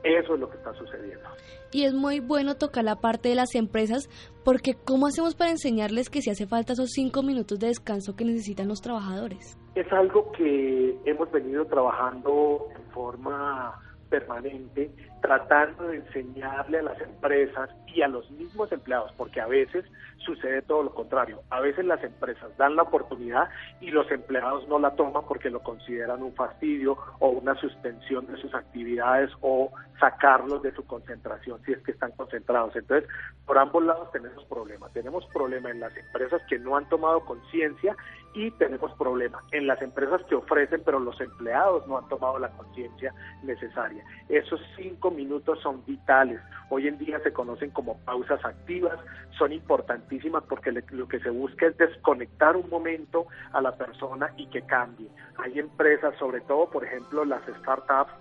Eso 0.04 0.36
es 0.36 0.40
lo 0.40 0.50
que 0.50 0.56
está 0.56 0.74
sucediendo. 0.74 1.28
Y 1.72 1.84
es 1.84 1.94
muy 1.94 2.22
bueno 2.22 2.56
tocar 2.56 2.86
la 2.86 2.96
parte 2.96 3.30
de 3.30 3.36
las 3.36 3.54
empresas 3.54 4.10
porque 4.46 4.74
¿cómo 4.74 5.08
hacemos 5.08 5.36
para 5.36 5.52
enseñarles 5.52 6.10
que 6.10 6.22
si 6.22 6.30
hace 6.30 6.48
falta 6.48 6.74
esos 6.74 6.92
cinco 6.92 7.22
minutos 7.22 7.60
de 7.60 7.68
descanso 7.68 8.16
que 8.16 8.24
necesitan 8.24 8.70
los 8.70 8.80
trabajadores? 8.80 9.58
Es 9.76 9.92
algo 9.92 10.32
que 10.32 10.98
hemos 11.04 11.30
venido 11.32 11.66
trabajando 11.66 12.68
en 12.74 12.92
forma 12.92 13.78
permanente 14.10 14.92
tratando 15.22 15.88
de 15.88 15.98
enseñarle 15.98 16.80
a 16.80 16.84
las 16.84 17.02
empresas 17.02 17.70
y 17.88 18.02
a 18.02 18.08
los 18.08 18.30
mismos 18.32 18.72
empleados, 18.72 19.12
porque 19.18 19.42
a 19.42 19.48
veces 19.48 19.86
sucede 20.18 20.62
todo 20.62 20.84
lo 20.84 20.94
contrario. 20.94 21.42
A 21.50 21.60
veces 21.60 21.86
las 21.86 22.04
empresas 22.04 22.56
dan 22.58 22.76
la 22.76 22.84
oportunidad 22.84 23.50
y 23.82 23.92
los 23.92 24.10
empleados 24.12 24.68
no 24.68 24.80
la 24.80 24.96
toman 24.96 25.24
porque 25.28 25.50
lo 25.50 25.62
consideran 25.62 26.24
un 26.24 26.34
fastidio 26.34 26.98
o 27.20 27.30
una 27.30 27.56
suspensión 27.56 28.28
de 28.28 28.38
sus 28.38 28.54
actividades 28.54 29.32
o 29.42 29.72
sacarlos 30.00 30.62
de 30.62 30.74
su 30.74 30.86
concentración 30.86 31.62
si 31.66 31.74
es 31.74 31.80
que 31.80 31.92
están 31.92 32.12
concentrados. 32.12 32.76
Entonces, 32.76 33.10
por 33.46 33.58
ambos 33.58 33.84
lados 33.84 34.12
tenemos 34.12 34.44
problemas. 34.46 34.92
Tenemos 34.94 35.26
problemas 35.28 35.72
en 35.72 35.80
las 35.82 35.96
empresas 35.98 36.42
que 36.50 36.60
no 36.60 36.78
han 36.78 36.88
tomado 36.90 37.26
conciencia 37.26 37.96
y 38.34 38.52
tenemos 38.52 38.92
problemas 38.94 39.44
en 39.52 39.68
las 39.68 39.82
empresas 39.82 40.22
que 40.30 40.36
ofrecen, 40.36 40.82
pero 40.86 41.00
los 41.00 41.20
empleados 41.20 41.88
no 41.88 41.98
han 41.98 42.08
tomado 42.08 42.40
la 42.40 42.50
conciencia 42.50 43.14
necesaria. 43.44 44.04
Esos 44.28 44.62
cinco 44.76 45.12
minutos 45.12 45.60
son 45.62 45.84
vitales. 45.86 46.40
Hoy 46.70 46.88
en 46.88 46.98
día 46.98 47.20
se 47.22 47.34
conocen 47.34 47.72
como 47.72 47.98
pausas 48.00 48.44
activas, 48.46 49.00
son 49.38 49.52
importantísimas 49.52 50.44
porque 50.44 50.72
lo 50.72 51.08
que 51.08 51.20
se 51.20 51.30
busca 51.30 51.68
es 51.68 51.78
desconectar 51.78 52.56
un 52.56 52.70
momento 52.70 53.28
a 53.54 53.62
la 53.62 53.76
persona 53.76 54.32
y 54.38 54.48
que 54.48 54.62
cambie. 54.64 55.10
Hay 55.38 55.58
empresas, 55.58 56.14
sobre 56.18 56.42
todo, 56.42 56.70
por 56.70 56.86
ejemplo, 56.86 57.26
las 57.26 57.42
startups, 57.60 58.12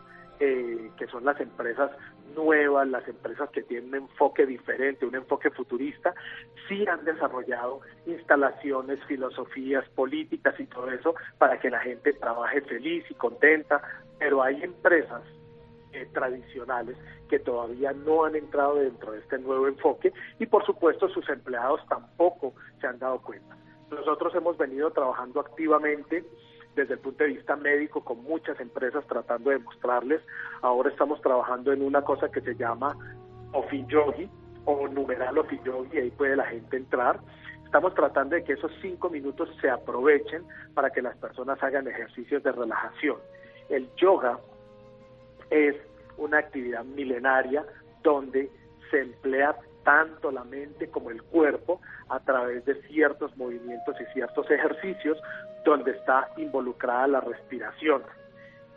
eh, 0.40 0.90
que 0.96 1.06
son 1.06 1.24
las 1.24 1.40
empresas 1.40 1.90
nuevas, 2.34 2.86
las 2.88 3.06
empresas 3.08 3.50
que 3.50 3.62
tienen 3.62 3.88
un 3.88 3.94
enfoque 3.96 4.46
diferente, 4.46 5.06
un 5.06 5.14
enfoque 5.14 5.50
futurista, 5.50 6.14
sí 6.68 6.86
han 6.86 7.04
desarrollado 7.04 7.80
instalaciones, 8.06 9.02
filosofías, 9.06 9.88
políticas 9.90 10.58
y 10.58 10.66
todo 10.66 10.90
eso 10.90 11.14
para 11.38 11.58
que 11.58 11.70
la 11.70 11.80
gente 11.80 12.12
trabaje 12.12 12.60
feliz 12.62 13.04
y 13.10 13.14
contenta, 13.14 13.82
pero 14.18 14.42
hay 14.42 14.62
empresas 14.62 15.22
eh, 15.92 16.06
tradicionales 16.12 16.96
que 17.28 17.38
todavía 17.38 17.92
no 17.92 18.24
han 18.24 18.36
entrado 18.36 18.76
dentro 18.76 19.12
de 19.12 19.20
este 19.20 19.38
nuevo 19.38 19.66
enfoque 19.66 20.12
y 20.38 20.46
por 20.46 20.64
supuesto 20.64 21.08
sus 21.08 21.28
empleados 21.28 21.80
tampoco 21.88 22.54
se 22.80 22.86
han 22.86 22.98
dado 22.98 23.20
cuenta. 23.20 23.56
Nosotros 23.90 24.34
hemos 24.34 24.56
venido 24.58 24.90
trabajando 24.90 25.40
activamente 25.40 26.24
desde 26.78 26.94
el 26.94 27.00
punto 27.00 27.24
de 27.24 27.30
vista 27.30 27.56
médico 27.56 28.04
con 28.04 28.22
muchas 28.22 28.58
empresas 28.60 29.04
tratando 29.06 29.50
de 29.50 29.58
mostrarles. 29.58 30.22
Ahora 30.62 30.90
estamos 30.90 31.20
trabajando 31.20 31.72
en 31.72 31.82
una 31.82 32.02
cosa 32.02 32.30
que 32.30 32.40
se 32.40 32.54
llama 32.54 32.96
Yogi 33.88 34.30
o 34.64 34.86
numeral 34.86 35.34
Yogi, 35.64 35.98
ahí 35.98 36.10
puede 36.10 36.36
la 36.36 36.46
gente 36.46 36.76
entrar. 36.76 37.18
Estamos 37.64 37.94
tratando 37.94 38.36
de 38.36 38.44
que 38.44 38.52
esos 38.52 38.70
cinco 38.80 39.10
minutos 39.10 39.50
se 39.60 39.68
aprovechen 39.68 40.44
para 40.72 40.90
que 40.90 41.02
las 41.02 41.16
personas 41.16 41.62
hagan 41.62 41.88
ejercicios 41.88 42.42
de 42.42 42.52
relajación. 42.52 43.16
El 43.68 43.90
yoga 43.96 44.38
es 45.50 45.76
una 46.16 46.38
actividad 46.38 46.84
milenaria 46.84 47.66
donde 48.02 48.50
se 48.90 49.00
emplea 49.00 49.56
tanto 49.84 50.30
la 50.30 50.44
mente 50.44 50.88
como 50.88 51.10
el 51.10 51.22
cuerpo 51.22 51.80
a 52.08 52.20
través 52.20 52.64
de 52.64 52.74
ciertos 52.82 53.36
movimientos 53.36 53.96
y 54.00 54.04
ciertos 54.12 54.50
ejercicios 54.50 55.18
donde 55.68 55.92
está 55.92 56.28
involucrada 56.36 57.06
la 57.06 57.20
respiración. 57.20 58.02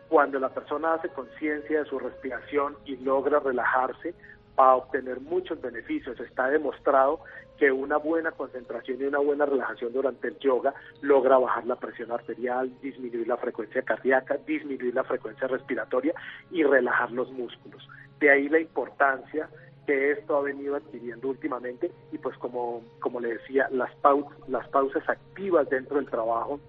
Cuando 0.09 0.39
la 0.39 0.49
persona 0.49 0.95
hace 0.95 1.09
conciencia 1.09 1.79
de 1.83 1.89
su 1.89 1.97
respiración 1.97 2.75
y 2.85 2.97
logra 2.97 3.39
relajarse, 3.39 4.13
va 4.59 4.71
a 4.71 4.75
obtener 4.75 5.21
muchos 5.21 5.61
beneficios. 5.61 6.19
Está 6.19 6.49
demostrado 6.49 7.21
que 7.57 7.71
una 7.71 7.97
buena 7.97 8.31
concentración 8.31 8.99
y 8.99 9.05
una 9.05 9.19
buena 9.19 9.45
relajación 9.45 9.93
durante 9.93 10.27
el 10.27 10.39
yoga 10.39 10.73
logra 11.01 11.37
bajar 11.37 11.65
la 11.65 11.75
presión 11.75 12.11
arterial, 12.11 12.71
disminuir 12.81 13.27
la 13.27 13.37
frecuencia 13.37 13.83
cardíaca, 13.83 14.37
disminuir 14.45 14.93
la 14.93 15.03
frecuencia 15.03 15.47
respiratoria 15.47 16.13
y 16.49 16.63
relajar 16.63 17.11
los 17.11 17.31
músculos. 17.31 17.87
De 18.19 18.31
ahí 18.31 18.49
la 18.49 18.59
importancia 18.59 19.47
que 19.85 20.11
esto 20.11 20.37
ha 20.37 20.41
venido 20.41 20.75
adquiriendo 20.75 21.29
últimamente 21.29 21.91
y 22.11 22.17
pues 22.17 22.37
como, 22.37 22.81
como 22.99 23.19
le 23.19 23.33
decía, 23.37 23.67
las, 23.71 23.93
pausas, 23.95 24.37
las 24.47 24.67
pausas 24.69 25.07
activas 25.07 25.69
dentro 25.69 25.97
del 25.97 26.07
trabajo 26.07 26.59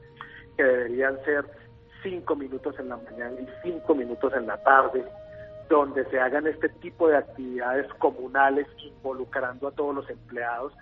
que 0.56 0.62
deberían 0.62 1.22
ser 1.24 1.44
cinco 2.02 2.36
minutos 2.36 2.78
en 2.78 2.88
la 2.88 2.96
mañana 2.96 3.40
y 3.40 3.46
cinco 3.62 3.94
minutos 3.94 4.32
en 4.34 4.46
la 4.46 4.56
tarde, 4.62 5.04
donde 5.68 6.04
se 6.06 6.20
hagan 6.20 6.46
este 6.46 6.68
tipo 6.68 7.08
de 7.08 7.16
actividades 7.16 7.86
comunales 7.94 8.66
involucrando 8.78 9.68
a 9.68 9.72
todos 9.72 9.94
los 9.94 10.10
empleados, 10.10 10.72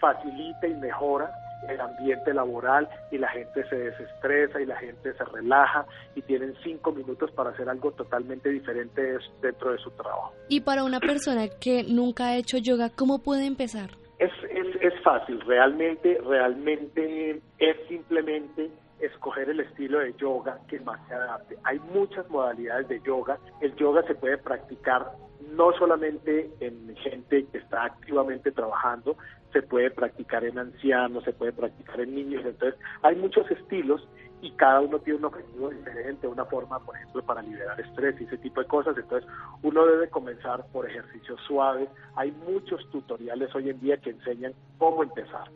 facilita 0.00 0.66
y 0.66 0.74
mejora 0.74 1.30
el 1.68 1.80
ambiente 1.80 2.32
laboral 2.32 2.88
y 3.10 3.18
la 3.18 3.28
gente 3.28 3.68
se 3.68 3.76
desestresa 3.76 4.60
y 4.60 4.66
la 4.66 4.76
gente 4.76 5.12
se 5.12 5.24
relaja 5.24 5.84
y 6.14 6.22
tienen 6.22 6.54
cinco 6.62 6.92
minutos 6.92 7.30
para 7.32 7.50
hacer 7.50 7.68
algo 7.68 7.92
totalmente 7.92 8.48
diferente 8.48 9.18
dentro 9.42 9.72
de 9.72 9.78
su 9.78 9.90
trabajo. 9.90 10.32
Y 10.48 10.60
para 10.60 10.84
una 10.84 11.00
persona 11.00 11.48
que 11.60 11.84
nunca 11.84 12.28
ha 12.28 12.36
hecho 12.36 12.58
yoga, 12.58 12.90
¿cómo 12.90 13.22
puede 13.22 13.46
empezar? 13.46 13.90
Es, 14.18 14.32
es, 14.50 14.66
es 14.80 15.02
fácil, 15.02 15.40
realmente, 15.42 16.18
realmente 16.26 17.40
es 17.58 17.76
simplemente 17.88 18.70
escoger 19.00 19.50
el 19.50 19.60
estilo 19.60 19.98
de 20.00 20.14
yoga 20.14 20.58
que 20.68 20.80
más 20.80 21.00
se 21.08 21.14
adapte. 21.14 21.56
Hay 21.64 21.78
muchas 21.94 22.28
modalidades 22.30 22.88
de 22.88 23.00
yoga. 23.00 23.38
El 23.60 23.74
yoga 23.76 24.02
se 24.06 24.14
puede 24.14 24.38
practicar 24.38 25.12
no 25.52 25.72
solamente 25.72 26.50
en 26.60 26.94
gente 26.96 27.46
que 27.46 27.58
está 27.58 27.84
activamente 27.84 28.52
trabajando, 28.52 29.16
se 29.52 29.62
puede 29.62 29.90
practicar 29.90 30.44
en 30.44 30.58
ancianos, 30.58 31.24
se 31.24 31.32
puede 31.32 31.52
practicar 31.52 32.00
en 32.00 32.14
niños. 32.14 32.44
Entonces, 32.44 32.78
hay 33.02 33.16
muchos 33.16 33.50
estilos 33.50 34.06
y 34.42 34.52
cada 34.52 34.80
uno 34.80 34.98
tiene 35.00 35.18
un 35.18 35.24
objetivo 35.26 35.70
diferente, 35.70 36.26
una 36.26 36.44
forma, 36.44 36.78
por 36.80 36.96
ejemplo, 36.96 37.22
para 37.22 37.42
liberar 37.42 37.78
estrés 37.80 38.20
y 38.20 38.24
ese 38.24 38.38
tipo 38.38 38.60
de 38.60 38.66
cosas. 38.66 38.96
Entonces, 38.96 39.28
uno 39.62 39.84
debe 39.86 40.08
comenzar 40.08 40.64
por 40.72 40.88
ejercicios 40.88 41.40
suaves. 41.46 41.88
Hay 42.16 42.32
muchos 42.32 42.88
tutoriales 42.90 43.54
hoy 43.54 43.70
en 43.70 43.80
día 43.80 43.98
que 43.98 44.10
enseñan 44.10 44.54
cómo 44.78 45.02
empezar. 45.02 45.50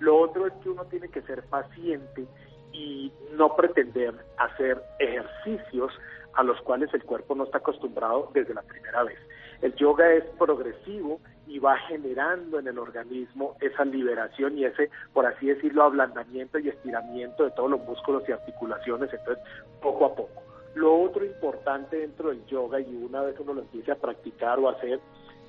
Lo 0.00 0.18
otro 0.18 0.46
es 0.46 0.52
que 0.54 0.70
uno 0.70 0.84
tiene 0.86 1.08
que 1.08 1.22
ser 1.22 1.42
paciente 1.44 2.26
y 2.72 3.12
no 3.32 3.56
pretender 3.56 4.14
hacer 4.36 4.82
ejercicios 4.98 5.92
a 6.34 6.42
los 6.42 6.60
cuales 6.62 6.92
el 6.94 7.04
cuerpo 7.04 7.34
no 7.34 7.44
está 7.44 7.58
acostumbrado 7.58 8.30
desde 8.32 8.54
la 8.54 8.62
primera 8.62 9.02
vez. 9.02 9.18
El 9.62 9.74
yoga 9.74 10.10
es 10.12 10.24
progresivo 10.38 11.20
y 11.46 11.58
va 11.58 11.76
generando 11.88 12.58
en 12.58 12.68
el 12.68 12.78
organismo 12.78 13.56
esa 13.60 13.84
liberación 13.84 14.56
y 14.56 14.64
ese, 14.64 14.88
por 15.12 15.26
así 15.26 15.46
decirlo, 15.46 15.82
ablandamiento 15.82 16.58
y 16.58 16.68
estiramiento 16.68 17.44
de 17.44 17.50
todos 17.50 17.70
los 17.70 17.80
músculos 17.80 18.22
y 18.28 18.32
articulaciones, 18.32 19.12
entonces 19.12 19.44
poco 19.82 20.06
a 20.06 20.14
poco. 20.14 20.42
Lo 20.74 20.96
otro 20.96 21.24
importante 21.24 21.98
dentro 21.98 22.28
del 22.28 22.46
yoga, 22.46 22.80
y 22.80 22.94
una 22.94 23.22
vez 23.22 23.38
uno 23.40 23.54
lo 23.54 23.62
empiece 23.62 23.90
a 23.90 23.96
practicar 23.96 24.58
o 24.60 24.68
hacer, 24.68 25.00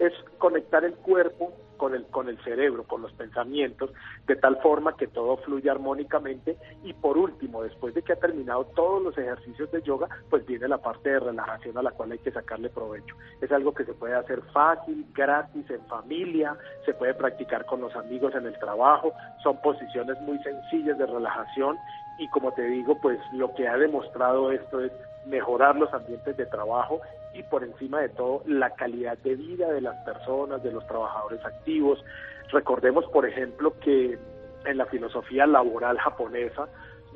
es 0.02 0.14
conectar 0.39 0.84
el 0.84 0.95
cuerpo 0.95 1.54
con 1.78 1.93
el, 1.93 2.06
con 2.08 2.28
el 2.28 2.38
cerebro, 2.43 2.84
con 2.84 3.04
los 3.04 3.12
pensamientos, 3.14 3.91
de 4.26 4.36
tal 4.36 4.58
forma 4.62 4.97
que 4.97 5.08
todo 5.08 5.38
fluya 5.38 5.72
armónicamente. 5.72 6.58
Y 6.84 6.93
por 6.93 7.18
último, 7.18 7.62
después 7.62 7.93
de 7.93 8.02
que 8.02 8.14
ha 8.14 8.16
terminado 8.16 8.66
todos 8.76 9.02
los 9.02 9.16
ejercicios 9.18 9.72
de 9.72 9.84
yoga, 9.84 10.08
pues 10.30 10.43
viene 10.45 10.68
la 10.68 10.80
parte 10.80 11.12
de 11.12 11.20
relajación 11.20 11.78
a 11.78 11.84
la 11.84 11.91
cual 11.91 12.12
hay 12.12 12.18
que 12.18 12.32
sacarle 12.32 12.70
provecho. 12.70 13.16
Es 13.41 13.52
algo 13.52 13.74
que 13.74 13.86
se 13.86 13.93
puede 13.93 14.16
hacer 14.16 14.41
fácil, 14.54 15.06
gratis, 15.14 15.70
en 15.70 15.86
familia, 15.86 16.58
se 16.86 16.95
puede 16.95 17.14
practicar 17.14 17.66
con 17.66 17.82
los 17.82 17.95
amigos 17.95 18.34
en 18.34 18.47
el 18.47 18.58
trabajo, 18.58 19.14
son 19.43 19.62
posiciones 19.62 20.20
muy 20.22 20.39
sencillas 20.39 20.97
de 20.97 21.06
relajación 21.06 21.78
y 22.18 22.28
como 22.30 22.52
te 22.54 22.64
digo, 22.64 22.97
pues 23.02 23.20
lo 23.34 23.54
que 23.54 23.68
ha 23.68 23.78
demostrado 23.78 24.52
esto 24.52 24.82
es 24.82 24.91
mejorar 25.26 25.76
los 25.76 25.93
ambientes 25.93 26.36
de 26.38 26.45
trabajo 26.47 27.02
y 27.34 27.43
por 27.43 27.63
encima 27.63 28.01
de 28.01 28.09
todo 28.09 28.43
la 28.45 28.71
calidad 28.71 29.17
de 29.19 29.36
vida 29.36 29.71
de 29.71 29.82
las 29.82 29.95
personas, 30.03 30.63
de 30.63 30.71
los 30.71 30.86
trabajadores 30.88 31.43
activos. 31.45 32.03
Recordemos, 32.51 33.05
por 33.07 33.25
ejemplo, 33.25 33.73
que 33.79 34.17
en 34.65 34.77
la 34.77 34.86
filosofía 34.86 35.45
laboral 35.47 35.97
japonesa 35.97 36.67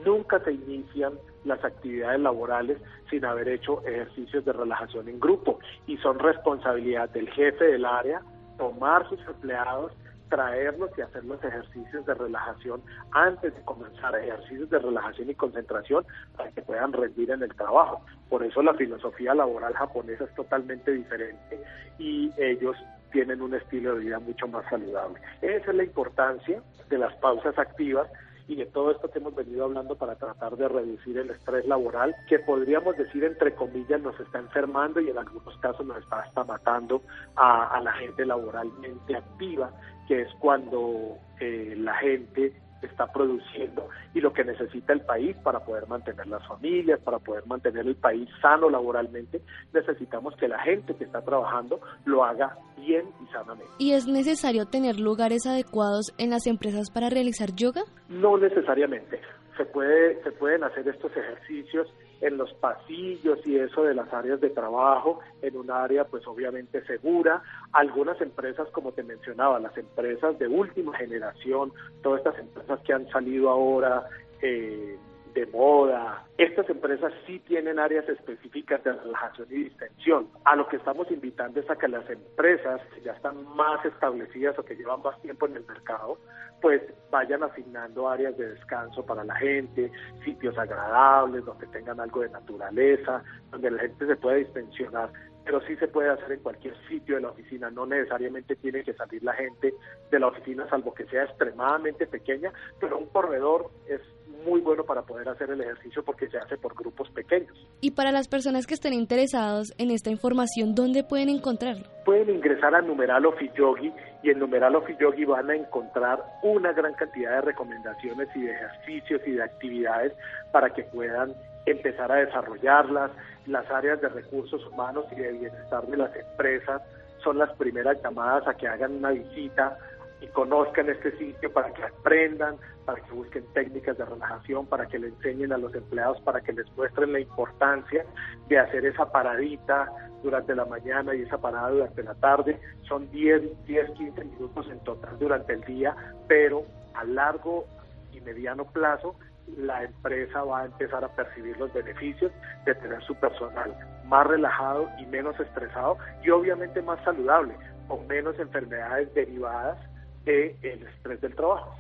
nunca 0.06 0.40
se 0.40 0.54
inician 0.54 1.14
las 1.44 1.64
actividades 1.64 2.20
laborales 2.20 2.78
sin 3.10 3.24
haber 3.26 3.48
hecho 3.48 3.82
ejercicios 3.86 4.44
de 4.46 4.54
relajación 4.54 5.08
en 5.08 5.20
grupo 5.20 5.60
y 5.88 5.98
son 5.98 6.20
responsabilidad 6.20 7.10
del 7.10 7.30
jefe 7.30 7.66
del 7.66 7.86
área 7.86 8.22
tomar 8.58 9.08
sus 9.10 9.20
empleados 9.28 9.92
traerlos 10.30 10.92
y 10.98 11.02
hacer 11.02 11.24
los 11.26 11.44
ejercicios 11.44 12.06
de 12.06 12.14
relajación 12.14 12.82
antes 13.12 13.56
de 13.56 13.62
comenzar, 13.62 14.16
ejercicios 14.16 14.70
de 14.70 14.80
relajación 14.80 15.30
y 15.30 15.36
concentración 15.36 16.06
para 16.36 16.52
que 16.52 16.62
puedan 16.62 16.94
rendir 16.94 17.32
en 17.32 17.44
el 17.44 17.54
trabajo. 17.56 18.02
Por 18.30 18.44
eso 18.44 18.62
la 18.62 18.74
filosofía 18.74 19.34
laboral 19.34 19.74
japonesa 19.74 20.26
es 20.26 20.36
totalmente 20.36 20.92
diferente 20.92 21.60
y 22.00 22.32
ellos 22.38 22.76
tienen 23.12 23.42
un 23.42 23.54
estilo 23.54 23.96
de 23.96 24.04
vida 24.04 24.20
mucho 24.20 24.48
más 24.48 24.66
saludable. 24.70 25.20
Esa 25.42 25.72
es 25.72 25.76
la 25.76 25.84
importancia 25.84 26.62
de 26.90 26.98
las 26.98 27.14
pausas 27.16 27.58
activas 27.58 28.10
y 28.48 28.56
de 28.56 28.66
todo 28.66 28.92
esto 28.92 29.10
que 29.10 29.20
hemos 29.20 29.36
venido 29.36 29.66
hablando 29.66 29.96
para 29.96 30.16
tratar 30.16 30.56
de 30.58 30.68
reducir 30.68 31.18
el 31.18 31.30
estrés 31.30 31.66
laboral, 31.66 32.16
que 32.28 32.40
podríamos 32.40 32.96
decir 32.98 33.24
entre 33.24 33.56
comillas 33.56 34.02
nos 34.02 34.20
está 34.20 34.40
enfermando 34.40 35.00
y 35.00 35.10
en 35.10 35.18
algunos 35.18 35.58
casos 35.58 35.86
nos 35.86 35.98
está 35.98 36.20
hasta 36.20 36.44
matando 36.44 37.02
a, 37.36 37.76
a 37.76 37.82
la 37.82 37.94
gente 37.94 38.26
laboralmente 38.26 39.16
activa 39.16 39.72
que 40.08 40.22
es 40.22 40.34
cuando 40.40 41.18
eh, 41.40 41.76
la 41.78 41.96
gente 41.96 42.54
está 42.86 43.12
produciendo 43.12 43.90
y 44.14 44.22
lo 44.22 44.34
que 44.34 44.44
necesita 44.44 44.94
el 44.94 45.02
país 45.02 45.36
para 45.38 45.60
poder 45.60 45.88
mantener 45.88 46.28
las 46.28 46.46
familias, 46.48 47.00
para 47.02 47.20
poder 47.20 47.46
mantener 47.46 47.86
el 47.86 47.96
país 47.96 48.30
sano 48.42 48.70
laboralmente, 48.70 49.42
necesitamos 49.74 50.36
que 50.38 50.48
la 50.48 50.60
gente 50.60 50.96
que 50.96 51.04
está 51.04 51.22
trabajando 51.22 51.80
lo 52.06 52.24
haga 52.24 52.58
bien 52.78 53.06
y 53.24 53.32
sanamente. 53.32 53.72
¿Y 53.78 53.94
es 53.94 54.08
necesario 54.08 54.66
tener 54.66 55.00
lugares 55.00 55.46
adecuados 55.46 56.14
en 56.18 56.30
las 56.30 56.48
empresas 56.48 56.90
para 56.92 57.10
realizar 57.10 57.54
yoga? 57.56 57.82
No 58.10 58.38
necesariamente. 58.38 59.20
Se 59.58 59.66
puede 59.66 60.22
se 60.24 60.32
pueden 60.32 60.64
hacer 60.64 60.88
estos 60.88 61.16
ejercicios 61.16 61.88
en 62.22 62.38
los 62.38 62.54
pasillos 62.56 63.40
y 63.46 63.58
eso 63.58 63.84
de 63.84 63.94
las 63.94 64.12
áreas 64.14 64.40
de 64.42 64.50
trabajo, 64.50 65.20
en 65.42 65.58
un 65.58 65.70
área 65.70 66.06
pues 66.06 66.26
obviamente 66.28 66.84
segura. 66.86 67.44
Algunas 67.72 68.20
empresas, 68.22 68.68
como 68.72 68.92
te 68.94 69.04
mencionaba, 69.04 69.60
las 69.60 69.78
empresas 69.78 70.38
de 70.40 70.48
última 70.48 70.98
generación, 70.98 71.72
todas 72.02 72.20
estas 72.20 72.40
empresas 72.40 72.80
que 72.82 72.94
han 72.94 73.08
salido 73.10 73.50
ahora, 73.50 74.06
eh, 74.42 74.98
de 75.36 75.46
moda. 75.48 76.24
Estas 76.38 76.68
empresas 76.70 77.14
sí 77.28 77.40
tienen 77.40 77.78
áreas 77.78 78.08
específicas 78.08 78.82
de 78.84 78.94
relajación 78.94 79.48
y 79.52 79.66
distensión. 79.66 80.28
A 80.46 80.56
lo 80.56 80.68
que 80.68 80.78
estamos 80.78 81.12
invitando 81.12 81.60
es 81.60 81.70
a 81.70 81.76
que 81.76 81.90
las 81.90 82.10
empresas 82.10 82.82
que 82.94 83.02
ya 83.02 83.12
están 83.12 83.46
más 83.56 83.84
establecidas 83.86 84.58
o 84.58 84.64
que 84.64 84.76
llevan 84.76 85.04
más 85.04 85.22
tiempo 85.22 85.46
en 85.46 85.58
el 85.58 85.66
mercado, 85.66 86.18
pues 86.62 86.82
vayan 87.12 87.44
asignando 87.44 88.08
áreas 88.08 88.36
de 88.38 88.48
descanso 88.48 89.06
para 89.06 89.26
la 89.26 89.36
gente, 89.36 89.92
sitios 90.24 90.58
agradables, 90.58 91.44
donde 91.44 91.68
tengan 91.68 92.00
algo 92.00 92.22
de 92.22 92.30
naturaleza, 92.30 93.22
donde 93.52 93.72
la 93.72 93.82
gente 93.82 94.08
se 94.08 94.16
pueda 94.16 94.38
distensionar 94.38 95.10
pero 95.46 95.62
sí 95.62 95.76
se 95.78 95.88
puede 95.88 96.10
hacer 96.10 96.32
en 96.32 96.40
cualquier 96.40 96.76
sitio 96.88 97.16
de 97.16 97.22
la 97.22 97.30
oficina, 97.30 97.70
no 97.70 97.86
necesariamente 97.86 98.56
tiene 98.56 98.84
que 98.84 98.94
salir 98.94 99.24
la 99.24 99.34
gente 99.34 99.74
de 100.12 100.20
la 100.20 100.28
oficina 100.28 100.68
salvo 100.70 100.94
que 100.94 101.06
sea 101.06 101.24
extremadamente 101.24 102.08
pequeña, 102.08 102.52
pero 102.80 102.98
un 102.98 103.06
corredor 103.08 103.70
es 103.88 104.02
muy 104.46 104.62
bueno 104.62 104.84
para 104.84 105.02
poder 105.02 105.28
hacer 105.30 105.50
el 105.50 105.62
ejercicio 105.62 106.04
porque 106.04 106.28
se 106.28 106.38
hace 106.38 106.58
por 106.58 106.76
grupos 106.76 107.10
pequeños. 107.10 107.56
Y 107.82 107.92
para 107.92 108.12
las 108.12 108.28
personas 108.28 108.68
que 108.68 108.74
estén 108.74 108.94
interesados 108.94 109.74
en 109.78 109.92
esta 109.92 110.10
información, 110.10 110.76
¿dónde 110.76 111.04
pueden 111.04 111.30
encontrarlo? 111.30 111.86
Pueden 112.06 112.30
ingresar 112.30 112.76
a 112.76 112.82
numeral 112.82 113.24
Yogi 113.56 113.92
y 114.26 114.32
en 114.32 114.40
numeral 114.40 114.76
Yogi 115.00 115.24
van 115.24 115.52
a 115.52 115.56
encontrar 115.56 116.20
una 116.42 116.74
gran 116.74 116.94
cantidad 116.96 117.30
de 117.36 117.42
recomendaciones 117.42 118.28
y 118.34 118.42
de 118.42 118.54
ejercicios 118.54 119.22
y 119.28 119.34
de 119.34 119.44
actividades 119.44 120.14
para 120.52 120.72
que 120.72 120.82
puedan 120.82 121.36
empezar 121.68 122.12
a 122.12 122.16
desarrollarlas. 122.16 123.12
Las 123.46 123.70
áreas 123.70 124.02
de 124.02 124.10
recursos 124.10 124.66
humanos 124.66 125.06
y 125.12 125.16
de 125.18 125.32
bienestar 125.32 125.86
de 125.86 125.98
las 125.98 126.16
empresas 126.16 126.82
son 127.24 127.38
las 127.38 127.52
primeras 127.52 128.02
llamadas 128.02 128.48
a 128.48 128.56
que 128.56 128.68
hagan 128.68 128.94
una 128.94 129.12
visita 129.12 129.78
y 130.26 130.28
conozcan 130.30 130.90
este 130.90 131.16
sitio 131.18 131.54
para 131.54 131.72
que 131.72 131.84
aprendan, 131.84 132.58
para 132.86 133.02
que 133.02 133.12
busquen 133.12 133.46
técnicas 133.54 133.98
de 133.98 134.06
relajación, 134.06 134.66
para 134.66 134.88
que 134.88 134.98
le 134.98 135.08
enseñen 135.08 135.54
a 135.54 135.58
los 135.58 135.74
empleados, 135.76 136.20
para 136.22 136.42
que 136.42 136.54
les 136.54 136.66
muestren 136.76 137.14
la 137.14 137.20
importancia 137.20 138.06
de 138.48 138.60
hacer 138.60 138.86
esa 138.86 139.12
paradita 139.12 139.92
durante 140.24 140.56
la 140.56 140.66
mañana 140.66 141.14
y 141.14 141.22
esa 141.22 141.38
parada 141.38 141.70
durante 141.70 142.04
la 142.04 142.16
tarde. 142.16 142.60
Son 142.88 143.10
10, 143.12 143.66
10, 143.66 143.92
15 143.92 144.26
minutos 144.26 144.68
en 144.72 144.80
total 144.80 145.18
durante 145.20 145.54
el 145.54 145.62
día, 145.62 145.96
pero 146.28 146.66
a 146.96 147.04
largo 147.04 147.66
y 148.12 148.22
mediano 148.22 148.66
plazo 148.66 149.16
la 149.58 149.84
empresa 149.84 150.44
va 150.44 150.62
a 150.62 150.66
empezar 150.66 151.04
a 151.04 151.16
percibir 151.16 151.56
los 151.58 151.72
beneficios 151.72 152.32
de 152.66 152.74
tener 152.74 153.04
su 153.04 153.14
personal 153.16 153.76
más 154.06 154.26
relajado 154.26 154.90
y 154.98 155.06
menos 155.06 155.40
estresado 155.40 155.98
y 156.24 156.32
obviamente 156.32 156.82
más 156.82 157.04
saludable, 157.04 157.56
con 157.88 158.08
menos 158.08 158.40
enfermedades 158.40 159.14
derivadas 159.14 159.78
del 160.26 160.88
estrés 160.88 161.22
del 161.22 161.36
trabajo. 161.36 161.74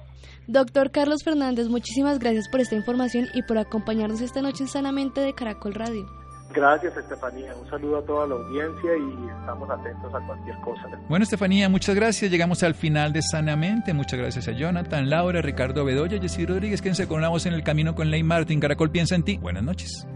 Doctor 0.47 0.91
Carlos 0.91 1.23
Fernández, 1.23 1.67
muchísimas 1.69 2.19
gracias 2.19 2.47
por 2.49 2.59
esta 2.59 2.75
información 2.75 3.27
y 3.33 3.41
por 3.43 3.57
acompañarnos 3.57 4.21
esta 4.21 4.41
noche 4.41 4.63
en 4.63 4.69
Sanamente 4.69 5.21
de 5.21 5.33
Caracol 5.33 5.73
Radio. 5.73 6.05
Gracias, 6.53 6.95
Estefanía. 6.95 7.53
Un 7.55 7.69
saludo 7.69 7.97
a 7.97 8.05
toda 8.05 8.27
la 8.27 8.35
audiencia 8.35 8.91
y 8.95 9.39
estamos 9.39 9.69
atentos 9.69 10.13
a 10.13 10.25
cualquier 10.25 10.55
cosa. 10.61 10.83
Bueno, 11.09 11.23
Estefanía, 11.23 11.67
muchas 11.67 11.95
gracias. 11.95 12.31
Llegamos 12.31 12.63
al 12.63 12.75
final 12.75 13.11
de 13.11 13.21
Sanamente. 13.21 13.93
Muchas 13.93 14.19
gracias 14.19 14.47
a 14.47 14.51
Jonathan, 14.51 15.09
Laura, 15.09 15.41
Ricardo 15.41 15.83
Bedoya, 15.83 16.19
Jessy 16.21 16.45
Rodríguez. 16.45 16.81
Quédense 16.81 17.07
con 17.07 17.21
la 17.21 17.29
voz 17.29 17.45
en 17.45 17.53
el 17.53 17.63
camino 17.63 17.93
con 17.95 18.09
Ley 18.09 18.23
Martin. 18.23 18.59
Caracol 18.59 18.91
piensa 18.91 19.15
en 19.15 19.23
ti. 19.23 19.37
Buenas 19.37 19.63
noches. 19.63 20.07